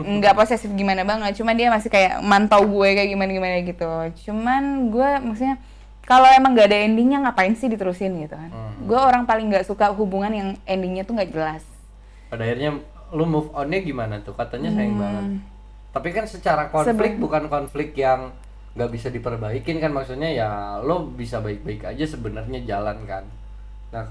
nggak 0.00 0.34
posesif 0.34 0.70
gimana 0.72 1.04
banget 1.04 1.36
cuma 1.36 1.52
dia 1.52 1.68
masih 1.68 1.92
kayak 1.92 2.24
mantau 2.24 2.64
gue 2.64 2.88
kayak 2.96 3.10
gimana 3.12 3.30
gimana 3.30 3.56
gitu 3.60 3.92
cuman 4.28 4.88
gue 4.88 5.10
maksudnya 5.20 5.56
kalau 6.02 6.26
emang 6.28 6.52
nggak 6.52 6.66
ada 6.66 6.78
endingnya 6.80 7.18
ngapain 7.20 7.52
sih 7.52 7.66
diterusin 7.66 8.14
gitu 8.18 8.32
kan? 8.32 8.48
Hmm. 8.48 8.74
gue 8.82 8.96
orang 8.96 9.22
paling 9.22 9.46
nggak 9.46 9.62
suka 9.62 9.90
hubungan 9.90 10.30
yang 10.30 10.48
endingnya 10.64 11.02
tuh 11.02 11.14
nggak 11.14 11.30
jelas. 11.30 11.62
Pada 12.26 12.42
akhirnya 12.42 12.82
lu 13.10 13.24
move 13.24 13.52
onnya 13.52 13.78
gimana 13.78 14.18
tuh? 14.18 14.32
Katanya 14.32 14.70
sayang 14.70 14.92
Hmm. 14.92 15.00
banget. 15.00 15.24
Tapi 15.92 16.08
kan 16.10 16.24
secara 16.24 16.66
konflik 16.66 16.96
Seben- 17.12 17.20
bukan 17.20 17.44
konflik 17.46 17.92
yang 17.94 18.32
nggak 18.72 18.90
bisa 18.90 19.08
diperbaikin 19.08 19.78
kan? 19.78 19.90
Maksudnya 19.90 20.28
ya 20.28 20.50
lo 20.78 21.06
bisa 21.06 21.38
baik-baik 21.38 21.84
aja 21.86 22.04
sebenarnya 22.04 22.64
jalan 22.64 23.04
kan? 23.04 23.22
Nah 23.90 24.08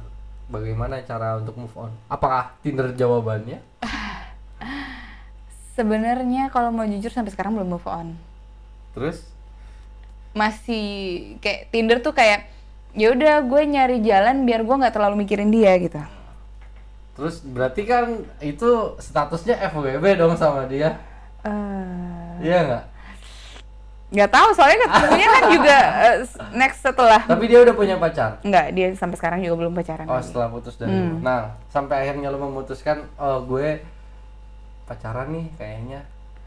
bagaimana 0.48 1.02
cara 1.02 1.36
untuk 1.36 1.58
move 1.58 1.76
on? 1.76 1.92
Apakah 2.08 2.56
Tinder 2.62 2.92
jawabannya? 2.92 3.60
Sebenarnya 5.72 6.48
kalau 6.48 6.70
mau 6.70 6.84
jujur 6.84 7.10
sampai 7.10 7.32
sekarang 7.32 7.56
belum 7.56 7.72
move 7.72 7.88
on. 7.88 8.16
terus 8.92 9.31
Masih 10.32 10.86
kayak 11.44 11.68
Tinder 11.70 12.00
tuh 12.00 12.16
kayak 12.16 12.48
ya 12.92 13.12
udah 13.12 13.44
gue 13.44 13.62
nyari 13.68 14.04
jalan 14.04 14.44
biar 14.44 14.64
gue 14.64 14.76
nggak 14.76 14.96
terlalu 14.96 15.24
mikirin 15.24 15.52
dia 15.52 15.76
gitu. 15.80 16.00
terus 17.12 17.44
berarti 17.44 17.84
kan 17.86 18.24
itu 18.40 18.96
statusnya 18.98 19.60
FWB 19.70 20.16
dong 20.16 20.34
sama 20.36 20.64
dia. 20.66 20.96
Eh, 21.44 22.32
iya 22.42 22.60
nggak? 22.66 22.84
Nggak 24.12 24.32
tahu 24.32 24.50
soalnya 24.52 24.88
ketemunya 24.88 25.28
kan 25.28 25.44
juga 25.52 25.78
eh, 26.08 26.16
next 26.52 26.80
setelah 26.84 27.22
tapi 27.24 27.48
dia 27.48 27.60
udah 27.64 27.76
punya 27.76 27.96
pacar? 27.96 28.40
Nggak 28.44 28.66
dia 28.74 28.88
sampai 28.96 29.16
sekarang 29.20 29.40
juga 29.44 29.56
belum 29.64 29.74
pacaran. 29.76 30.08
Oh 30.08 30.18
lagi. 30.20 30.28
setelah 30.28 30.48
putus 30.52 30.76
dari 30.80 30.92
Hmm. 30.92 31.20
Nah 31.24 31.56
sampai 31.70 32.08
akhirnya 32.08 32.32
lo 32.32 32.40
memutuskan 32.40 33.08
oh 33.20 33.44
gue 33.44 33.84
pacaran 34.88 35.32
nih 35.32 35.48
kayaknya. 35.56 36.00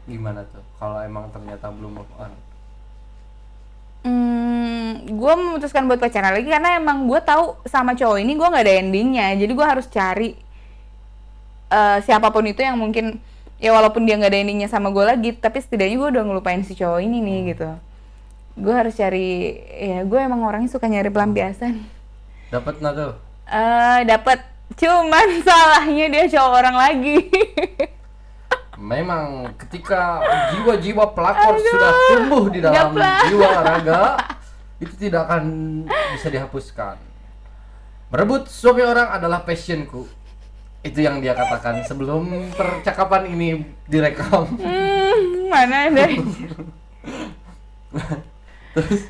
Gimana 0.05 0.45
tuh? 0.49 0.61
Kalau 0.77 1.01
emang 1.01 1.29
ternyata 1.33 1.73
belum 1.73 2.01
move 2.03 2.13
on 2.21 2.29
Hmm, 4.05 5.01
gue 5.09 5.33
memutuskan 5.33 5.89
buat 5.89 5.97
pacaran 5.97 6.29
lagi 6.29 6.45
karena 6.45 6.77
emang 6.77 7.09
gue 7.09 7.17
tahu 7.25 7.57
sama 7.65 7.97
cowok 7.97 8.21
ini 8.21 8.37
gue 8.37 8.45
nggak 8.45 8.65
ada 8.69 8.75
endingnya. 8.85 9.33
Jadi 9.33 9.49
gue 9.49 9.65
harus 9.65 9.89
cari 9.89 10.37
eh, 11.73 11.97
siapa 12.05 12.29
pun 12.29 12.45
itu 12.45 12.61
yang 12.61 12.77
mungkin 12.77 13.17
ya 13.57 13.73
walaupun 13.73 14.05
dia 14.05 14.13
nggak 14.21 14.29
ada 14.29 14.39
endingnya 14.45 14.69
sama 14.69 14.93
gue 14.93 15.01
lagi 15.01 15.33
tapi 15.33 15.57
setidaknya 15.57 15.97
gue 15.97 16.09
udah 16.13 16.23
ngelupain 16.27 16.61
si 16.61 16.77
cowok 16.77 17.01
ini 17.01 17.17
nih 17.17 17.57
gitu. 17.57 17.69
Gue 18.61 18.73
harus 18.77 18.93
cari 18.93 19.57
ya 19.73 20.05
gue 20.05 20.19
emang 20.21 20.45
orangnya 20.45 20.69
suka 20.69 20.85
nyari 20.85 21.09
pelampiasan. 21.09 21.81
Dapat 22.53 22.77
nggak 22.77 22.93
tuh? 22.93 23.13
Eh 23.49 23.99
dapat 24.05 24.37
cuman 24.77 25.27
salahnya 25.49 26.05
dia 26.13 26.25
cowok 26.29 26.53
orang 26.61 26.77
lagi 26.77 27.17
memang 28.85 29.49
ketika 29.57 30.21
jiwa-jiwa 30.53 31.17
pelakor 31.17 31.57
sudah 31.57 31.91
tumbuh 32.13 32.45
di 32.53 32.61
dalam 32.61 32.93
Gaplah. 32.93 33.19
jiwa 33.25 33.51
raga 33.65 34.03
itu 34.77 34.93
tidak 35.09 35.25
akan 35.25 35.43
bisa 36.13 36.29
dihapuskan. 36.29 36.95
Merebut 38.13 38.45
suami 38.45 38.85
orang 38.85 39.09
adalah 39.09 39.41
passionku. 39.41 40.05
Itu 40.85 41.01
yang 41.01 41.17
dia 41.17 41.33
katakan 41.33 41.81
sebelum 41.81 42.53
percakapan 42.53 43.33
ini 43.33 43.65
direkam. 43.89 44.45
Hmm, 44.61 45.49
mana 45.49 45.89
ada 45.89 46.05
terus 48.75 49.07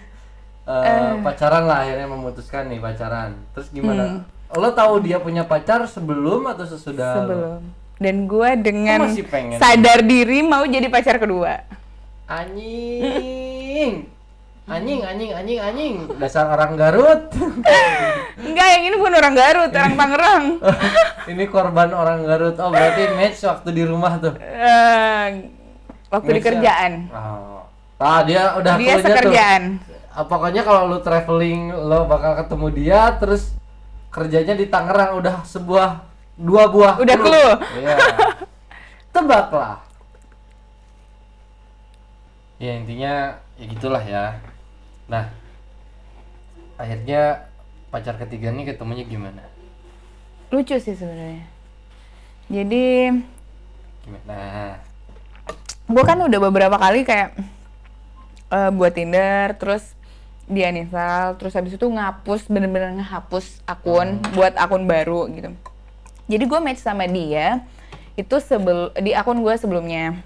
eh, 0.70 1.14
pacaran 1.26 1.66
lah 1.68 1.84
akhirnya 1.84 2.08
memutuskan 2.08 2.72
nih 2.72 2.80
pacaran. 2.80 3.36
Terus 3.52 3.68
gimana? 3.76 4.24
Lo 4.56 4.72
tahu 4.72 5.04
dia 5.04 5.20
punya 5.20 5.44
pacar 5.44 5.84
sebelum 5.84 6.48
atau 6.48 6.64
sesudah 6.64 7.28
lo? 7.28 7.60
Dan 7.98 8.26
gue 8.26 8.50
dengan 8.58 9.00
sadar 9.56 10.00
diri 10.02 10.42
mau 10.42 10.64
jadi 10.64 10.86
pacar 10.86 11.16
kedua 11.16 11.64
anjing 12.26 14.10
anjing 14.66 15.00
anjing 15.00 15.32
anjing 15.32 15.60
anjing 15.60 15.94
dasar 16.18 16.50
orang 16.50 16.74
Garut 16.74 17.30
Enggak, 18.36 18.68
yang 18.70 18.84
ini 18.84 18.96
bukan 18.96 19.16
orang 19.16 19.32
Garut, 19.34 19.72
orang 19.72 19.96
Tangerang. 19.96 20.44
ini 21.32 21.44
korban 21.46 21.90
orang 21.90 22.20
Garut 22.22 22.56
oh 22.56 22.68
berarti 22.68 23.14
match 23.14 23.40
waktu 23.42 23.70
di 23.72 23.84
rumah 23.84 24.18
tuh 24.18 24.34
Eh, 24.36 25.28
waktu 26.10 26.30
di 26.30 26.34
Match-nya- 26.34 26.48
kerjaan. 26.52 26.92
oh. 27.10 27.64
ah 27.96 28.20
dia 28.22 28.42
udah 28.54 28.74
Dia 28.76 28.86
cluenya 28.90 28.98
tuh. 28.98 29.08
sekerjaan. 29.08 29.64
Ah, 30.10 30.24
pokoknya 30.24 30.62
kalau 30.62 30.88
lu 30.88 31.00
traveling 31.00 31.62
lo 31.72 32.04
bakal 32.06 32.36
ketemu 32.38 32.68
dia 32.74 33.02
terus 33.14 33.56
kerjanya 34.10 34.52
di 34.54 34.66
Tangerang 34.66 35.16
udah 35.16 35.44
sebuah 35.44 36.04
dua 36.36 36.68
buah 36.68 36.94
Udah 37.00 37.18
clue. 37.20 37.52
Iya. 37.80 37.98
Tebaklah. 39.16 39.80
Ya 42.60 42.72
intinya 42.76 43.40
ya 43.56 43.66
gitulah 43.68 44.04
ya. 44.04 44.40
Nah, 45.08 45.32
akhirnya 46.76 47.48
pacar 47.92 48.20
ketiga 48.20 48.52
nih 48.52 48.76
ketemunya 48.76 49.08
gimana? 49.08 49.44
Lucu 50.52 50.76
sih 50.80 50.96
sebenarnya. 50.96 51.48
Jadi, 52.52 53.10
Gimana? 54.06 54.24
Nah, 54.30 54.72
gue 55.90 56.04
kan 56.06 56.20
udah 56.22 56.40
beberapa 56.46 56.78
kali 56.78 57.02
kayak 57.02 57.34
eh, 58.54 58.70
buat 58.76 58.94
Tinder, 58.94 59.58
terus 59.58 59.98
dia 60.46 60.70
uninstall, 60.70 61.42
terus 61.42 61.58
habis 61.58 61.74
itu 61.74 61.88
ngapus, 61.90 62.46
bener-bener 62.54 62.94
ngehapus 63.02 63.66
akun 63.66 64.22
buat 64.38 64.54
akun 64.62 64.86
baru 64.86 65.26
gitu. 65.34 65.50
Jadi 66.26 66.44
gue 66.44 66.60
match 66.60 66.82
sama 66.82 67.06
dia 67.06 67.62
itu 68.16 68.36
sebel 68.40 68.90
di 68.98 69.12
akun 69.12 69.44
gue 69.44 69.54
sebelumnya. 69.56 70.18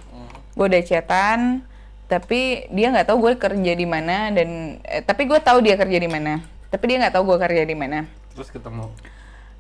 Gue 0.54 0.70
udah 0.70 0.84
chatan, 0.84 1.66
tapi 2.06 2.68
dia 2.70 2.90
nggak 2.90 3.10
tahu 3.10 3.18
gue 3.30 3.34
kerja 3.36 3.72
di 3.74 3.86
mana 3.86 4.30
dan 4.30 4.80
eh, 4.84 5.02
tapi 5.02 5.26
gue 5.26 5.40
tahu 5.40 5.62
dia 5.62 5.76
kerja 5.76 5.98
di 5.98 6.10
mana. 6.10 6.42
Tapi 6.70 6.84
dia 6.86 6.98
nggak 7.02 7.14
tahu 7.18 7.24
gue 7.34 7.38
kerja 7.40 7.64
di 7.64 7.76
mana. 7.76 8.06
terus 8.30 8.56
ketemu. 8.56 8.88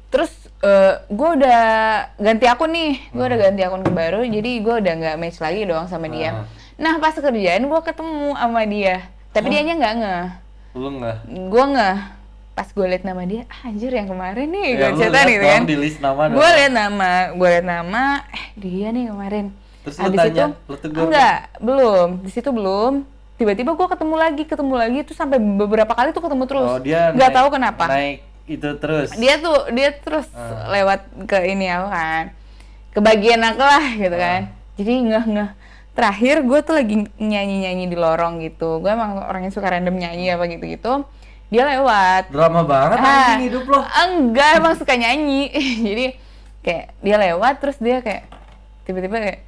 Terus 0.10 0.32
eh, 0.64 0.96
gue 1.06 1.30
udah 1.36 1.62
ganti 2.16 2.46
akun 2.48 2.72
nih, 2.72 3.12
gue 3.12 3.26
udah 3.28 3.40
ganti 3.40 3.62
akun 3.62 3.84
ke 3.84 3.92
baru, 3.92 4.24
jadi 4.24 4.52
gue 4.64 4.76
udah 4.82 4.94
nggak 4.98 5.16
match 5.20 5.38
lagi 5.38 5.68
dong 5.68 5.86
sama 5.86 6.08
dia. 6.08 6.32
Ah. 6.32 6.46
Nah 6.80 6.96
pas 6.98 7.12
kerjaan 7.12 7.68
gue 7.68 7.82
ketemu 7.84 8.34
sama 8.34 8.62
dia, 8.64 9.04
tapi 9.30 9.52
dianya 9.52 9.76
nggak 9.76 9.94
nge, 10.00 10.18
Lu 10.80 10.90
nggak? 10.96 11.18
gue 11.28 11.66
nge. 11.76 11.92
Pas 12.60 12.68
gue 12.68 12.86
liat 12.86 13.08
nama 13.08 13.24
dia, 13.24 13.48
ah, 13.48 13.72
anjir 13.72 13.88
yang 13.88 14.04
kemarin 14.04 14.52
nih, 14.52 14.68
Ya, 14.70 14.92
gue 14.92 15.00
cerita 15.00 15.20
gitu 15.24 15.40
dong 15.40 15.48
kan. 15.48 15.62
Di 15.64 15.78
list 15.80 16.00
nama. 16.04 16.22
Gue 16.28 16.44
liat 16.50 16.74
nama, 16.74 17.12
gue 17.32 17.48
liat 17.50 17.64
nama, 17.66 18.04
eh 18.28 18.46
dia 18.54 18.88
nih 18.92 19.06
kemarin. 19.08 19.46
Terus 19.80 19.96
lu 19.98 20.10
tanya, 20.12 20.46
lu 20.68 20.76
tegur 20.76 21.08
enggak, 21.08 21.40
belum, 21.58 22.10
di 22.20 22.30
situ 22.30 22.52
belum. 22.52 23.08
Tiba-tiba 23.34 23.72
gue 23.72 23.88
ketemu 23.88 24.16
lagi, 24.18 24.44
ketemu 24.44 24.74
lagi, 24.76 25.00
tuh 25.02 25.16
sampai 25.16 25.40
beberapa 25.40 25.88
kali 25.90 26.12
tuh 26.12 26.20
ketemu 26.20 26.44
terus. 26.46 26.68
Oh, 26.70 26.80
dia 26.84 27.16
nggak 27.16 27.24
naik- 27.26 27.38
tahu 27.40 27.48
kenapa 27.50 27.84
Naik 27.88 28.18
itu 28.46 28.70
terus. 28.76 29.10
dia 29.16 29.34
tuh 29.38 29.56
dia 29.70 29.90
terus 29.94 30.28
Ah. 30.36 30.68
lewat 30.70 31.00
ke 31.24 31.40
ini 31.46 31.70
aku 31.70 31.88
kan 31.88 32.24
ke 32.90 33.00
bagian 33.00 33.40
aku 33.40 33.62
lah 33.62 33.86
gitu 33.94 34.12
Ah. 34.12 34.20
kan 34.20 34.42
jadi 34.74 34.92
ngeh 35.00 35.26
ngeh 35.30 35.50
terakhir 35.94 36.36
gue 36.42 36.60
tuh 36.60 36.74
lagi 36.74 36.96
nyanyi 37.16 37.56
nyanyi 37.62 37.86
di 37.86 37.94
lorong 37.94 38.42
gitu 38.42 38.82
gue 38.82 38.90
emang 38.90 39.22
orangnya 39.22 39.54
suka 39.54 39.70
random 39.70 39.94
nyanyi 39.94 40.34
apa 40.34 40.50
gitu 40.50 40.66
gitu 40.66 40.94
dia 41.50 41.64
lewat. 41.66 42.30
Drama 42.30 42.62
banget 42.62 42.98
Ah, 43.02 43.06
anjing 43.34 43.44
hidup 43.50 43.66
lo. 43.66 43.82
enggak 43.82 44.50
emang 44.62 44.74
suka 44.78 44.94
nyanyi. 44.94 45.50
Jadi 45.90 46.06
kayak 46.62 46.86
dia 47.02 47.18
lewat 47.18 47.54
terus 47.58 47.78
dia 47.82 48.00
kayak 48.06 48.30
tiba-tiba 48.86 49.18
kayak 49.18 49.40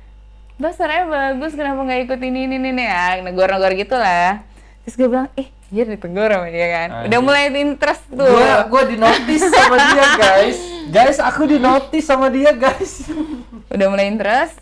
Mbak 0.61 0.71
suaranya 0.77 1.05
bagus 1.09 1.57
kenapa 1.57 1.81
nggak 1.81 2.01
ikut 2.05 2.19
ini 2.21 2.45
ini 2.45 2.61
ini 2.61 2.83
ya 2.85 3.17
negor-negor 3.25 3.73
gitu 3.73 3.97
lah 3.97 4.45
terus 4.85 4.93
gue 4.93 5.09
bilang 5.09 5.25
eh 5.33 5.49
dia 5.71 5.87
ditegur 5.87 6.27
sama 6.27 6.51
dia 6.51 6.67
kan. 6.67 6.89
Udah 7.07 7.19
mulai 7.23 7.47
interest 7.47 8.03
tuh. 8.11 8.27
Gua 8.27 8.67
gua 8.67 8.83
di 8.83 8.99
notice 8.99 9.47
sama 9.47 9.75
dia, 9.79 10.05
guys. 10.19 10.57
Guys, 10.91 11.17
aku 11.23 11.47
di 11.47 11.57
notice 11.63 12.03
sama 12.03 12.27
dia, 12.27 12.51
guys. 12.51 13.07
udah 13.73 13.87
mulai 13.87 14.11
interest 14.11 14.59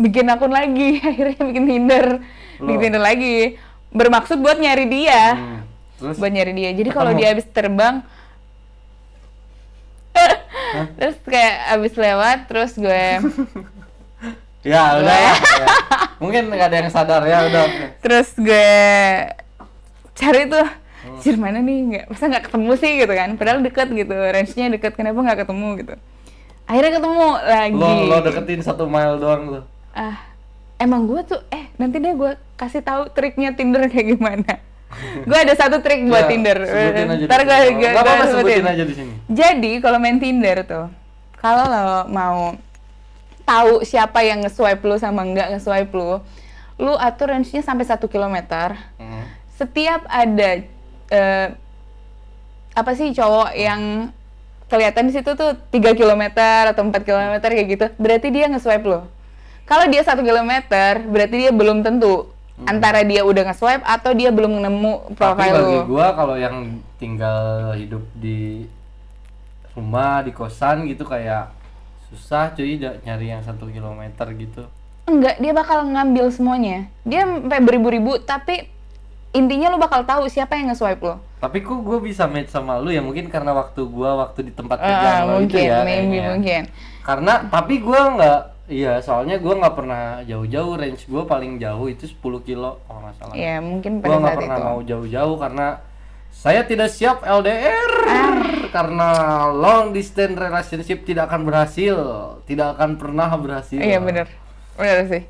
bikin 0.00 0.28
akun 0.32 0.52
lagi. 0.52 1.00
Akhirnya 1.12 1.36
bikin 1.36 1.64
Tinder. 1.68 2.06
Bikin. 2.56 2.80
Tinder 2.80 3.02
lagi. 3.04 3.60
Bermaksud 3.92 4.40
buat 4.40 4.56
nyari 4.56 4.88
dia. 4.88 5.36
Hmm. 5.36 5.65
Terus? 5.96 6.16
Buat 6.20 6.32
nyari 6.32 6.52
dia. 6.52 6.70
Jadi 6.72 6.90
kalau 6.92 7.12
dia 7.12 7.32
habis 7.32 7.46
terbang 7.48 8.04
terus 10.96 11.16
kayak 11.24 11.56
habis 11.72 11.92
lewat 11.92 12.38
terus 12.48 12.72
gue 12.76 13.04
ya 14.72 14.82
udah 14.98 15.16
ya. 15.16 15.32
Mungkin 16.22 16.48
nggak 16.48 16.68
ada 16.72 16.76
yang 16.80 16.90
sadar 16.90 17.22
ya 17.28 17.44
udah. 17.48 17.64
terus 18.00 18.32
gue 18.36 18.72
cari 20.16 20.48
tuh 20.48 20.66
Jir 21.22 21.38
mana 21.38 21.62
nih? 21.62 21.78
Nggak 21.86 22.04
masa 22.10 22.24
nggak 22.26 22.44
ketemu 22.50 22.72
sih? 22.74 22.92
gitu 22.98 23.14
kan. 23.14 23.30
Padahal 23.38 23.62
deket 23.62 23.88
gitu 23.94 24.10
range-nya 24.10 24.74
deket. 24.74 24.98
Kenapa 24.98 25.22
nggak 25.22 25.46
ketemu? 25.46 25.68
gitu. 25.78 25.94
Akhirnya 26.66 26.92
ketemu 26.98 27.26
lagi. 27.46 27.78
Lo 27.78 27.90
lo 28.10 28.16
deketin 28.26 28.58
satu 28.58 28.90
mile 28.90 29.16
doang 29.22 29.42
tuh. 29.54 29.64
ah 29.94 30.18
emang 30.76 31.08
gue 31.08 31.20
tuh 31.24 31.40
eh 31.48 31.72
nanti 31.80 31.96
deh 31.96 32.12
gue 32.12 32.36
kasih 32.60 32.84
tahu 32.84 33.08
triknya 33.12 33.56
Tinder 33.56 33.88
kayak 33.88 34.12
gimana 34.12 34.60
gue 35.20 35.38
ada 35.38 35.52
satu 35.52 35.78
trik 35.78 36.06
buat 36.06 36.24
Ya, 36.24 36.30
Tinder. 36.30 36.58
ntar 37.26 37.40
gue 37.42 37.58
gue 37.74 37.90
gue 37.90 38.14
sebutin. 38.24 38.28
sebutin 38.30 38.64
aja 38.64 38.84
di 38.84 38.94
sini. 38.94 39.12
jadi 39.26 39.72
kalau 39.78 39.98
main 39.98 40.16
Tinder 40.16 40.62
tuh 40.62 40.86
kalau 41.36 41.64
lo 41.64 41.86
mau 42.08 42.56
tahu 43.42 43.82
siapa 43.82 44.20
yang 44.20 44.42
nge-swipe 44.42 44.80
lu 44.80 44.96
sama 44.96 45.22
nggak 45.22 45.52
nge-swipe 45.52 45.90
lu 45.90 46.18
lu 46.76 46.92
atur 46.94 47.30
range-nya 47.30 47.60
sampai 47.60 47.84
satu 47.84 48.04
kilometer. 48.04 48.76
Hmm. 48.96 49.24
setiap 49.54 50.04
ada 50.06 50.60
eh, 51.08 51.48
apa 52.70 52.92
sih 52.92 53.10
cowok 53.10 53.52
yang 53.52 54.12
kelihatan 54.66 55.08
di 55.08 55.14
situ 55.14 55.32
tuh 55.32 55.56
3 55.70 55.94
km 55.94 56.22
atau 56.66 56.82
4 56.84 56.92
km 57.00 57.34
kayak 57.40 57.66
gitu 57.66 57.86
berarti 57.96 58.28
dia 58.28 58.46
nge-swipe 58.46 58.84
lo 58.84 59.06
kalau 59.64 59.86
dia 59.86 60.02
satu 60.02 60.20
kilometer 60.20 61.00
berarti 61.02 61.36
dia 61.38 61.50
belum 61.50 61.80
tentu 61.80 62.28
antara 62.64 63.04
dia 63.04 63.20
udah 63.20 63.52
nge-swipe 63.52 63.84
atau 63.84 64.16
dia 64.16 64.32
belum 64.32 64.64
nemu 64.64 65.12
Tapi 65.12 65.18
profile 65.20 65.52
bagi 65.60 65.78
gua 65.84 66.06
kalau 66.16 66.40
yang 66.40 66.80
tinggal 66.96 67.76
hidup 67.76 68.00
di 68.16 68.64
rumah 69.76 70.24
di 70.24 70.32
kosan 70.32 70.88
gitu 70.88 71.04
kayak 71.04 71.52
susah 72.08 72.56
cuy 72.56 72.80
nyari 72.80 73.28
yang 73.28 73.44
satu 73.44 73.68
kilometer 73.68 74.24
gitu. 74.32 74.64
Enggak, 75.04 75.36
dia 75.36 75.52
bakal 75.52 75.84
ngambil 75.84 76.32
semuanya. 76.32 76.88
Dia 77.04 77.28
sampai 77.28 77.60
beribu-ribu, 77.60 78.18
tapi 78.24 78.66
intinya 79.30 79.68
lu 79.68 79.78
bakal 79.78 80.02
tahu 80.08 80.24
siapa 80.26 80.56
yang 80.56 80.72
nge-swipe 80.72 81.04
lo. 81.04 81.20
Tapi 81.36 81.60
kok 81.60 81.76
gue 81.84 81.98
bisa 82.00 82.24
match 82.24 82.48
sama 82.48 82.80
lu 82.80 82.88
ya 82.88 83.04
mungkin 83.04 83.28
karena 83.28 83.52
waktu 83.52 83.84
gua 83.84 84.16
waktu 84.24 84.48
di 84.48 84.52
tempat 84.56 84.80
Ah, 84.80 85.28
lo 85.28 85.44
itu 85.44 85.52
mungkin, 85.52 85.60
ya 85.60 85.84
maybe, 85.84 85.92
kayaknya. 86.16 86.22
mungkin. 86.32 86.62
Karena 87.04 87.32
tapi 87.52 87.74
gua 87.84 88.00
nggak 88.16 88.40
iya 88.66 88.98
soalnya 88.98 89.38
gua 89.38 89.54
nggak 89.62 89.76
pernah 89.76 90.02
jauh-jauh 90.22 90.74
range 90.74 91.06
gua 91.06 91.22
paling 91.24 91.56
jauh 91.56 91.86
itu 91.86 92.04
10 92.04 92.18
kilo 92.42 92.82
kalau 92.84 93.00
nggak 93.04 93.14
salah. 93.16 93.34
Ya, 93.34 93.56
mungkin 93.58 94.02
pada 94.02 94.08
gua 94.08 94.16
nggak 94.18 94.30
saat 94.30 94.40
pernah 94.42 94.56
itu. 94.58 94.66
mau 94.66 94.78
jauh-jauh 94.82 95.36
karena 95.38 95.66
saya 96.30 96.60
tidak 96.62 96.90
siap 96.92 97.24
LDR 97.24 97.90
Ah. 98.06 98.38
karena 98.70 99.08
long 99.50 99.90
distance 99.90 100.36
relationship 100.36 101.02
tidak 101.02 101.26
akan 101.26 101.42
berhasil, 101.42 101.96
tidak 102.44 102.76
akan 102.76 103.00
pernah 103.00 103.30
berhasil. 103.34 103.80
Iya 103.80 103.98
bener, 103.98 104.26
bener 104.76 104.98
sih. 105.08 105.22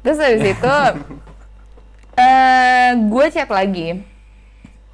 Terus 0.00 0.18
habis 0.18 0.44
itu, 0.56 0.76
eh 2.14 2.90
gue 2.96 3.26
chat 3.30 3.50
lagi 3.50 4.00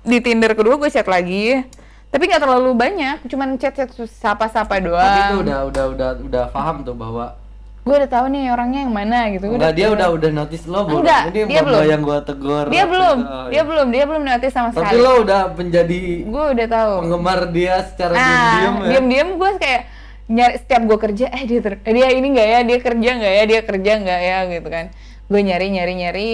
di 0.01 0.19
Tinder 0.19 0.53
kedua 0.57 0.81
gue 0.81 0.89
chat 0.89 1.05
lagi, 1.05 1.61
tapi 2.09 2.23
nggak 2.25 2.41
terlalu 2.41 2.73
banyak, 2.73 3.21
cuman 3.29 3.61
chat-chat 3.61 3.93
sapa-sapa 4.09 4.81
doang. 4.81 5.05
Tapi 5.05 5.21
itu 5.21 5.37
udah 5.45 5.59
udah 5.69 5.85
udah 5.93 6.11
udah 6.25 6.45
paham 6.51 6.83
tuh 6.83 6.97
bahwa 6.97 7.37
Gue 7.81 7.95
udah 7.97 8.11
tahu 8.13 8.27
nih 8.29 8.53
orangnya 8.53 8.81
yang 8.85 8.93
mana 8.93 9.19
gitu. 9.31 9.45
Enggak 9.49 9.73
dia 9.73 9.89
tahu. 9.89 9.97
udah 9.97 10.09
udah 10.13 10.31
notice 10.31 10.65
lo 10.65 10.81
belum? 10.85 11.01
Enggak, 11.01 11.23
Ini 11.23 11.41
dia 11.49 11.61
belum. 11.61 11.81
yang 11.83 12.01
gua 12.01 12.19
tegur. 12.21 12.67
Dia 12.69 12.85
belum, 12.85 13.19
Oh, 13.19 13.47
dia 13.47 13.57
iya. 13.57 13.63
belum, 13.65 13.87
dia 13.89 14.05
belum 14.05 14.23
notice 14.23 14.53
sama 14.53 14.69
Tapi 14.69 14.77
sekali. 14.77 15.01
lo 15.01 15.13
udah 15.21 15.43
menjadi 15.51 16.01
Gue 16.23 16.45
udah 16.53 16.67
tahu. 16.69 16.93
penggemar 17.01 17.41
dia 17.49 17.75
secara 17.83 18.13
Nah, 18.13 18.29
diam-diam 18.29 18.75
ya. 18.77 18.89
diam-diam 18.91 19.29
gue 19.35 19.51
kayak 19.57 19.83
nyari 20.29 20.55
setiap 20.57 20.83
gue 20.85 20.99
kerja, 21.01 21.27
eh 21.29 21.43
dia 21.43 21.59
ter- 21.59 21.81
eh, 21.81 21.93
dia 21.93 22.09
ini 22.09 22.27
nggak 22.31 22.49
ya, 22.49 22.61
dia 22.63 22.79
kerja 22.79 23.11
nggak 23.17 23.33
ya, 23.33 23.43
dia 23.45 23.61
kerja 23.65 23.93
nggak 23.99 24.21
ya 24.23 24.39
gitu 24.51 24.69
kan. 24.69 24.87
Gue 25.27 25.41
nyari 25.41 25.67
nyari 25.71 25.95
nyari. 25.97 26.29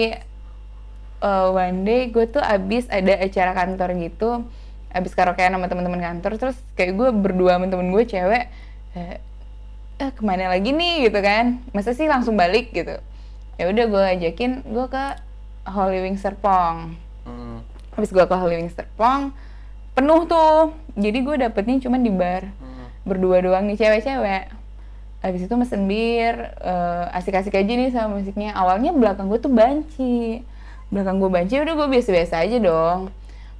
eh, 1.17 1.47
one 1.49 1.81
day 1.81 2.01
gue 2.07 2.25
tuh 2.27 2.37
abis 2.37 2.85
ada 2.87 3.17
acara 3.17 3.51
kantor 3.55 3.89
gitu, 3.97 4.45
abis 4.91 5.11
karaokean 5.11 5.49
sama 5.49 5.65
teman-teman 5.65 5.97
kantor, 5.97 6.37
terus 6.37 6.57
kayak 6.73 6.93
gue 6.93 7.09
berdua 7.11 7.55
sama 7.55 7.65
temen 7.65 7.89
gue 7.89 8.03
cewek, 8.03 8.45
eh, 8.93 9.17
eh 9.97 10.11
ke 10.13 10.21
mana 10.21 10.49
lagi 10.49 10.69
nih? 10.73 11.09
Gitu 11.09 11.19
kan, 11.21 11.61
masa 11.73 11.93
sih 11.93 12.05
langsung 12.05 12.37
balik? 12.37 12.73
Gitu. 12.73 12.97
Ya 13.57 13.65
udah 13.69 13.85
gue 13.89 14.03
ajakin 14.17 14.61
gue 14.65 14.85
ke 14.89 15.05
Holy 15.65 16.05
Wings 16.05 16.21
Serpong. 16.21 16.93
Hmm, 17.25 17.65
habis 17.97 18.13
gue 18.13 18.25
ke 18.25 18.35
Holy 18.37 18.61
Wings 18.61 18.77
Serpong 18.77 19.33
penuh 19.97 20.29
tuh. 20.29 20.77
Jadi 20.93 21.25
gue 21.25 21.35
dapetnya 21.41 21.81
cuma 21.81 21.97
di 21.97 22.13
bar. 22.13 22.45
Hmm. 22.45 22.75
berdua 23.07 23.39
doang 23.39 23.65
nih 23.65 23.79
cewek-cewek. 23.79 24.51
Habis 25.23 25.49
itu 25.49 25.53
mesen 25.57 25.89
bir 25.89 26.35
eh, 26.61 27.17
asik-asik 27.17 27.55
aja 27.55 27.71
nih 27.73 27.89
sama 27.89 28.21
musiknya. 28.21 28.53
Awalnya 28.53 28.93
belakang 28.93 29.31
gue 29.31 29.39
tuh 29.41 29.49
banci. 29.49 30.45
Belakang 30.93 31.17
gue 31.17 31.31
banci 31.31 31.57
udah 31.57 31.73
gue 31.73 31.87
biasa-biasa 31.87 32.45
aja 32.45 32.57
dong. 32.61 33.09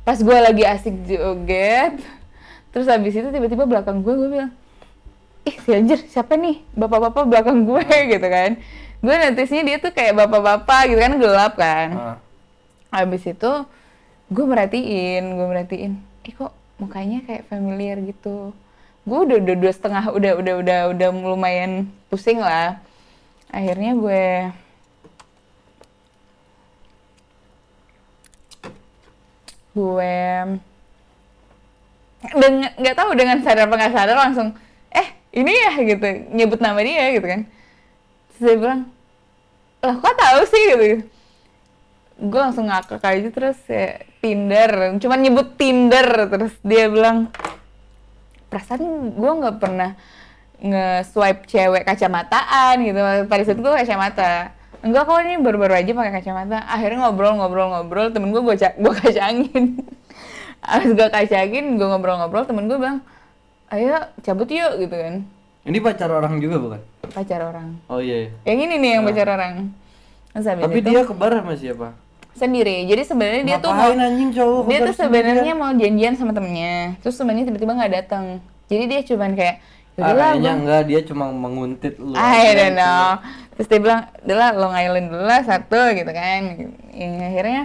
Pas 0.06 0.20
gue 0.20 0.38
lagi 0.38 0.64
asik 0.64 0.96
joget 1.10 1.98
terus 2.78 2.94
habis 2.94 3.16
itu 3.16 3.26
tiba-tiba 3.34 3.66
belakang 3.66 4.06
gue 4.06 4.14
gue 4.14 4.30
bilang 4.30 4.54
ih 5.48 5.56
si 5.64 5.70
anjir 5.72 6.00
siapa 6.12 6.36
nih 6.36 6.60
bapak-bapak 6.76 7.24
belakang 7.24 7.64
gue 7.64 7.84
gitu 8.14 8.28
kan 8.28 8.60
gue 8.98 9.14
notisnya 9.16 9.62
dia 9.64 9.78
tuh 9.80 9.96
kayak 9.96 10.14
bapak-bapak 10.18 10.82
gitu 10.92 11.00
kan 11.00 11.14
gelap 11.16 11.54
kan 11.56 11.90
Ah. 11.96 12.18
Habis 12.88 13.28
itu 13.28 13.52
gue 14.32 14.46
merhatiin, 14.48 15.24
gue 15.36 15.48
merhatiin, 15.48 16.00
eh 16.24 16.32
kok 16.32 16.56
mukanya 16.80 17.20
kayak 17.28 17.48
familiar 17.52 18.00
gitu. 18.00 18.56
Gue 19.04 19.20
udah 19.28 19.38
udah 19.44 19.56
dua 19.60 19.72
setengah, 19.76 20.08
udah 20.12 20.32
udah 20.40 20.56
udah 20.64 20.80
udah 20.96 21.10
lumayan 21.12 21.92
pusing 22.08 22.40
lah. 22.40 22.80
Akhirnya 23.52 23.92
gue 23.96 24.24
gue 29.78 30.16
dengan 32.34 32.72
nggak 32.82 32.98
tahu 32.98 33.12
dengan 33.14 33.38
sadar 33.46 33.70
apa 33.70 33.76
nggak 33.78 33.94
sadar 33.94 34.18
langsung 34.18 34.50
ini 35.38 35.54
ya 35.54 35.72
gitu. 35.86 36.08
Nyebut 36.34 36.60
nama 36.60 36.80
dia 36.82 37.14
gitu 37.14 37.28
kan. 37.30 37.42
Terus 38.34 38.42
dia 38.42 38.56
bilang 38.58 38.80
lah 39.86 39.96
kok 40.02 40.16
tahu 40.18 40.40
sih? 40.50 40.64
Gitu. 40.74 40.86
Gue 42.18 42.42
langsung 42.42 42.66
ngakak 42.66 43.06
aja 43.06 43.30
terus 43.30 43.60
ya 43.70 44.02
Tinder. 44.20 44.98
Cuman 44.98 45.20
nyebut 45.22 45.54
Tinder 45.54 46.08
terus 46.34 46.54
dia 46.66 46.90
bilang 46.90 47.30
perasaan 48.50 49.14
gue 49.14 49.32
nggak 49.44 49.58
pernah 49.62 49.94
nge-swipe 50.58 51.46
cewek 51.46 51.86
kacamataan 51.86 52.82
gitu. 52.82 53.00
Pada 53.30 53.44
saat 53.46 53.60
gue 53.62 53.72
kacamata. 53.72 54.58
Enggak 54.82 55.10
kok 55.10 55.22
ini 55.22 55.38
baru-baru 55.42 55.74
aja 55.78 55.92
pakai 55.94 56.14
kacamata. 56.22 56.58
Akhirnya 56.66 57.06
ngobrol-ngobrol-ngobrol 57.06 58.10
temen 58.10 58.34
gue 58.34 58.42
gue 58.42 58.56
gue 58.58 58.94
kacangin. 58.98 59.66
Abis 60.74 60.92
gue 60.98 61.08
kacangin 61.14 61.78
gue 61.78 61.88
ngobrol-ngobrol 61.88 62.50
temen 62.50 62.66
gue 62.66 62.78
bilang 62.82 63.06
ayo 63.74 63.98
cabut 64.24 64.50
yuk 64.52 64.80
gitu 64.80 64.96
kan. 64.96 65.24
Ini 65.68 65.78
pacar 65.84 66.08
orang 66.08 66.40
juga 66.40 66.56
bukan? 66.60 66.82
pacar 67.08 67.40
orang. 67.40 67.80
Oh 67.88 68.04
iya. 68.04 68.28
iya. 68.28 68.30
yang 68.48 68.60
ini 68.68 68.76
nih 68.80 68.90
yang 69.00 69.04
pacar 69.04 69.28
orang. 69.28 69.72
Habis 70.36 70.64
Tapi 70.64 70.80
itu- 70.80 70.90
dia 70.92 71.02
kebar 71.04 71.32
sama 71.40 71.54
siapa? 71.58 71.90
sendiri. 72.38 72.86
Jadi 72.86 73.02
sebenarnya 73.02 73.44
dia 73.44 73.58
tuh 73.58 73.74
mau 73.74 73.90
anjing 73.90 74.30
cowok? 74.30 74.70
Dia 74.70 74.80
tuh 74.86 74.94
sebenarnya 74.94 75.54
mau 75.58 75.74
janjian 75.74 76.14
sama 76.14 76.38
temennya. 76.38 76.94
Terus 77.02 77.18
temennya 77.18 77.50
tiba-tiba 77.50 77.74
nggak 77.74 77.94
datang 77.98 78.38
jadi 78.68 78.84
dia 78.86 79.02
cuman 79.08 79.32
kayak 79.34 79.56
kayaknya 79.98 80.36
gua 80.38 80.54
enggak, 80.54 80.82
dia 80.86 81.00
cuma 81.08 81.26
menguntit 81.32 81.98
lu. 81.98 82.14
I 82.14 82.54
don't 82.54 82.76
know 82.78 83.18
terus 83.58 83.74
dia 83.74 83.82
bilang 83.82 84.06
udahlah 84.22 84.54
Long 84.54 84.76
Island 84.78 85.10
dulu 85.10 85.24
lah 85.26 85.42
satu 85.42 85.82
gitu 85.98 86.12
kan. 86.14 86.40
Yang 86.94 87.14
akhirnya 87.26 87.62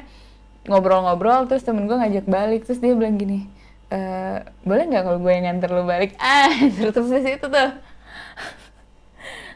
ngobrol-ngobrol 0.64 1.44
terus 1.50 1.66
temen 1.66 1.84
gue 1.84 1.98
ngajak 1.98 2.24
balik. 2.24 2.64
Terus 2.64 2.80
dia 2.80 2.96
bilang 2.96 3.20
gini 3.20 3.44
e, 3.92 3.98
boleh 4.64 4.84
nggak 4.88 5.04
kalau 5.04 5.18
gue 5.20 5.32
yang 5.36 5.44
nganter 5.52 5.70
lu 5.70 5.84
balik? 5.84 6.16
Ah 6.22 6.48
terus 6.56 6.96
terus 6.96 7.12
di 7.12 7.20
situ 7.20 7.46
tuh. 7.46 7.70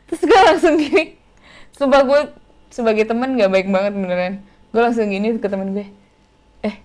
Terus 0.06 0.22
gue 0.22 0.40
langsung 0.44 0.74
gini. 0.76 1.16
Sumpah 1.72 2.02
gue 2.04 2.20
sebagai 2.70 3.08
temen 3.08 3.40
gak 3.40 3.48
baik 3.48 3.68
banget 3.72 3.92
beneran. 3.96 4.34
Gue 4.70 4.80
langsung 4.84 5.08
gini 5.08 5.40
ke 5.40 5.48
temen 5.48 5.72
gue. 5.72 5.88
Eh 6.60 6.76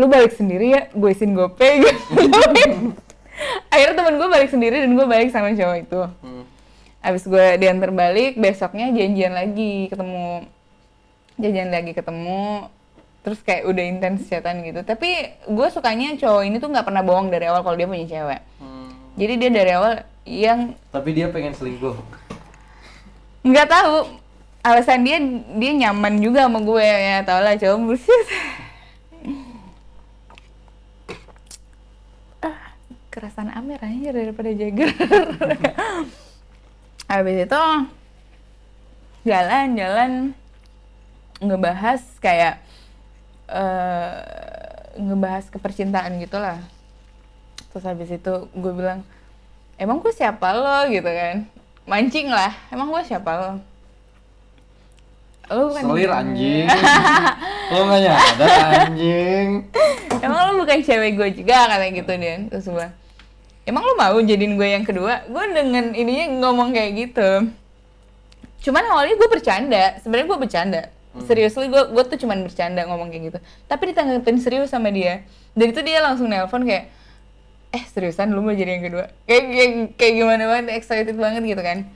lu 0.00 0.06
balik 0.08 0.32
sendiri 0.32 0.72
ya 0.72 0.82
gue 0.94 1.10
isin 1.10 1.34
gopay 1.34 1.78
gitu 1.82 2.94
akhirnya 3.70 3.94
temen 3.94 4.14
gue 4.18 4.28
balik 4.30 4.50
sendiri 4.50 4.76
dan 4.82 4.90
gue 4.94 5.06
balik 5.06 5.30
sama 5.30 5.54
cowok 5.54 5.78
itu. 5.78 6.02
Hmm. 6.22 6.44
abis 6.98 7.30
gue 7.30 7.46
diantar 7.62 7.94
balik 7.94 8.34
besoknya 8.42 8.90
janjian 8.90 9.30
lagi 9.30 9.86
ketemu. 9.86 10.50
Janjian 11.38 11.70
lagi 11.70 11.92
ketemu 11.94 12.66
terus 13.22 13.42
kayak 13.42 13.66
udah 13.66 13.84
intens 13.84 14.30
chatan 14.30 14.62
gitu. 14.64 14.80
Tapi 14.86 15.34
gue 15.44 15.68
sukanya 15.68 16.14
cowok 16.16 16.42
ini 16.46 16.56
tuh 16.62 16.70
nggak 16.70 16.86
pernah 16.86 17.02
bohong 17.02 17.28
dari 17.28 17.50
awal 17.50 17.66
kalau 17.66 17.76
dia 17.76 17.90
punya 17.90 18.06
cewek. 18.06 18.40
Hmm. 18.62 18.88
jadi 19.18 19.32
dia 19.36 19.50
dari 19.50 19.72
awal 19.74 19.92
yang 20.24 20.76
Tapi 20.94 21.10
dia 21.16 21.26
pengen 21.32 21.56
selingkuh. 21.56 21.96
nggak 23.42 23.68
tahu. 23.68 23.96
Alasan 24.62 25.06
dia 25.06 25.18
dia 25.56 25.72
nyaman 25.86 26.20
juga 26.20 26.46
sama 26.46 26.60
gue. 26.60 26.84
Ya 26.84 27.24
tau 27.24 27.40
lah 27.40 27.56
cowok 27.56 27.78
bullshit. 27.84 28.26
Ah 32.44 32.76
kerasan 33.08 33.48
Amer 33.50 33.80
aja 33.80 34.08
daripada 34.12 34.50
Jagger. 34.52 34.92
Habis 37.08 37.48
itu 37.48 37.64
jalan-jalan 39.24 40.36
ngebahas 41.40 42.04
kayak 42.20 42.60
eh 43.48 44.16
ngebahas 44.98 45.46
kepercintaan 45.48 46.18
gitu 46.20 46.36
lah 46.36 46.58
terus 47.70 47.84
habis 47.84 48.10
itu 48.10 48.34
gue 48.52 48.72
bilang 48.74 49.06
emang 49.78 50.02
gue 50.02 50.12
siapa 50.12 50.50
lo? 50.52 50.90
gitu 50.90 51.06
kan. 51.06 51.46
Mancing 51.88 52.28
lah 52.28 52.52
emang 52.68 52.90
gue 52.92 53.02
siapa 53.06 53.30
lo? 53.38 53.52
Lo 55.48 55.72
bukan 55.72 55.82
Selir 55.88 56.12
anjing. 56.12 56.66
Lo 57.72 57.78
nggak 57.88 58.00
nyadar 58.04 58.68
anjing. 58.84 59.48
emang 60.18 60.40
lo 60.50 60.52
bukan 60.66 60.82
cewek 60.82 61.14
gue 61.14 61.28
juga 61.40 61.70
kata 61.70 61.94
gitu 61.94 62.12
dan 62.18 62.50
terus 62.50 62.66
gue 62.66 62.88
emang 63.70 63.86
lo 63.86 63.94
mau 63.94 64.18
jadiin 64.18 64.58
gue 64.58 64.68
yang 64.68 64.84
kedua? 64.84 65.24
Gue 65.30 65.44
dengan 65.54 65.94
ininya 65.94 66.26
ngomong 66.42 66.74
kayak 66.74 66.92
gitu. 66.98 67.48
Cuman 68.68 68.82
awalnya 68.92 69.14
gue 69.14 69.28
bercanda 69.30 69.84
sebenarnya 70.02 70.26
gue 70.26 70.38
bercanda 70.40 70.82
seriously 71.24 71.66
gue 71.66 71.82
gue 71.90 72.04
tuh 72.04 72.18
cuman 72.20 72.44
bercanda 72.44 72.84
ngomong 72.84 73.08
kayak 73.08 73.22
gitu 73.32 73.38
tapi 73.64 73.90
ditanggapin 73.90 74.36
serius 74.38 74.70
sama 74.70 74.92
dia 74.92 75.24
dan 75.52 75.66
itu 75.70 75.80
dia 75.82 75.98
langsung 75.98 76.28
nelpon 76.28 76.62
kayak 76.62 76.92
eh 77.68 77.84
seriusan 77.84 78.32
lu 78.32 78.40
mau 78.40 78.52
jadi 78.52 78.78
yang 78.78 78.84
kedua 78.86 79.04
kayak 79.24 79.44
kayak, 79.44 79.70
kayak 79.96 80.14
gimana 80.16 80.42
banget 80.46 80.66
excited 80.76 81.16
banget 81.16 81.42
gitu 81.44 81.62
kan 81.64 81.88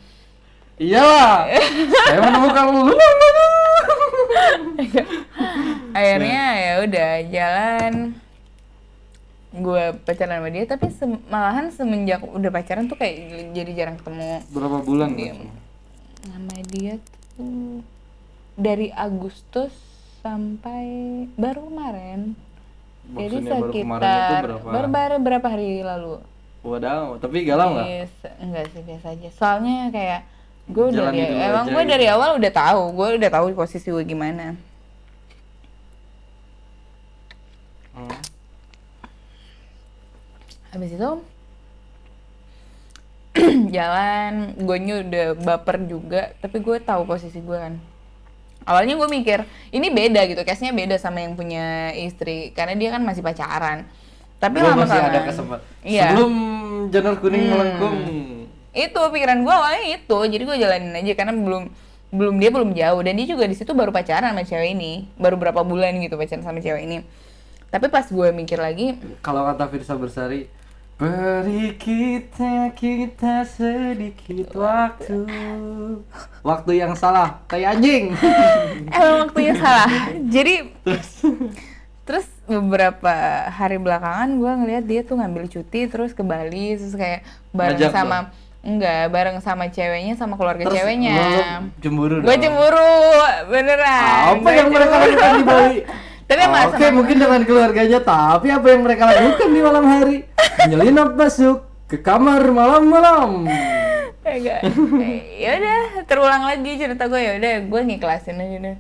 Iyalah. 0.82 1.46
Saya 2.10 2.18
menemukan 2.18 2.64
lu. 2.74 2.90
akhirnya 5.92 6.44
ya 6.56 6.72
udah 6.88 7.10
jalan 7.28 7.94
gue 9.52 9.84
pacaran 10.08 10.40
sama 10.40 10.48
dia 10.48 10.64
tapi 10.64 10.88
sem- 10.88 11.22
malahan 11.28 11.68
semenjak 11.68 12.24
udah 12.24 12.48
pacaran 12.48 12.88
tuh 12.88 12.96
kayak 12.96 13.52
jadi 13.52 13.70
jarang 13.76 13.96
ketemu 14.00 14.40
berapa 14.48 14.80
bulan. 14.80 15.12
Mas? 15.12 15.36
sama 16.24 16.56
dia 16.72 16.96
tuh 17.36 17.84
dari 18.58 18.88
Agustus 18.92 19.72
sampai 20.22 20.86
baru 21.34 21.66
kemarin 21.66 22.38
jadi 23.12 23.42
Maksudnya 23.42 23.50
baru 23.50 23.66
itu 23.66 23.72
sekitar 23.74 24.42
berapa? 24.46 24.68
baru, 24.70 24.86
baru 24.88 25.16
berapa 25.18 25.46
hari 25.50 25.82
lalu 25.82 26.14
Wadaw, 26.62 27.18
tapi 27.18 27.42
galau 27.42 27.74
nggak? 27.74 27.86
Yes, 27.90 28.14
enggak 28.38 28.70
sih 28.70 28.86
biasa 28.86 29.18
aja. 29.18 29.28
Soalnya 29.34 29.90
kayak 29.90 30.22
gue 30.70 30.86
dari, 30.94 31.18
dulu 31.26 31.42
emang 31.42 31.66
gue 31.66 31.82
gitu. 31.82 31.90
dari 31.90 32.06
awal 32.06 32.38
udah 32.38 32.52
tahu, 32.54 32.82
gue 32.94 33.08
udah 33.18 33.30
tahu 33.34 33.46
posisi 33.50 33.90
gue 33.90 34.04
gimana. 34.06 34.54
Hmm. 37.98 38.14
Habis 40.70 40.90
itu 40.94 41.10
jalan, 43.74 44.54
gue 44.54 44.76
udah 45.02 45.26
baper 45.42 45.82
juga, 45.90 46.30
tapi 46.38 46.62
gue 46.62 46.78
tahu 46.78 47.02
posisi 47.10 47.42
gue 47.42 47.58
kan. 47.58 47.74
Awalnya 48.62 48.94
gue 48.94 49.08
mikir 49.08 49.38
ini 49.68 49.88
beda 49.88 50.24
gitu, 50.24 50.42
case-nya 50.42 50.70
beda 50.70 50.96
sama 50.96 51.18
yang 51.18 51.34
punya 51.34 51.90
istri, 51.92 52.50
karena 52.52 52.74
dia 52.74 52.90
kan 52.90 53.02
masih 53.02 53.20
pacaran. 53.20 53.84
Tapi 54.36 54.58
Gua 54.58 54.74
lama 54.74 54.82
masih 54.82 54.98
ada 54.98 55.20
kesempatan. 55.22 55.66
Iya. 55.82 56.02
Sebelum 56.10 56.32
janur 56.90 57.14
kuning 57.16 57.42
Hmm. 57.42 57.52
melengkung. 57.52 57.96
itu 58.72 59.00
pikiran 59.12 59.44
gue 59.44 59.52
awalnya 59.52 59.84
itu 59.92 60.18
jadi 60.26 60.42
gue 60.42 60.56
jalanin 60.56 60.96
aja 60.96 61.12
karena 61.12 61.36
belum 61.36 61.68
belum 62.08 62.34
dia 62.40 62.48
belum 62.48 62.72
jauh 62.72 63.00
dan 63.00 63.12
dia 63.14 63.28
juga 63.28 63.44
di 63.44 63.52
situ 63.52 63.72
baru 63.72 63.92
pacaran 63.92 64.32
sama 64.32 64.42
cewek 64.42 64.72
ini 64.72 65.12
baru 65.14 65.36
berapa 65.36 65.60
bulan 65.60 66.00
gitu 66.00 66.16
pacaran 66.16 66.40
sama 66.40 66.56
cewek 66.56 66.80
ini 66.80 67.04
tapi 67.68 67.88
pas 67.88 68.04
gue 68.04 68.28
mikir 68.32 68.56
lagi 68.56 68.96
Kalau 69.20 69.44
kata 69.44 69.68
Firsa 69.68 69.92
Bersari, 69.92 70.48
beri 71.02 71.74
kita 71.74 72.70
kita 72.78 73.42
sedikit 73.42 74.54
waktu. 74.54 75.26
Waktu 76.46 76.70
yang 76.78 76.94
salah, 76.94 77.42
kayak 77.50 77.74
anjing. 77.74 78.14
emang 78.94 79.26
waktunya 79.26 79.54
salah 79.58 79.88
jadi 80.30 80.68
terus 82.02 82.26
beberapa 82.50 83.12
hari 83.48 83.78
belakangan 83.78 84.34
gue 84.34 84.52
ngeliat 84.62 84.84
dia 84.84 85.00
tuh 85.06 85.22
ngambil 85.22 85.46
cuti 85.46 85.86
terus 85.86 86.10
ke 86.12 86.26
Bali 86.26 86.74
terus 86.74 86.98
kayak 86.98 87.22
bareng 87.54 87.78
Ngajak 87.78 87.92
sama 87.94 88.18
enggak 88.62 89.10
bareng 89.10 89.38
sama 89.38 89.70
ceweknya 89.70 90.14
sama 90.18 90.34
keluarga 90.34 90.66
Terus 90.66 90.74
ceweknya 90.82 91.14
lu 91.14 91.70
cemburu 91.78 92.16
gue 92.22 92.36
cemburu 92.42 92.94
beneran 93.50 94.38
Apa 94.38 94.42
Gua 94.42 94.52
yang 94.54 94.68
mereka 94.70 94.94
cemburu. 94.98 95.14
lakukan 95.14 95.32
di 95.34 95.44
Bali? 95.46 95.78
tapi 96.38 96.58
Oke, 96.72 96.86
sama- 96.86 96.96
mungkin 96.96 97.16
dengan 97.18 97.42
keluarganya, 97.42 97.98
tapi 98.00 98.46
apa 98.48 98.66
yang 98.70 98.82
mereka 98.82 99.02
lakukan 99.10 99.48
di 99.50 99.60
malam 99.60 99.84
hari? 99.84 100.16
Menyelinap 100.64 101.10
masuk 101.18 101.56
ke 101.90 101.96
kamar 101.98 102.40
malam-malam. 102.48 103.48
Enggak. 104.22 104.60
ya 105.42 105.50
udah, 105.58 105.80
terulang 106.06 106.46
lagi 106.46 106.78
cerita 106.78 107.10
gue 107.10 107.20
ya 107.20 107.32
udah, 107.42 107.54
gue 107.66 107.80
ngiklasin 107.90 108.38
aja 108.38 108.58
deh. 108.62 108.76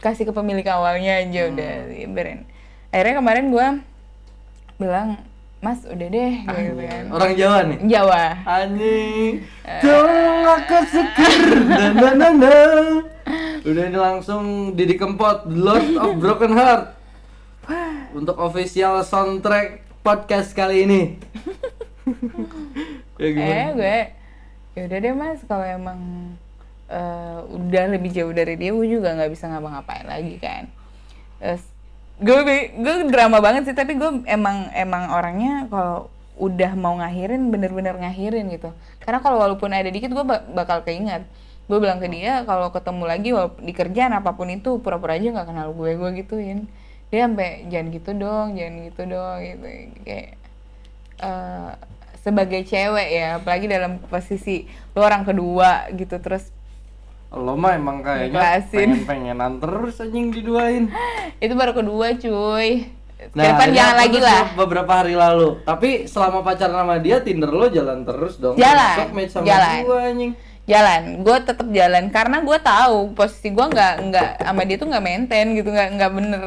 Kasih 0.00 0.28
ke 0.28 0.32
pemilik 0.32 0.64
awalnya 0.68 1.20
aja 1.20 1.48
udah, 1.48 1.72
biarin. 2.12 2.44
Akhirnya 2.92 3.14
kemarin 3.18 3.46
gue 3.48 3.66
bilang, 4.76 5.08
Mas 5.60 5.84
udah 5.84 6.08
deh, 6.08 6.32
gitu 6.40 6.72
kan. 6.88 7.04
Orang 7.12 7.32
Jawa 7.36 7.58
nih. 7.68 7.78
Jawa. 7.84 8.32
Anjing, 8.48 9.44
tolong 9.84 10.44
aku 10.56 10.78
seger, 10.88 11.36
dan 11.68 11.92
dan 12.00 12.14
dan 12.16 12.34
dan. 12.40 12.84
Udah 13.68 13.82
ini 13.92 13.98
langsung 14.00 14.72
Didi 14.72 14.96
Kempot, 14.96 15.44
Lord 15.52 16.00
of 16.00 16.16
Broken 16.16 16.56
Heart. 16.56 16.96
Untuk 18.16 18.40
official 18.40 19.04
soundtrack 19.04 19.84
podcast 20.00 20.56
kali 20.56 20.88
ini. 20.88 21.02
ya 23.20 23.28
gimana? 23.28 23.52
Eh 23.52 23.68
gue, 23.76 23.98
ya 24.80 24.80
udah 24.88 24.98
deh 25.04 25.12
mas, 25.12 25.44
kalau 25.44 25.68
emang 25.68 26.00
eh, 26.88 27.38
udah 27.52 27.84
lebih 28.00 28.08
jauh 28.16 28.32
dari 28.32 28.56
dia, 28.56 28.72
gue 28.72 28.88
juga 28.88 29.12
nggak 29.12 29.28
bisa 29.28 29.52
ngapa-ngapain 29.52 30.08
lagi 30.08 30.40
kan. 30.40 30.72
Terus 31.36 31.68
gue 32.20 32.38
gue 32.76 32.94
drama 33.08 33.40
banget 33.40 33.72
sih, 33.72 33.76
tapi 33.76 33.96
gue 33.96 34.10
emang 34.28 34.68
emang 34.76 35.08
orangnya 35.16 35.66
kalau 35.72 36.12
udah 36.40 36.72
mau 36.76 36.96
ngakhirin 37.00 37.52
bener-bener 37.52 37.96
ngakhirin 37.96 38.48
gitu. 38.52 38.72
Karena 39.00 39.20
kalau 39.24 39.40
walaupun 39.40 39.72
ada 39.72 39.88
dikit 39.88 40.12
gue 40.12 40.24
ba- 40.24 40.44
bakal 40.52 40.84
keinget. 40.84 41.24
Gue 41.68 41.78
bilang 41.78 42.02
ke 42.02 42.08
dia 42.10 42.42
kalau 42.48 42.68
ketemu 42.74 43.04
lagi 43.06 43.30
di 43.62 43.72
kerjaan 43.72 44.12
apa 44.16 44.34
pun 44.34 44.48
itu 44.50 44.80
pura-pura 44.82 45.16
aja 45.16 45.28
nggak 45.32 45.48
kenal 45.48 45.68
gue 45.72 45.90
gue 45.96 46.10
gituin. 46.24 46.68
Dia 47.10 47.26
sampai 47.26 47.66
jangan 47.72 47.86
gitu 47.90 48.10
dong, 48.14 48.48
jangan 48.58 48.74
gitu 48.86 49.02
dong 49.08 49.38
gitu 49.42 49.66
kayak 50.06 50.28
eh, 51.20 51.70
sebagai 52.20 52.60
cewek 52.68 53.08
ya, 53.16 53.40
apalagi 53.40 53.66
dalam 53.68 53.96
posisi 54.12 54.68
lo 54.92 55.00
orang 55.08 55.24
kedua 55.24 55.88
gitu 55.96 56.20
terus 56.20 56.52
Lo 57.30 57.54
mah 57.54 57.78
emang 57.78 58.02
kayaknya 58.02 58.34
Ngejelasin. 58.34 58.74
pengen-pengenan 59.06 59.52
terus 59.62 60.02
anjing 60.02 60.34
diduain. 60.34 60.90
itu 61.38 61.54
baru 61.54 61.72
kedua 61.78 62.18
cuy. 62.18 62.90
Nah, 63.36 63.44
Depan 63.52 63.68
jangan 63.70 63.96
lagi 64.00 64.18
lah. 64.18 64.42
Beberapa 64.56 64.92
hari 65.04 65.14
lalu. 65.14 65.60
Tapi 65.62 66.08
selama 66.08 66.40
pacaran 66.40 66.82
sama 66.82 66.96
dia, 66.98 67.20
Tinder 67.20 67.52
lo 67.52 67.68
jalan 67.68 68.02
terus 68.02 68.40
dong. 68.40 68.56
Jalan, 68.56 68.96
Besok 68.96 69.10
match 69.12 69.32
sama 69.36 69.44
jalan. 69.46 69.76
gua 69.84 69.98
anjing. 70.08 70.32
Jalan, 70.64 71.02
gue 71.26 71.36
tetap 71.42 71.66
jalan 71.74 72.04
karena 72.14 72.36
gue 72.46 72.58
tahu 72.62 72.98
posisi 73.18 73.50
gue 73.50 73.66
nggak 73.66 73.94
nggak 74.06 74.30
sama 74.46 74.62
dia 74.62 74.76
tuh 74.78 74.86
nggak 74.86 75.02
maintain 75.02 75.46
gitu 75.50 75.66
nggak 75.66 75.88
nggak 75.98 76.10
bener. 76.14 76.42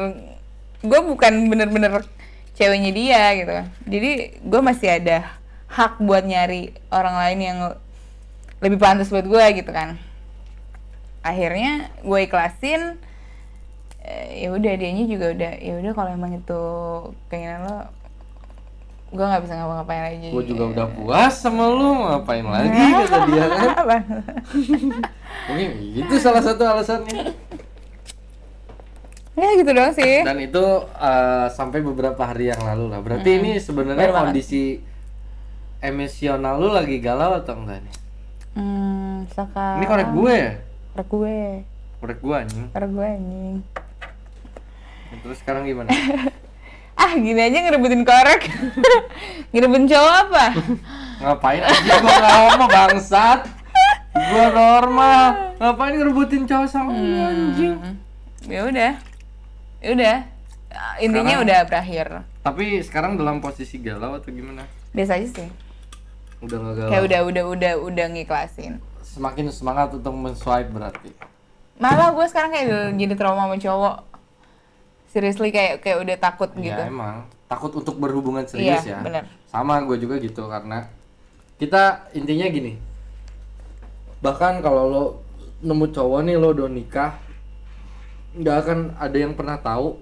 Gue 0.80 1.00
bukan 1.04 1.32
bener-bener 1.48 1.92
ceweknya 2.56 2.90
dia 2.92 3.22
gitu. 3.36 3.52
Jadi 3.84 4.10
gue 4.40 4.60
masih 4.64 4.88
ada 4.96 5.28
hak 5.68 6.00
buat 6.00 6.24
nyari 6.24 6.72
orang 6.88 7.14
lain 7.20 7.38
yang 7.40 7.58
lebih 8.64 8.80
pantas 8.80 9.12
buat 9.12 9.28
gue 9.28 9.44
gitu 9.60 9.70
kan. 9.70 10.00
Akhirnya 11.24 11.72
gue 11.98 12.18
ikhlasin. 12.22 13.00
Eh, 14.04 14.44
ya 14.44 14.52
udah 14.52 14.72
dianya 14.76 15.08
juga 15.08 15.32
udah 15.32 15.52
ya 15.56 15.80
udah 15.80 15.92
kalau 15.96 16.10
emang 16.12 16.36
itu 16.36 16.62
keinginan 17.26 17.64
lo 17.64 17.78
gue 19.08 19.22
nggak 19.22 19.46
bisa 19.46 19.54
ngapa-ngapain 19.54 20.02
lagi 20.04 20.28
Gue 20.28 20.44
juga 20.44 20.64
udah 20.68 20.86
puas 20.90 21.32
sama 21.32 21.70
lu, 21.70 22.02
ngapain 22.02 22.42
lagi 22.42 22.68
kata 22.74 23.18
dia 23.24 23.46
kan. 23.46 24.02
Mungkin 25.48 25.68
itu 25.96 26.14
salah 26.18 26.42
satu 26.42 26.66
alasannya. 26.66 27.32
ya 29.34 29.50
gitu 29.58 29.70
doang 29.70 29.90
sih 29.90 30.22
Dan 30.22 30.38
itu 30.38 30.62
eh, 30.94 31.46
sampai 31.48 31.80
beberapa 31.80 32.20
hari 32.20 32.50
yang 32.50 32.60
lalu 32.60 32.90
lah. 32.90 33.00
Berarti 33.00 33.30
ini 33.38 33.56
sebenarnya 33.56 34.04
Baru 34.04 34.14
banget. 34.14 34.26
kondisi 34.34 34.62
emosional 35.80 36.54
lu 36.58 36.68
lagi 36.70 36.96
galau 36.98 37.38
atau 37.38 37.54
enggak 37.56 37.80
nih? 37.80 37.94
hmm 38.54 39.26
sekarang 39.30 39.78
Ini 39.78 39.86
korek 39.86 40.08
gue 40.12 40.34
ya? 40.34 40.52
Korek 40.94 41.08
gue 41.08 41.36
Korek 41.98 42.18
gue 42.20 42.36
anjing. 42.36 42.66
korek 42.70 42.88
gue 42.88 43.06
anjing 43.08 43.56
Terus 45.16 45.38
sekarang 45.38 45.62
gimana? 45.64 45.90
ah 46.94 47.12
gini 47.12 47.40
aja 47.40 47.58
ngerebutin 47.60 48.02
korek 48.02 48.46
ngerebutin 49.52 49.86
cowok 49.86 50.14
apa 50.24 50.44
Ngapain 51.16 51.62
aja 51.62 51.92
gua 51.96 52.18
normal 52.20 52.68
bangsat? 52.68 53.40
Gua 54.12 54.46
normal. 54.48 55.26
Ngapain 55.56 55.94
ngerebutin 55.94 56.42
cowok 56.44 56.68
sama 56.68 56.90
lu, 56.90 57.16
anjing? 57.16 57.74
Hmm, 57.74 57.94
ya 58.44 58.60
udah 58.64 58.92
ya 59.80 59.90
udah 59.90 60.16
Ah, 60.70 60.98
intinya 60.98 61.38
Sekarang- 61.38 61.46
udah 61.46 61.58
berakhir 61.64 62.06
Tapi 62.42 62.64
sekarang 62.80 63.12
dalam 63.14 63.38
posisi 63.38 63.78
galau 63.78 64.14
atau 64.14 64.26
gimana? 64.28 64.66
biasa 64.90 65.16
aja 65.16 65.28
sih 65.32 65.48
Udah 66.40 66.56
nggak 66.56 66.74
galau. 66.76 66.90
kayak 66.90 67.02
udah 67.04 67.20
udah 67.24 67.44
udah 67.48 67.72
udah 67.80 68.06
ngiklasin 68.08 68.82
Semakin 69.14 69.46
semangat 69.48 69.94
untuk 69.94 70.10
men-swipe 70.10 70.68
berarti. 70.68 71.10
malah 71.74 72.10
gue 72.10 72.26
sekarang 72.26 72.50
kayak 72.50 72.66
jadi 72.94 73.14
trauma 73.14 73.46
sama 73.46 73.56
cowok 73.56 73.96
seriously 75.06 75.50
kayak 75.50 75.78
kayak 75.78 75.98
udah 76.02 76.16
takut 76.16 76.50
gitu 76.54 76.70
Ya 76.74 76.86
emang 76.86 77.22
takut 77.46 77.70
untuk 77.72 77.98
berhubungan 77.98 78.42
serius 78.42 78.82
Iya, 78.82 78.94
ya. 78.94 79.02
bener. 79.02 79.24
Sama 79.46 79.82
gue 79.82 79.98
juga 79.98 80.18
gitu 80.18 80.46
karena 80.46 80.86
kita 81.54 82.10
intinya 82.12 82.46
gini. 82.48 82.72
Bahkan 84.18 84.58
kalau 84.58 84.84
lo 84.86 85.04
nemu 85.60 85.86
cowok 85.90 86.20
nih 86.22 86.34
lo 86.34 86.50
udah 86.50 86.66
nikah, 86.66 87.12
nggak 88.34 88.56
akan 88.56 88.78
ada 88.96 89.16
yang 89.16 89.34
pernah 89.34 89.58
tahu 89.58 89.98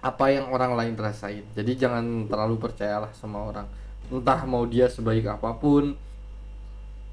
apa 0.00 0.24
yang 0.28 0.48
orang 0.48 0.72
lain 0.74 0.94
rasain. 0.94 1.44
Jadi 1.52 1.72
jangan 1.74 2.04
terlalu 2.24 2.60
percayalah 2.60 3.12
sama 3.12 3.44
orang. 3.44 3.66
Entah 4.08 4.44
mau 4.44 4.64
dia 4.64 4.86
sebaik 4.86 5.24
apa 5.24 5.56
pun, 5.56 5.96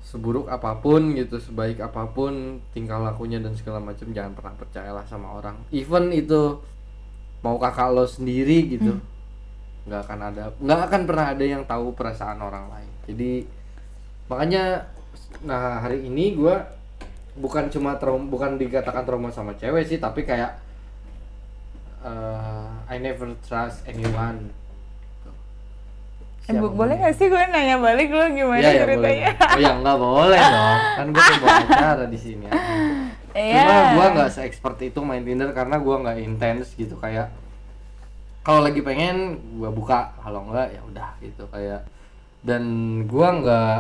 seburuk 0.02 0.49
apa 0.49 0.82
pun 0.82 1.14
gitu, 1.14 1.38
sebaik 1.38 1.80
apa 1.80 2.10
pun 2.10 2.60
tingkah 2.74 2.97
lakunya 2.97 3.38
dan 3.38 3.54
segala 3.54 3.78
macam 3.78 4.10
jangan 4.12 4.34
pernah 4.34 4.54
percayalah 4.58 5.06
sama 5.06 5.38
orang. 5.38 5.56
Even 5.70 6.10
itu 6.10 6.60
mau 7.41 7.58
kakak 7.58 7.89
lo 7.93 8.06
sendiri 8.06 8.70
gitu 8.70 9.02
nggak 9.82 10.02
akan 10.06 10.20
ada 10.30 10.43
nggak 10.62 10.82
akan 10.86 11.02
pernah 11.10 11.26
ada 11.34 11.41
yang 11.45 11.64
tahu 11.66 11.97
perasaan 11.97 12.38
orang 12.38 12.70
lain. 12.70 12.91
Jadi 13.10 13.32
makanya 14.30 14.86
nah 15.41 15.82
hari 15.82 16.06
ini 16.06 16.38
gua 16.38 16.62
bukan 17.34 17.72
cuma 17.74 17.97
trauma 17.97 18.28
bukan 18.28 18.62
dikatakan 18.62 19.08
trauma 19.08 19.34
sama 19.34 19.58
cewek 19.58 19.88
sih 19.88 19.97
tapi 19.97 20.28
kayak 20.28 20.60
eh, 22.06 22.70
I 22.91 22.99
never 23.02 23.34
trust 23.41 23.88
anyone 23.89 24.54
Eh, 26.52 26.60
bo- 26.60 26.74
boleh 26.74 26.95
gak 26.97 27.14
sih 27.14 27.28
gue 27.28 27.43
nanya 27.45 27.78
balik 27.78 28.10
lo 28.10 28.26
gimana 28.28 28.60
ya, 28.60 28.72
boleh. 28.82 28.82
ceritanya? 28.82 29.32
Oh 29.38 29.58
ya 29.58 29.72
nggak 29.76 29.97
boleh 29.97 30.39
dong. 30.39 30.78
Kan 30.93 31.06
gue 31.08 31.24
pembawa 31.24 31.56
acara 31.66 32.06
di 32.06 32.18
sini. 32.18 32.45
Iya. 33.32 33.62
Cuma 33.62 33.76
gue 33.91 34.06
nggak 34.14 34.30
se-expert 34.30 34.78
itu 34.82 34.99
main 34.99 35.22
Tinder 35.22 35.49
karena 35.49 35.76
gue 35.78 35.95
nggak 35.97 36.18
intens 36.20 36.74
gitu 36.74 36.95
kayak 36.95 37.32
kalau 38.41 38.60
lagi 38.60 38.80
pengen 38.80 39.18
gue 39.54 39.70
buka, 39.70 40.12
kalau 40.18 40.43
enggak 40.45 40.72
ya 40.72 40.82
udah 40.84 41.10
gitu 41.20 41.45
kayak 41.47 41.86
dan 42.41 42.64
gue 43.04 43.28
nggak 43.38 43.78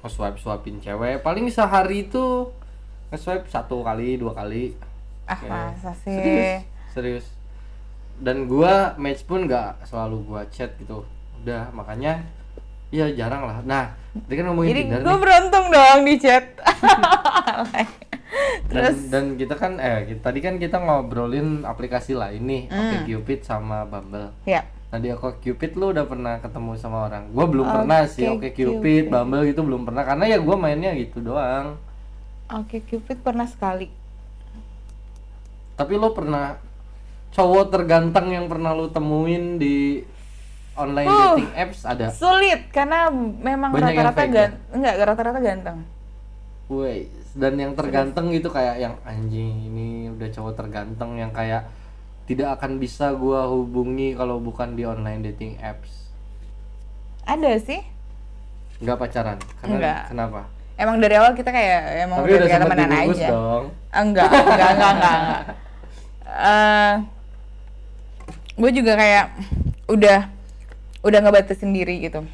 nge-swipe 0.00 0.36
swapin 0.36 0.76
cewek 0.78 1.20
paling 1.20 1.46
sehari 1.46 2.04
itu 2.04 2.50
nge-swipe 3.08 3.46
satu 3.46 3.80
kali 3.80 4.16
dua 4.16 4.34
kali 4.34 4.74
Ah, 5.24 5.38
Ya. 5.38 5.50
masa 5.70 5.94
sih? 5.94 6.10
serius 6.10 6.62
serius 6.90 7.26
dan 8.18 8.44
gua 8.44 8.92
match 8.96 9.22
pun 9.22 9.46
nggak 9.46 9.86
selalu 9.86 10.26
gua 10.26 10.42
chat 10.46 10.74
gitu 10.74 11.06
udah 11.40 11.62
makanya 11.70 12.20
ya 12.88 13.06
jarang 13.10 13.42
lah 13.42 13.58
nah 13.62 13.84
tadi 14.20 14.34
kan 14.34 14.44
ngomongin 14.46 14.68
Jadi 14.68 14.82
Tinder 14.84 15.00
gue 15.00 15.08
nih. 15.08 15.20
beruntung 15.20 15.66
dong 15.68 15.98
di 16.02 16.14
chat. 16.16 16.44
dan, 18.68 18.94
dan 19.06 19.24
kita 19.34 19.54
kan 19.54 19.72
eh 19.76 20.06
kita- 20.06 20.22
tadi 20.22 20.38
kan 20.38 20.54
kita 20.56 20.76
ngobrolin 20.78 21.62
aplikasi 21.62 22.14
lain 22.14 22.42
nih 22.42 22.62
Hmm. 22.66 22.78
Oke 22.78 22.96
Cupid 23.08 23.40
sama 23.42 23.82
Bumble 23.84 24.30
ya. 24.44 24.62
nah 24.88 24.98
di 24.98 25.10
Oke 25.10 25.26
Cupid 25.40 25.74
lu 25.74 25.90
udah 25.90 26.04
pernah 26.04 26.38
ketemu 26.38 26.74
sama 26.76 27.04
orang 27.04 27.30
gua 27.30 27.46
belum 27.46 27.66
pernah 27.66 28.06
sih 28.06 28.26
Oke 28.26 28.50
OkCupid. 28.50 28.66
Cupid 28.76 29.04
Bumble 29.08 29.42
gitu 29.46 29.60
belum 29.62 29.82
pernah 29.82 30.02
karena 30.04 30.24
ya 30.26 30.38
gua 30.38 30.56
mainnya 30.56 30.94
gitu 30.94 31.18
doang 31.20 31.78
Oke 32.48 32.82
Cupid 32.82 33.18
pernah 33.20 33.46
sekali. 33.46 33.86
tapi 35.72 35.96
lu 35.96 36.10
pernah 36.10 36.60
cowok 37.30 37.70
terganteng 37.70 38.30
yang 38.30 38.46
pernah 38.46 38.70
lu 38.70 38.86
temuin 38.86 39.56
di 39.56 40.04
online 40.74 41.08
Uh. 41.08 41.34
dating 41.36 41.52
apps 41.54 41.80
ada 41.82 42.06
Sulit 42.10 42.70
karena 42.70 43.10
memang 43.14 43.74
rata-rata 43.74 44.22
gan 44.26 44.50
enggak 44.70 44.94
rata-rata 45.02 45.40
ganteng. 45.40 45.78
Woi, 46.70 47.10
dan 47.34 47.58
yang 47.58 47.74
terganteng 47.74 48.30
gitu 48.30 48.46
kayak 48.46 48.78
yang 48.78 48.94
anjing 49.02 49.66
ini 49.66 50.06
udah 50.06 50.30
cowok 50.30 50.54
terganteng 50.54 51.18
yang 51.18 51.34
kayak 51.34 51.66
tidak 52.30 52.54
akan 52.54 52.78
bisa 52.78 53.10
gua 53.18 53.50
hubungi 53.50 54.14
kalau 54.14 54.38
bukan 54.38 54.78
di 54.78 54.86
online 54.86 55.18
dating 55.26 55.58
apps. 55.58 56.14
Ada 57.26 57.58
sih. 57.58 57.82
Enggak 58.78 59.02
pacaran. 59.02 59.38
Karena 59.58 59.74
Enggak. 59.76 60.00
kenapa? 60.14 60.40
Emang 60.78 60.96
dari 60.96 61.14
awal 61.18 61.34
kita 61.34 61.50
kayak 61.50 62.08
emang 62.08 62.22
Tapi 62.22 62.28
udah 62.30 62.38
udah 62.38 62.48
kayak 62.48 62.62
temenan 62.64 62.90
aja. 62.94 63.28
dong. 63.28 63.64
Enggak, 63.90 64.30
enggak, 64.30 64.70
enggak, 64.70 64.92
enggak. 64.94 65.18
enggak. 65.20 65.42
Eh, 66.30 66.94
gue 68.54 68.70
juga 68.70 68.94
kayak 68.94 69.34
udah 69.90 70.30
udah 71.00 71.18
ngebatasin 71.18 71.72
diri 71.72 72.04
gitu 72.04 72.24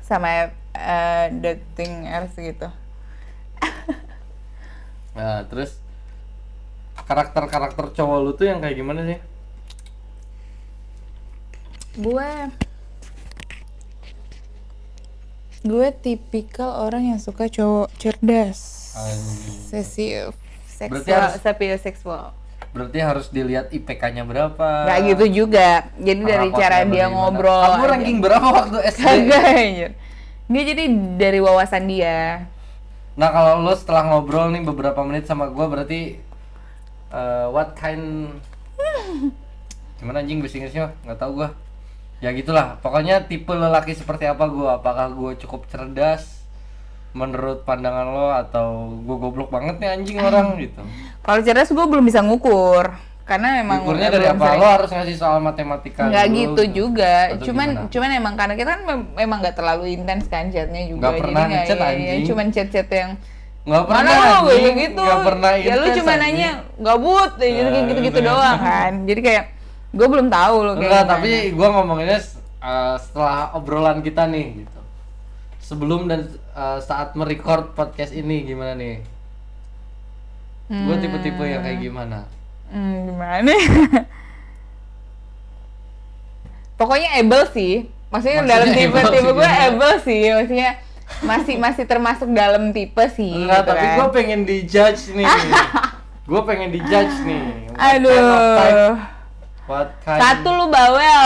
sama 0.00 0.52
eh, 0.72 1.26
dating 1.32 2.06
apps 2.06 2.36
gitu. 2.36 2.68
Nah, 5.12 5.44
terus 5.44 5.76
karakter-karakter 7.04 7.92
cowok 7.92 8.18
lu 8.18 8.32
tuh 8.32 8.48
yang 8.48 8.64
kayak 8.64 8.80
gimana 8.80 9.04
sih? 9.04 9.18
Gue 11.94 12.48
gue 15.62 15.88
tipikal 15.94 16.88
orang 16.88 17.12
yang 17.12 17.20
suka 17.20 17.46
cowok 17.46 17.92
cerdas, 17.94 18.58
sesif, 19.68 20.32
seksual, 20.66 21.04
harus- 21.28 21.38
sapio 21.38 21.76
seksual. 21.76 22.32
Berarti 22.72 22.98
harus 23.04 23.28
dilihat 23.28 23.68
IPK-nya 23.68 24.24
berapa. 24.24 24.88
Nggak 24.88 25.00
gitu 25.12 25.24
juga. 25.44 25.92
Jadi 26.00 26.20
dari 26.24 26.48
cara 26.56 26.76
dia 26.82 27.06
bagaimana. 27.06 27.12
ngobrol. 27.12 27.62
Kamu 27.62 27.84
aja. 27.84 27.90
ranking 27.92 28.18
berapa 28.24 28.48
waktu 28.48 28.78
SD? 28.88 29.04
Kagak 29.04 29.44
anjir. 29.60 29.90
Dia 30.48 30.62
jadi 30.68 30.84
dari 31.20 31.38
wawasan 31.40 31.84
dia. 31.84 32.48
Nah 33.12 33.28
kalau 33.28 33.60
lo 33.60 33.76
setelah 33.76 34.08
ngobrol 34.08 34.48
nih 34.50 34.64
beberapa 34.64 35.00
menit 35.04 35.28
sama 35.28 35.52
gua 35.52 35.68
berarti 35.68 36.16
uh, 37.12 37.52
what 37.52 37.76
kind 37.76 38.32
gimana 40.00 40.24
anjing 40.24 40.42
bahasa 40.42 40.58
Inggrisnya 40.58 40.96
nggak 41.06 41.18
tahu 41.20 41.30
gua 41.38 41.48
ya 42.18 42.34
gitulah 42.34 42.80
pokoknya 42.82 43.28
tipe 43.28 43.52
lelaki 43.52 43.94
seperti 43.94 44.26
apa 44.26 44.48
gua 44.50 44.80
apakah 44.80 45.12
gua 45.14 45.36
cukup 45.38 45.68
cerdas 45.70 46.41
menurut 47.12 47.62
pandangan 47.62 48.06
lo 48.08 48.28
atau 48.32 48.66
gua 49.04 49.16
goblok 49.18 49.48
banget 49.48 49.76
nih 49.76 49.88
anjing 49.90 50.18
orang 50.18 50.56
gitu 50.56 50.80
Kalau 51.20 51.38
cerdas 51.38 51.68
gue 51.68 51.86
belum 51.86 52.02
bisa 52.02 52.18
ngukur. 52.18 52.90
Karena 53.22 53.62
emang 53.62 53.86
ukurnya 53.86 54.10
dari 54.10 54.26
apa 54.26 54.42
sering- 54.42 54.58
lo 54.58 54.66
harus 54.66 54.90
ngasih 54.90 55.14
soal 55.14 55.38
matematika 55.38 56.10
Nggak 56.10 56.26
dulu, 56.26 56.36
gitu 56.36 56.62
juga. 56.74 57.14
Atau 57.30 57.44
Cuman 57.46 57.68
gimana? 57.70 57.86
cuman 57.86 58.08
emang 58.10 58.34
karena 58.34 58.54
kita 58.58 58.68
kan 58.74 58.80
mem- 58.82 59.10
memang 59.14 59.38
nggak 59.38 59.54
terlalu 59.54 59.84
intens 59.94 60.26
kan 60.26 60.50
chatnya 60.50 60.82
juga. 60.90 60.98
Nggak 61.06 61.14
pernah 61.22 61.42
nggak- 61.46 61.62
ngechat, 61.62 61.76
iya, 61.78 61.86
iya, 61.86 62.10
anjing. 62.10 62.26
Cuman 62.26 62.46
chat-chat 62.50 62.88
yang 62.90 63.10
nggak 63.62 63.84
pernah 63.86 64.02
mana 64.02 64.42
lo 64.42 64.50
gitu. 64.50 64.98
nggak 64.98 65.22
pernah 65.22 65.50
ya 65.54 65.72
lu 65.78 65.86
cuma 65.94 66.12
nanya 66.18 66.50
gabut 66.76 67.32
ya 67.38 67.48
gitu 67.54 67.78
gitu 67.86 68.00
gitu 68.02 68.18
doang 68.20 68.58
kan. 68.58 68.92
Jadi 69.06 69.20
kayak 69.22 69.44
gue 69.94 70.06
belum 70.10 70.26
tahu 70.26 70.56
lo 70.58 70.72
kayak 70.74 70.82
Enggak, 70.82 71.04
tapi 71.06 71.30
gua 71.54 71.68
ngomonginnya 71.70 72.18
uh, 72.58 72.96
setelah 72.98 73.54
obrolan 73.54 74.02
kita 74.02 74.26
nih 74.26 74.66
gitu. 74.66 74.80
Sebelum 75.62 76.10
dan 76.10 76.26
uh, 76.52 76.78
saat 76.80 77.16
merecord 77.16 77.72
podcast 77.72 78.12
ini 78.12 78.44
gimana 78.44 78.76
nih? 78.76 79.00
Gue 80.72 80.96
tipe-tipe 81.04 81.44
yang 81.44 81.60
kayak 81.60 81.80
gimana? 81.84 82.24
Hmm, 82.72 83.12
gimana? 83.12 83.52
Pokoknya 86.80 87.20
able 87.20 87.44
sih. 87.52 87.92
Maksudnya, 88.08 88.40
Maksudnya 88.40 88.52
dalam 88.56 88.68
tipe-tipe 88.72 89.30
gue 89.36 89.44
gimana? 89.44 89.68
able 89.68 89.94
sih. 90.00 90.22
Maksudnya 90.32 90.70
masih 91.20 91.54
masih 91.60 91.84
termasuk 91.84 92.28
dalam 92.32 92.72
tipe 92.72 93.04
sih. 93.12 93.36
Enggak, 93.36 93.62
gitu 93.62 93.68
tapi 93.68 93.84
kan. 93.84 93.96
gue 94.00 94.08
pengen 94.16 94.40
dijudge 94.48 95.02
nih. 95.12 95.28
gue 96.30 96.40
pengen 96.48 96.68
dijudge 96.72 97.16
nih. 97.28 97.44
What 97.68 97.76
kind 97.76 98.04
of 98.06 98.08
Aduh. 98.08 98.92
What 99.62 99.88
kind? 100.02 100.18
Satu 100.18 100.48
lu 100.58 100.66
bawel. 100.68 101.22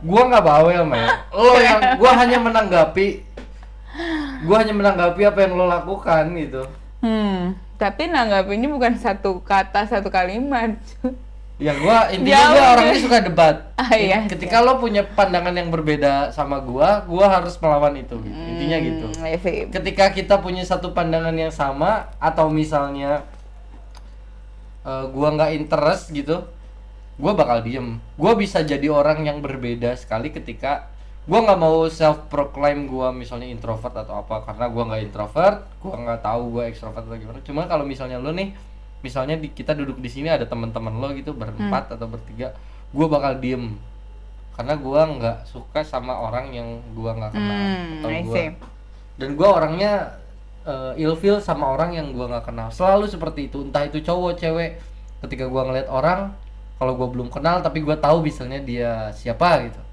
Gua 0.00 0.22
nggak 0.32 0.44
bawel, 0.44 0.82
men. 0.88 1.04
Lo 1.36 1.52
yang 1.60 1.80
gua 2.00 2.16
hanya 2.16 2.40
menanggapi 2.40 3.20
gua 4.46 4.56
hanya 4.64 4.74
menanggapi 4.74 5.22
apa 5.26 5.38
yang 5.44 5.52
lo 5.56 5.66
lakukan 5.68 6.24
gitu. 6.36 6.62
hmm. 7.04 7.56
Tapi 7.80 8.12
nanggapinnya 8.12 8.68
bukan 8.68 8.92
satu 9.00 9.40
kata, 9.40 9.88
satu 9.88 10.12
kalimat. 10.12 10.76
Ya 11.60 11.76
gua 11.76 12.08
intinya 12.08 12.56
deh. 12.56 12.72
orangnya 12.72 12.96
suka 12.96 13.18
debat. 13.20 13.56
Ah, 13.76 13.92
iya. 13.92 14.24
Ketika 14.24 14.64
lo 14.64 14.80
punya 14.80 15.04
pandangan 15.04 15.52
yang 15.52 15.68
berbeda 15.68 16.32
sama 16.32 16.56
gua, 16.56 17.04
gua 17.04 17.28
harus 17.28 17.52
melawan 17.60 18.00
itu 18.00 18.16
gitu. 18.16 18.32
Intinya 18.32 18.78
gitu. 18.80 19.06
Hmm, 19.12 19.28
iya 19.28 19.36
sih. 19.36 19.68
Ketika 19.68 20.08
kita 20.08 20.40
punya 20.40 20.64
satu 20.64 20.96
pandangan 20.96 21.36
yang 21.36 21.52
sama 21.52 22.08
atau 22.16 22.48
misalnya 22.48 23.28
eh, 24.88 25.04
gua 25.12 25.36
nggak 25.36 25.52
interest 25.60 26.16
gitu, 26.16 26.48
gua 27.20 27.36
bakal 27.36 27.60
diem. 27.60 28.00
Gua 28.16 28.32
bisa 28.40 28.64
jadi 28.64 28.88
orang 28.88 29.28
yang 29.28 29.44
berbeda 29.44 29.92
sekali 30.00 30.32
ketika 30.32 30.88
gua 31.30 31.46
nggak 31.46 31.60
mau 31.62 31.86
self 31.86 32.26
proclaim 32.26 32.90
gua 32.90 33.14
misalnya 33.14 33.46
introvert 33.46 33.94
atau 33.94 34.18
apa 34.18 34.42
karena 34.42 34.66
gua 34.66 34.82
nggak 34.90 35.02
introvert, 35.06 35.62
gua 35.78 35.94
nggak 35.94 36.20
tahu 36.26 36.42
gua 36.58 36.66
extrovert 36.66 37.06
atau 37.06 37.14
gimana. 37.14 37.38
Cuma 37.46 37.70
kalau 37.70 37.86
misalnya 37.86 38.18
lo 38.18 38.34
nih 38.34 38.50
misalnya 39.06 39.38
di, 39.38 39.54
kita 39.54 39.78
duduk 39.78 40.02
di 40.02 40.10
sini 40.10 40.26
ada 40.26 40.42
teman-teman 40.42 40.90
lo 40.98 41.14
gitu 41.14 41.30
berempat 41.30 41.94
atau 41.94 42.10
bertiga, 42.10 42.50
gua 42.90 43.06
bakal 43.06 43.38
diem. 43.38 43.78
Karena 44.58 44.74
gua 44.74 45.06
nggak 45.06 45.38
suka 45.46 45.86
sama 45.86 46.18
orang 46.18 46.50
yang 46.50 46.82
gua 46.98 47.14
nggak 47.14 47.32
kenal 47.38 47.58
Hmm, 47.62 48.02
atau 48.02 48.10
see. 48.34 48.50
dan 49.14 49.30
gua 49.38 49.48
orangnya 49.62 50.18
uh, 50.66 50.92
ilfeel 50.98 51.38
sama 51.38 51.70
orang 51.78 51.94
yang 51.94 52.10
gua 52.10 52.26
nggak 52.26 52.50
kenal. 52.50 52.74
Selalu 52.74 53.06
seperti 53.06 53.46
itu. 53.46 53.62
Entah 53.62 53.86
itu 53.86 54.02
cowok 54.02 54.34
cewek. 54.34 54.82
Ketika 55.22 55.46
gua 55.46 55.62
ngeliat 55.70 55.86
orang 55.86 56.34
kalau 56.82 56.98
gua 56.98 57.06
belum 57.06 57.30
kenal 57.30 57.62
tapi 57.62 57.86
gua 57.86 57.94
tahu 57.94 58.26
misalnya 58.26 58.58
dia 58.58 59.14
siapa 59.14 59.70
gitu 59.70 59.89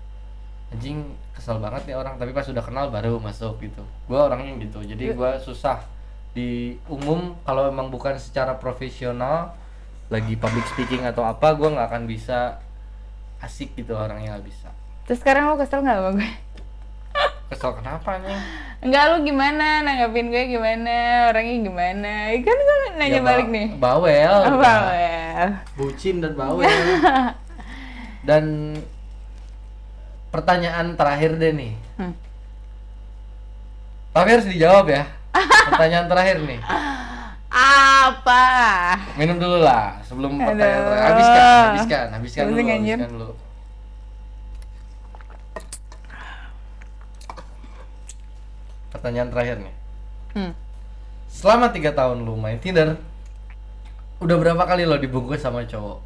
anjing 0.68 1.00
kesel 1.32 1.58
banget 1.58 1.88
nih 1.88 1.96
orang 1.96 2.16
tapi 2.16 2.32
pas 2.32 2.44
sudah 2.44 2.60
kenal 2.60 2.90
baru 2.90 3.18
masuk 3.18 3.60
gitu. 3.60 3.84
Gua 4.06 4.28
orangnya 4.28 4.56
gitu 4.62 4.84
jadi 4.84 5.16
gua 5.16 5.40
susah 5.40 5.80
di 6.32 6.76
umum 6.86 7.34
kalau 7.42 7.66
emang 7.66 7.88
bukan 7.88 8.14
secara 8.20 8.56
profesional 8.56 9.56
lagi 10.08 10.36
public 10.36 10.64
speaking 10.70 11.04
atau 11.04 11.24
apa 11.24 11.56
gua 11.56 11.72
nggak 11.74 11.88
akan 11.90 12.04
bisa 12.06 12.60
asik 13.38 13.74
gitu 13.76 13.94
orangnya 13.94 14.36
nggak 14.36 14.46
bisa. 14.46 14.70
Terus 15.06 15.24
sekarang 15.24 15.48
lu 15.48 15.56
kesel 15.56 15.82
nggak 15.82 15.98
sama 15.98 16.12
gue? 16.16 16.32
kesel 17.48 17.72
kenapa 17.80 18.20
nih 18.20 18.36
Enggak 18.84 19.04
lu 19.10 19.24
gimana? 19.24 19.80
Nanggapin 19.82 20.30
gue 20.30 20.44
gimana? 20.52 21.32
Orangnya 21.32 21.56
gimana? 21.64 22.14
Kan 22.44 22.58
gue 22.60 22.78
nanya 23.00 23.10
Ya, 23.10 23.22
ba- 23.24 23.28
balik 23.34 23.48
nih. 23.50 23.68
bawel 23.80 24.36
oh, 24.52 24.60
bawel. 24.60 25.48
Bucin 25.80 26.20
dan 26.20 26.36
bawel. 26.36 26.68
Dan 28.28 28.76
pertanyaan 30.30 30.94
terakhir 30.94 31.36
deh 31.36 31.52
nih 31.52 31.74
Hmm. 31.98 32.14
tapi 34.12 34.30
harus 34.30 34.46
dijawab 34.46 34.86
ya 34.88 35.04
pertanyaan 35.68 36.08
terakhir 36.08 36.38
nih 36.42 36.62
Apa? 37.48 38.44
Minum 39.18 39.36
dulu 39.36 39.60
lah 39.60 39.98
sebelum 40.02 40.36
Aduh. 40.36 40.46
pertanyaan 40.46 40.84
terakhir. 40.86 41.08
Habiskan, 41.10 41.64
habiskan, 41.66 42.06
habiskan 42.14 42.44
dulu, 42.46 42.60
anjir. 42.62 42.96
habiskan 42.96 43.10
dulu. 43.10 43.32
Pertanyaan 48.90 49.30
terakhir 49.30 49.58
nih. 49.62 49.76
Hmm. 50.34 50.52
Selama 51.28 51.70
tiga 51.70 51.92
tahun 51.92 52.24
lu 52.24 52.40
main 52.40 52.58
Tinder, 52.58 52.98
udah 54.18 54.36
berapa 54.40 54.64
kali 54.64 54.88
lo 54.88 54.98
dibungkus 54.98 55.44
sama 55.44 55.68
cowok? 55.68 56.00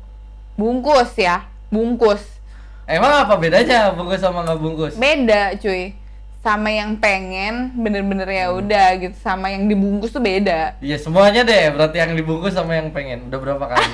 Bungkus 0.58 1.16
ya, 1.16 1.48
bungkus. 1.72 2.41
Emang 2.86 3.12
apa 3.24 3.34
bedanya 3.36 3.92
bungkus 3.92 4.20
sama 4.20 4.44
nggak 4.44 4.60
bungkus? 4.60 4.94
Beda 4.96 5.56
cuy. 5.58 5.96
Sama 6.42 6.74
yang 6.74 6.98
pengen 6.98 7.70
bener-bener 7.78 8.26
ya 8.26 8.50
Hmm. 8.50 8.66
udah 8.66 8.88
gitu, 8.98 9.14
sama 9.22 9.54
yang 9.54 9.70
dibungkus 9.70 10.10
tuh 10.10 10.20
beda. 10.20 10.74
Iya 10.82 10.98
semuanya 10.98 11.46
deh, 11.46 11.70
berarti 11.70 12.02
yang 12.02 12.18
dibungkus 12.18 12.58
sama 12.58 12.74
yang 12.76 12.90
pengen. 12.90 13.30
Udah 13.30 13.38
berapa 13.38 13.62
kali? 13.62 13.86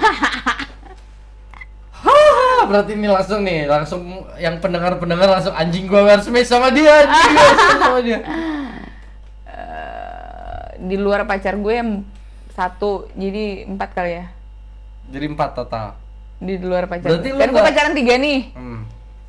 Hah, 1.98 2.62
berarti 2.64 2.96
ini 2.96 3.10
langsung 3.10 3.44
nih, 3.44 3.68
langsung 3.68 4.02
yang 4.38 4.62
pendengar-pendengar 4.62 5.28
langsung 5.28 5.52
anjing 5.52 5.90
gua 5.90 6.08
harus 6.08 6.30
match 6.30 6.48
sama 6.48 6.72
dia, 6.72 7.04
anjing 7.04 7.34
gua 7.34 7.44
harus 7.44 7.60
match 7.60 7.82
sama 7.82 8.00
dia. 8.00 8.20
Eh, 9.50 10.64
di 10.80 10.96
luar 10.96 11.26
pacar 11.26 11.58
gue 11.58 11.74
yang 11.74 12.06
satu, 12.54 13.10
jadi 13.12 13.66
empat 13.66 13.90
kali 13.92 14.22
ya. 14.22 14.26
Jadi 15.10 15.26
empat 15.28 15.52
total. 15.52 15.98
Di 16.38 16.54
luar 16.58 16.86
pacar. 16.86 17.10
Berarti 17.12 17.30
lu 17.30 17.38
Kan 17.38 17.48
gue 17.48 17.54
nggak- 17.54 17.68
pacaran 17.68 17.94
tiga 17.94 18.14
nih. 18.16 18.40
Hmm. 18.54 18.82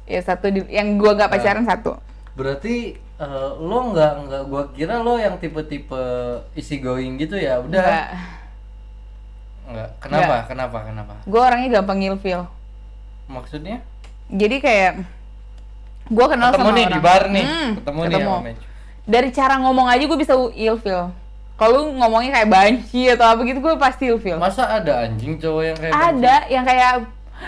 Ya 0.04 0.20
satu 0.20 0.46
di, 0.46 0.60
yang 0.68 0.96
gue 0.96 1.10
gak 1.10 1.28
pacaran 1.28 1.62
satu. 1.62 1.96
Berarti 2.32 2.76
eh, 2.94 3.26
lo 3.58 3.78
nggak 3.88 4.12
nggak 4.22 4.42
gua 4.44 4.62
kira 4.70 4.98
lo 4.98 5.16
yang 5.16 5.36
tipe-tipe 5.36 5.98
easy 6.54 6.78
going 6.78 7.16
gitu 7.16 7.34
ya? 7.34 7.58
Udah. 7.58 7.76
Enggak. 7.76 8.06
Enggak. 9.66 9.88
Kenapa? 9.98 10.36
Kenapa? 10.46 10.78
Kenapa? 10.82 11.12
Gue 11.24 11.40
orangnya 11.40 11.68
gampang 11.74 12.00
ilfil. 12.00 12.46
Maksudnya? 13.26 13.84
Jadi 14.26 14.56
kayak 14.58 14.92
gue 16.06 16.26
kenal 16.26 16.48
ketemu 16.50 16.62
sama 16.62 16.72
nih 16.72 16.84
orang. 16.84 16.94
di 16.94 17.00
bar 17.02 17.22
nih, 17.28 17.44
Hmm, 17.44 17.70
ketemu, 17.74 17.98
nih 17.98 18.08
ketemu. 18.08 18.32
sama 18.32 18.46
match. 18.46 18.62
Dari 19.04 19.28
cara 19.30 19.54
ngomong 19.58 19.86
aja 19.86 20.04
gue 20.04 20.18
bisa 20.18 20.34
ilfil. 20.54 21.02
Kalau 21.58 21.90
ngomongnya 21.90 22.30
kayak 22.32 22.48
banci 22.48 23.10
atau 23.10 23.26
apa 23.28 23.40
gitu 23.42 23.58
gue 23.58 23.74
pasti 23.76 24.04
ilfil. 24.06 24.38
Masa 24.38 24.62
ada 24.70 25.02
anjing 25.02 25.34
cowok 25.36 25.62
yang 25.64 25.76
kayak 25.76 25.92
Ada 25.92 26.34
yang 26.46 26.64
kayak 26.64 26.90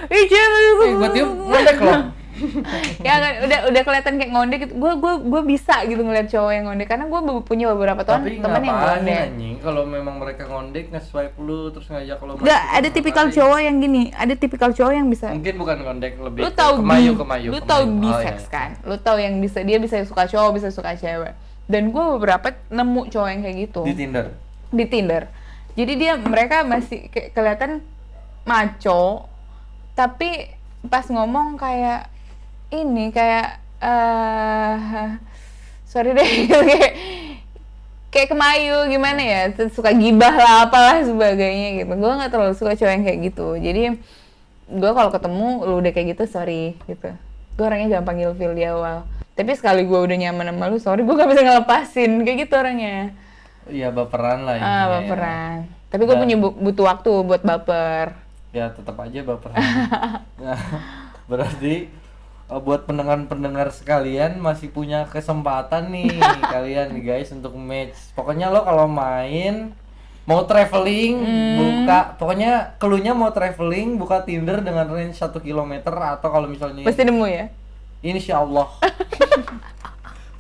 Ih, 0.07 0.25
cewek 0.25 0.61
Eh, 0.81 0.93
gua 0.93 1.09
tiup 1.11 1.31
ngondek 1.31 1.79
loh. 1.81 2.01
ya 3.05 3.13
kan 3.13 3.33
udah 3.45 3.59
udah 3.69 3.83
kelihatan 3.85 4.13
kayak 4.17 4.33
ngondek 4.33 4.59
gitu. 4.61 4.73
Gue 4.75 4.93
gue 4.97 5.15
gue 5.21 5.43
bisa 5.45 5.83
gitu 5.83 6.01
ngeliat 6.01 6.27
cowok 6.27 6.51
yang 6.51 6.65
ngondek 6.65 6.89
karena 6.89 7.05
gue 7.05 7.21
punya 7.43 7.67
beberapa 7.69 8.01
teman 8.01 8.23
teman 8.33 8.63
yang 8.65 8.79
ngondek. 8.79 9.19
anjing 9.29 9.55
kalau 9.59 9.83
memang 9.85 10.17
mereka 10.17 10.43
ngondek 10.45 10.89
nge-swipe 10.89 11.37
lu 11.37 11.69
terus 11.69 11.87
ngajak 11.87 12.17
lo 12.19 12.33
Enggak, 12.35 12.49
masuk, 12.57 12.77
ada 12.77 12.89
tipikal 12.89 13.25
ngapain? 13.25 13.37
cowok 13.37 13.59
yang 13.61 13.77
gini, 13.79 14.03
ada 14.11 14.35
tipikal 14.35 14.71
cowok 14.71 14.93
yang 14.93 15.07
bisa 15.07 15.27
Mungkin 15.29 15.55
bukan 15.55 15.77
ngondek 15.81 16.13
lebih 16.17 16.41
lu 16.41 16.51
tahu 16.51 16.73
kemayu 16.81 17.13
kemayu. 17.15 17.49
lu 17.51 17.59
tahu 17.61 17.83
Oh, 17.83 17.95
bisex 18.01 18.37
iya. 18.41 18.49
kan 18.49 18.71
lu 18.81 18.97
tahu 18.97 19.19
yang 19.19 19.35
bisa 19.37 19.59
dia 19.61 19.77
bisa 19.77 20.01
suka 20.03 20.25
cowok 20.25 20.51
bisa 20.55 20.69
suka 20.71 20.95
cewek 20.95 21.35
dan 21.71 21.95
gue 21.95 22.05
beberapa 22.19 22.51
nemu 22.67 23.03
cowok 23.09 23.29
yang 23.31 23.41
kayak 23.47 23.57
gitu. 23.71 23.83
Di 23.87 23.95
Tinder. 23.95 24.27
di 24.71 24.85
Tinder. 24.91 25.23
Jadi 25.79 25.93
dia 25.95 26.19
mereka 26.19 26.67
masih 26.67 27.07
kayak 27.09 27.31
kelihatan 27.31 27.71
maco 28.43 29.31
tapi 29.95 30.51
pas 30.91 31.07
ngomong 31.07 31.55
kayak 31.55 32.11
ini 32.75 33.15
kayak 33.15 33.63
eh 33.81 35.09
sorry 35.87 36.11
deh 36.15 36.31
kayak 36.51 36.93
kayak 38.11 38.29
kemayu 38.29 38.91
gimana 38.91 39.23
ya? 39.23 39.43
Suka 39.71 39.95
gibah 39.95 40.35
lah 40.35 40.67
apalah 40.67 41.07
sebagainya 41.07 41.87
gitu. 41.87 41.93
Gue 41.95 42.13
nggak 42.19 42.31
terlalu 42.35 42.55
suka 42.59 42.75
cowok 42.75 42.91
yang 42.91 43.05
kayak 43.07 43.21
gitu. 43.31 43.49
Jadi 43.59 43.83
gue 44.71 44.91
kalau 44.95 45.11
ketemu 45.11 45.49
lu 45.67 45.75
udah 45.83 45.93
kayak 45.95 46.19
gitu 46.19 46.25
sorry 46.27 46.75
gitu. 46.91 47.11
Gue 47.55 47.65
orangnya 47.67 47.99
gampang 47.99 48.19
ilfil 48.19 48.55
di 48.55 48.67
awal 48.67 49.07
tapi 49.33 49.53
sekali 49.53 49.83
gue 49.83 49.97
udah 49.97 50.17
nyaman 50.19 50.47
sama 50.49 50.65
lu 50.67 50.77
sorry 50.77 51.01
gue 51.01 51.13
gak 51.13 51.27
bisa 51.27 51.41
ngelepasin 51.41 52.23
kayak 52.23 52.39
gitu 52.41 52.55
orangnya 52.55 53.15
Iya 53.67 53.89
baperan 53.89 54.43
lah 54.43 54.55
ah 54.55 54.61
ya. 54.61 54.85
baperan 54.93 55.57
tapi 55.87 56.03
gue 56.03 56.17
punya 56.17 56.37
bu- 56.37 56.57
butuh 56.57 56.85
waktu 56.87 57.11
buat 57.21 57.41
baper 57.41 58.15
Ya 58.51 58.67
tetap 58.69 58.99
aja 58.99 59.23
baperan. 59.23 59.63
nah, 60.43 60.59
berarti 61.25 61.87
eh, 62.45 62.61
buat 62.61 62.83
pendengar-pendengar 62.83 63.71
sekalian 63.71 64.39
masih 64.39 64.67
punya 64.69 65.07
kesempatan 65.07 65.87
nih 65.89 66.11
kalian 66.51 66.91
nih 66.91 67.03
guys 67.05 67.31
untuk 67.31 67.55
match. 67.55 68.11
Pokoknya 68.11 68.51
lo 68.51 68.63
kalau 68.63 68.87
main 68.87 69.71
mau 70.27 70.43
traveling 70.43 71.15
Hmm. 71.17 71.57
buka 71.57 71.99
pokoknya 72.17 72.75
keluarnya 72.77 73.13
mau 73.13 73.31
traveling 73.31 73.95
buka 73.95 74.21
Tinder 74.21 74.59
dengan 74.59 74.87
range 74.87 75.15
1 75.17 75.31
km 75.37 75.73
atau 75.89 76.29
kalau 76.29 76.47
misalnya 76.47 76.83
pasti 76.83 77.03
nemu 77.03 77.27
ya 77.27 77.47
Insya 78.01 78.41
Allah. 78.41 78.67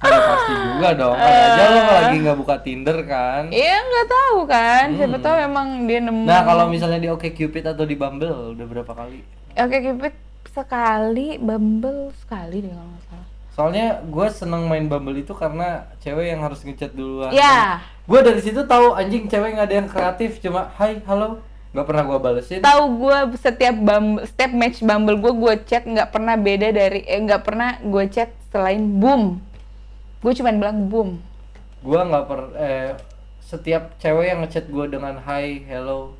Ya, 0.00 0.16
pasti 0.28 0.52
juga 0.56 0.88
dong. 0.94 1.12
Kan 1.12 1.28
aja 1.28 1.64
lo 1.66 1.80
lagi 1.84 2.16
nggak 2.18 2.38
buka 2.38 2.56
Tinder 2.58 2.98
kan. 3.04 3.42
iya 3.50 3.76
nggak 3.78 4.08
tahu 4.08 4.38
kan 4.44 4.84
siapa 4.92 5.18
tahu 5.18 5.36
emang 5.38 5.68
dia 5.84 6.00
nemu 6.00 6.24
Nah 6.24 6.40
kalau 6.40 6.64
misalnya 6.66 6.96
di 6.96 7.08
Oke 7.08 7.30
Cupid 7.30 7.64
atau 7.66 7.84
di 7.84 7.94
Bumble 7.94 8.56
udah 8.56 8.66
berapa 8.66 8.88
kali? 8.90 9.20
oke 9.52 9.76
Cupid 9.78 10.14
sekali 10.48 11.36
Bumble 11.36 12.11
sekali 12.16 12.61
deh 12.61 12.70
kalau 12.70 12.88
nggak 12.88 13.04
salah 13.06 13.26
Soalnya 13.50 13.86
gue 14.00 14.26
seneng 14.30 14.64
main 14.64 14.88
Bumble 14.88 15.20
itu 15.20 15.34
karena 15.34 15.84
cewek 15.98 16.26
yang 16.28 16.40
harus 16.40 16.64
ngechat 16.64 16.90
duluan. 16.90 17.28
ya 17.28 17.76
Gue 18.02 18.24
dari 18.24 18.40
situ 18.40 18.64
tahu 18.64 18.96
anjing 18.96 19.28
cewek 19.28 19.52
nggak 19.52 19.68
ada 19.68 19.76
yang 19.76 19.88
kreatif 19.88 20.40
cuma 20.40 20.72
Hai 20.74 21.04
halo 21.04 21.44
nggak 21.70 21.86
pernah 21.86 22.02
gue 22.02 22.18
balesin. 22.18 22.60
tahu 22.66 22.84
gue 22.98 23.18
setiap 23.38 23.76
Bumble, 23.78 24.26
setiap 24.26 24.50
match 24.50 24.82
Bumble 24.82 25.18
gue 25.22 25.32
gue 25.38 25.54
chat 25.70 25.86
nggak 25.86 26.10
pernah 26.10 26.34
beda 26.34 26.74
dari 26.74 27.06
eh 27.06 27.22
nggak 27.22 27.42
pernah 27.46 27.78
gue 27.78 28.04
chat 28.10 28.34
selain 28.50 28.82
boom 28.98 29.38
gue 30.20 30.32
cuman 30.34 30.58
bilang 30.58 30.90
boom 30.90 31.22
Gue 31.80 31.96
nggak 31.96 32.24
per 32.28 32.40
eh, 32.60 32.92
setiap 33.40 33.96
cewek 33.96 34.36
yang 34.36 34.44
ngechat 34.44 34.68
gue 34.68 34.86
dengan 34.92 35.16
Hai 35.16 35.64
hello 35.64 36.12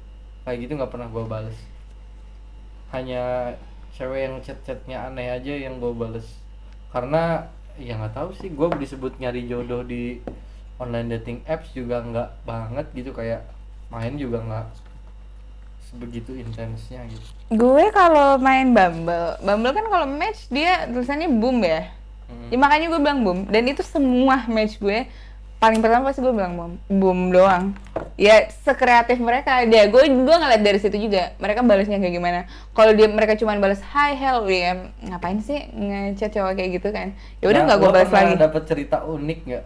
kayak 0.48 0.66
gitu 0.66 0.72
nggak 0.80 0.88
pernah 0.88 1.09
gue 1.12 1.24
bales. 1.28 1.59
Hanya 2.96 3.55
cewek 3.92 4.20
yang 4.24 4.34
chat-chatnya 4.40 5.05
aneh 5.05 5.28
aja 5.28 5.53
yang 5.53 5.76
gue 5.76 5.92
bales. 5.92 6.24
Karena 6.88 7.44
ya 7.76 8.01
nggak 8.01 8.16
tahu 8.16 8.32
sih 8.40 8.48
gue 8.48 8.66
disebut 8.80 9.20
nyari 9.20 9.44
jodoh 9.44 9.84
di 9.84 10.24
online 10.80 11.20
dating 11.20 11.44
apps 11.44 11.76
juga 11.76 12.01
nggak 12.01 12.48
banget 12.48 12.86
gitu 12.96 13.12
kayak 13.12 13.44
main 13.92 14.16
juga 14.16 14.40
nggak 14.40 14.66
sebegitu 15.91 16.38
intensnya 16.38 17.03
gitu. 17.05 17.26
gue 17.51 17.84
kalau 17.91 18.38
main 18.38 18.70
Bumble 18.70 19.34
Bumble 19.43 19.74
kan 19.74 19.86
kalau 19.91 20.07
match 20.07 20.47
dia 20.47 20.86
tulisannya 20.86 21.26
boom 21.26 21.61
ya? 21.61 21.91
Hmm. 22.30 22.47
Ya, 22.47 22.57
makanya 22.57 22.86
gue 22.88 23.01
bilang 23.03 23.26
boom. 23.26 23.51
Dan 23.51 23.66
itu 23.66 23.82
semua 23.82 24.47
match 24.47 24.78
gue 24.78 25.11
paling 25.59 25.82
pertama 25.82 26.09
pasti 26.09 26.22
gue 26.22 26.30
bilang 26.30 26.55
boom 26.55 26.72
boom 26.88 27.20
doang. 27.34 27.74
Ya 28.14 28.47
sekreatif 28.62 29.18
mereka. 29.18 29.66
Dia 29.66 29.91
gue 29.91 30.03
gue 30.07 30.36
ngeliat 30.38 30.62
dari 30.62 30.78
situ 30.78 30.95
juga 30.95 31.34
mereka 31.36 31.61
balasnya 31.61 31.99
kayak 31.99 32.14
gimana. 32.14 32.41
Kalau 32.70 32.95
dia 32.95 33.11
mereka 33.11 33.34
cuma 33.34 33.59
balas 33.59 33.82
hi 33.82 34.14
hello 34.14 34.47
ya 34.47 34.88
ngapain 35.03 35.43
sih 35.43 35.59
ngechat 35.74 36.32
cowok 36.32 36.55
kayak 36.55 36.70
gitu 36.78 36.88
kan? 36.95 37.18
Ya 37.43 37.51
udah 37.51 37.61
Nah, 37.61 37.66
nggak 37.66 37.78
gue 37.82 37.91
lo 37.91 37.95
balas 37.99 38.12
lagi. 38.14 38.34
dapet 38.38 38.62
cerita 38.64 38.97
unik 39.03 39.41
nggak? 39.43 39.64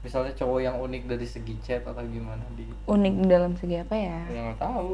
Misalnya 0.00 0.32
cowok 0.32 0.58
yang 0.62 0.76
unik 0.78 1.02
dari 1.04 1.26
segi 1.26 1.54
chat 1.60 1.82
atau 1.84 2.00
gimana 2.00 2.40
di 2.54 2.64
unik 2.86 3.14
dalam 3.26 3.52
segi 3.58 3.76
apa 3.76 3.92
ya? 3.98 4.18
Yang 4.30 4.56
tahu 4.56 4.90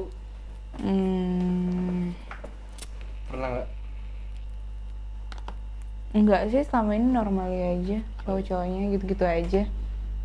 hmm, 0.78 2.12
pernah 3.26 3.48
nggak? 3.50 3.68
enggak 6.12 6.42
sih 6.48 6.62
selama 6.62 6.92
ini 6.92 7.08
normal 7.10 7.46
aja 7.48 7.98
cowok-cowoknya 8.22 8.82
gitu-gitu 8.90 9.24
aja 9.24 9.62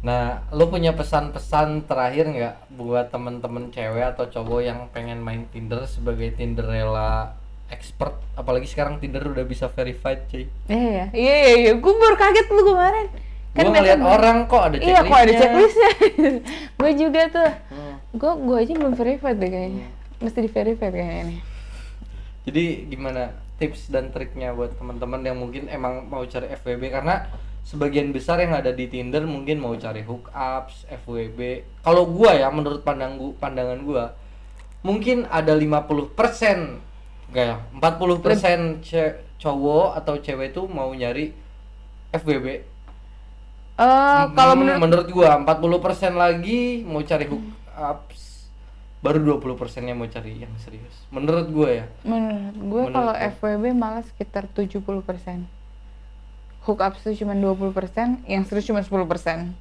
Nah, 0.01 0.41
lo 0.49 0.65
punya 0.65 0.97
pesan-pesan 0.97 1.85
terakhir 1.85 2.25
nggak 2.25 2.73
buat 2.73 3.13
temen-temen 3.13 3.69
cewek 3.69 4.01
atau 4.07 4.25
cowok 4.25 4.59
yang 4.59 4.89
pengen 4.89 5.21
main 5.21 5.45
Tinder 5.45 5.85
sebagai 5.85 6.33
Tinderella 6.33 7.37
expert? 7.69 8.17
Apalagi 8.33 8.65
sekarang 8.65 8.97
Tinder 8.97 9.21
udah 9.21 9.45
bisa 9.45 9.69
verified, 9.69 10.25
cuy. 10.25 10.49
iya 10.65 10.81
iya 10.81 11.05
iya 11.13 11.35
iya, 11.37 11.55
iya. 11.61 11.71
gue 11.77 11.93
baru 11.93 12.17
kaget 12.17 12.47
lu 12.49 12.63
kemarin 12.65 13.07
Kan 13.53 13.61
biasa 13.61 13.73
ngeliat 13.77 14.01
orang 14.01 14.37
kok 14.47 14.61
ada 14.63 14.75
iya 14.79 14.99
kok 14.99 15.13
ada 15.13 15.31
checklistnya. 15.31 15.91
checklistnya 15.93 16.31
gue 16.81 16.91
juga 16.97 17.21
tuh 17.29 17.51
Hmm. 17.69 17.95
gue 18.11 18.31
gue 18.41 18.57
aja 18.57 18.73
belum 18.73 18.93
verified 18.95 19.37
deh 19.37 19.49
kayaknya 19.49 19.85
mesti 20.23 20.39
di 20.45 20.49
verified 20.55 20.93
kayaknya 20.97 21.23
nih 21.29 21.41
Jadi 22.41 22.89
gimana 22.89 23.37
tips 23.61 23.93
dan 23.93 24.09
triknya 24.09 24.49
buat 24.57 24.73
teman-teman 24.73 25.21
yang 25.21 25.37
mungkin 25.37 25.69
emang 25.69 26.09
mau 26.09 26.25
cari 26.25 26.49
FWB 26.49 26.89
karena 26.89 27.29
sebagian 27.61 28.09
besar 28.09 28.41
yang 28.41 28.57
ada 28.57 28.73
di 28.73 28.89
Tinder 28.89 29.21
mungkin 29.29 29.61
mau 29.61 29.77
cari 29.77 30.01
hookups, 30.01 30.89
FWB. 30.89 31.39
Kalau 31.85 32.09
gua 32.09 32.33
ya 32.33 32.49
menurut 32.49 32.81
pandang 32.81 33.21
gua, 33.21 33.31
pandangan 33.37 33.79
gua 33.85 34.03
mungkin 34.81 35.29
ada 35.29 35.53
50% 35.53 36.81
enggak 37.29 37.45
ya, 37.51 37.57
40% 37.77 38.81
ce- 38.81 39.21
cowok 39.41 39.97
atau 40.01 40.15
cewek 40.21 40.53
tuh 40.57 40.65
mau 40.69 40.89
nyari 40.93 41.33
FWB. 42.13 42.47
Eh 43.81 44.23
kalau 44.37 44.53
Hmm, 44.53 44.59
menurut 44.59 44.77
menurut 44.83 45.07
gua 45.15 45.29
40% 45.41 46.13
lagi 46.23 46.83
mau 46.85 47.01
cari 47.01 47.25
hookups 47.31 48.21
baru 49.01 49.41
20% 49.41 49.81
yang 49.89 49.97
mau 49.97 50.05
cari 50.05 50.45
yang 50.45 50.53
serius 50.61 51.05
menurut 51.09 51.49
gue 51.49 51.69
ya 51.81 51.85
Menurut 52.05 52.55
gue 52.57 52.83
kalau? 52.93 53.13
FWB 53.17 53.73
malah 53.73 54.05
sekitar 54.05 54.45
70%. 54.53 54.77
Hook 56.61 56.77
up 56.85 56.93
itu 56.93 57.25
cuma 57.25 57.33
20%, 57.33 58.29
yang 58.29 58.45
serius 58.45 58.69
cuma 58.69 58.85
10%. 58.85 59.57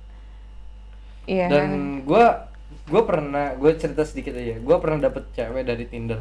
Iya 1.29 1.47
kan? 1.47 1.53
dan 1.53 1.71
gue 2.05 2.25
gue 2.91 3.03
pernah 3.07 3.55
gue 3.55 3.73
cerita 3.79 4.03
sedikit 4.03 4.35
aja 4.35 4.59
gue 4.59 4.77
pernah 4.83 4.99
dapet 5.07 5.31
cewek 5.35 5.63
dari 5.63 5.85
Tinder 5.87 6.21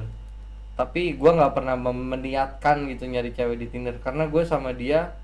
tapi 0.78 1.18
gue 1.18 1.32
nggak 1.34 1.54
pernah 1.56 1.76
meniatkan 1.80 2.86
gitu 2.88 3.10
nyari 3.10 3.34
cewek 3.34 3.58
di 3.58 3.68
Tinder 3.68 3.98
karena 4.00 4.30
gue 4.30 4.44
sama 4.46 4.72
dia 4.72 5.18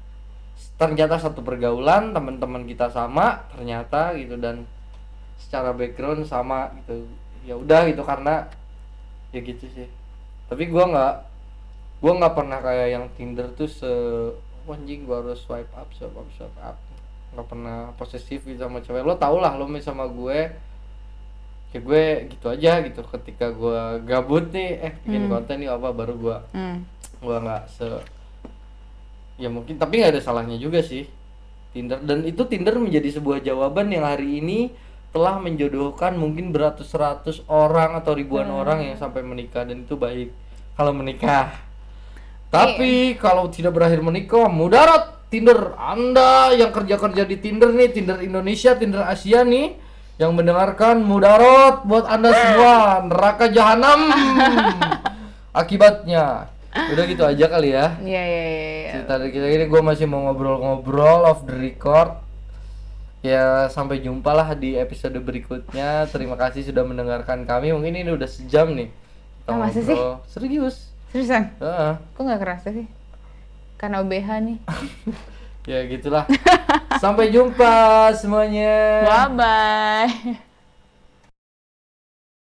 ternyata 0.80 1.20
satu 1.20 1.46
pergaulan 1.46 2.16
teman-teman 2.16 2.66
kita 2.66 2.90
sama 2.90 3.46
ternyata 3.54 4.16
gitu 4.18 4.40
dan 4.40 4.66
secara 5.38 5.76
background 5.76 6.26
sama 6.26 6.72
gitu 6.82 7.06
ya 7.46 7.56
udah 7.56 7.86
gitu 7.86 8.02
karena 8.02 8.50
ya 9.30 9.40
gitu 9.40 9.66
sih. 9.72 9.86
Tapi 10.46 10.66
gue 10.66 10.84
nggak 10.84 11.14
gue 12.02 12.12
nggak 12.12 12.34
pernah 12.36 12.60
kayak 12.60 12.88
yang 12.92 13.06
Tinder 13.14 13.48
tuh 13.54 13.66
se 13.66 13.88
"Wah, 14.66 14.74
anjing 14.74 15.06
gue 15.06 15.14
harus 15.14 15.40
swipe 15.40 15.70
up 15.74 15.88
swipe 15.94 16.14
up 16.14 16.28
swipe 16.34 16.60
up. 16.60 16.78
Nggak 17.34 17.48
pernah 17.48 17.78
posesif 17.94 18.42
gitu 18.44 18.58
sama 18.58 18.82
cewek. 18.82 19.02
Lo 19.02 19.16
tau 19.16 19.38
lah 19.38 19.54
lo 19.54 19.66
main 19.66 19.80
sama 19.80 20.06
gue 20.06 20.52
ya 21.70 21.84
gue 21.84 22.04
gitu 22.32 22.48
aja 22.48 22.80
gitu 22.80 23.04
ketika 23.04 23.52
gue 23.52 23.80
gabut 24.08 24.48
nih 24.50 24.70
eh 24.80 24.94
bikin 25.04 25.28
konten 25.28 25.60
nih 25.60 25.70
apa? 25.70 25.92
Baru 25.92 26.16
gue 26.16 26.38
Hmm. 26.52 26.82
gue 27.20 27.36
nggak 27.36 27.64
se 27.68 27.88
ya 29.36 29.52
mungkin 29.52 29.76
tapi 29.76 30.00
nggak 30.00 30.16
ada 30.16 30.22
salahnya 30.24 30.56
juga 30.56 30.80
sih. 30.80 31.06
Tinder 31.76 32.00
dan 32.00 32.24
itu 32.24 32.40
Tinder 32.48 32.80
menjadi 32.80 33.12
sebuah 33.12 33.44
jawaban 33.44 33.92
yang 33.92 34.08
hari 34.08 34.40
ini 34.40 34.72
telah 35.16 35.40
menjodohkan 35.40 36.20
mungkin 36.20 36.52
beratus-ratus 36.52 37.48
orang 37.48 37.96
atau 37.96 38.12
ribuan 38.12 38.52
orang 38.52 38.84
yang 38.84 39.00
sampai 39.00 39.24
menikah 39.24 39.64
dan 39.64 39.88
itu 39.88 39.96
baik 39.96 40.36
kalau 40.76 40.92
menikah. 40.92 41.56
Tapi 42.52 43.16
kalau 43.16 43.48
tidak 43.48 43.80
berakhir 43.80 44.04
menikah 44.04 44.52
mudarat 44.52 45.16
Tinder. 45.32 45.72
Anda 45.80 46.52
yang 46.52 46.76
kerja-kerja 46.76 47.24
di 47.24 47.40
Tinder 47.40 47.72
nih 47.72 47.96
Tinder 47.96 48.20
Indonesia 48.20 48.76
Tinder 48.76 49.08
Asia 49.08 49.48
nih 49.48 49.80
yang 50.20 50.36
mendengarkan 50.36 51.00
mudarat 51.00 51.88
buat 51.88 52.12
Anda 52.12 52.36
semua. 52.36 52.76
Neraka 53.08 53.48
jahanam. 53.48 54.12
Akibatnya. 55.64 56.52
Udah 56.76 57.04
gitu 57.08 57.24
aja 57.24 57.46
kali 57.48 57.72
ya. 57.72 57.96
Iya, 58.04 58.24
iya, 58.28 58.44
iya. 58.52 58.68
iya. 58.68 58.92
cerita 59.00 59.16
dari 59.16 59.32
kita 59.32 59.48
ini 59.48 59.66
gue 59.72 59.80
masih 59.80 60.12
mau 60.12 60.28
ngobrol-ngobrol 60.28 61.24
off 61.24 61.48
the 61.48 61.56
record 61.56 62.25
ya 63.26 63.66
sampai 63.68 64.06
jumpa 64.06 64.30
lah 64.30 64.54
di 64.54 64.78
episode 64.78 65.18
berikutnya 65.18 66.06
terima 66.14 66.38
kasih 66.38 66.62
sudah 66.62 66.86
mendengarkan 66.86 67.42
kami 67.44 67.74
mungkin 67.74 67.98
ini 67.98 68.14
udah 68.14 68.30
sejam 68.30 68.70
nih 68.78 68.94
kita 69.42 69.50
Ah, 69.50 69.58
masa 69.58 69.82
sih? 69.82 69.98
serius 70.30 70.94
Seriusan? 71.10 71.48
Heeh. 71.64 71.94
Kok 72.12 72.22
nggak 72.22 72.42
kerasa 72.44 72.76
sih? 72.76 72.86
Karena 73.80 74.04
OBH 74.04 74.30
nih. 74.44 74.58
ya 75.72 75.80
gitulah 75.90 76.28
sampai 77.02 77.34
jumpa 77.34 78.12
semuanya 78.14 79.02
Bye-bye. 79.34 80.45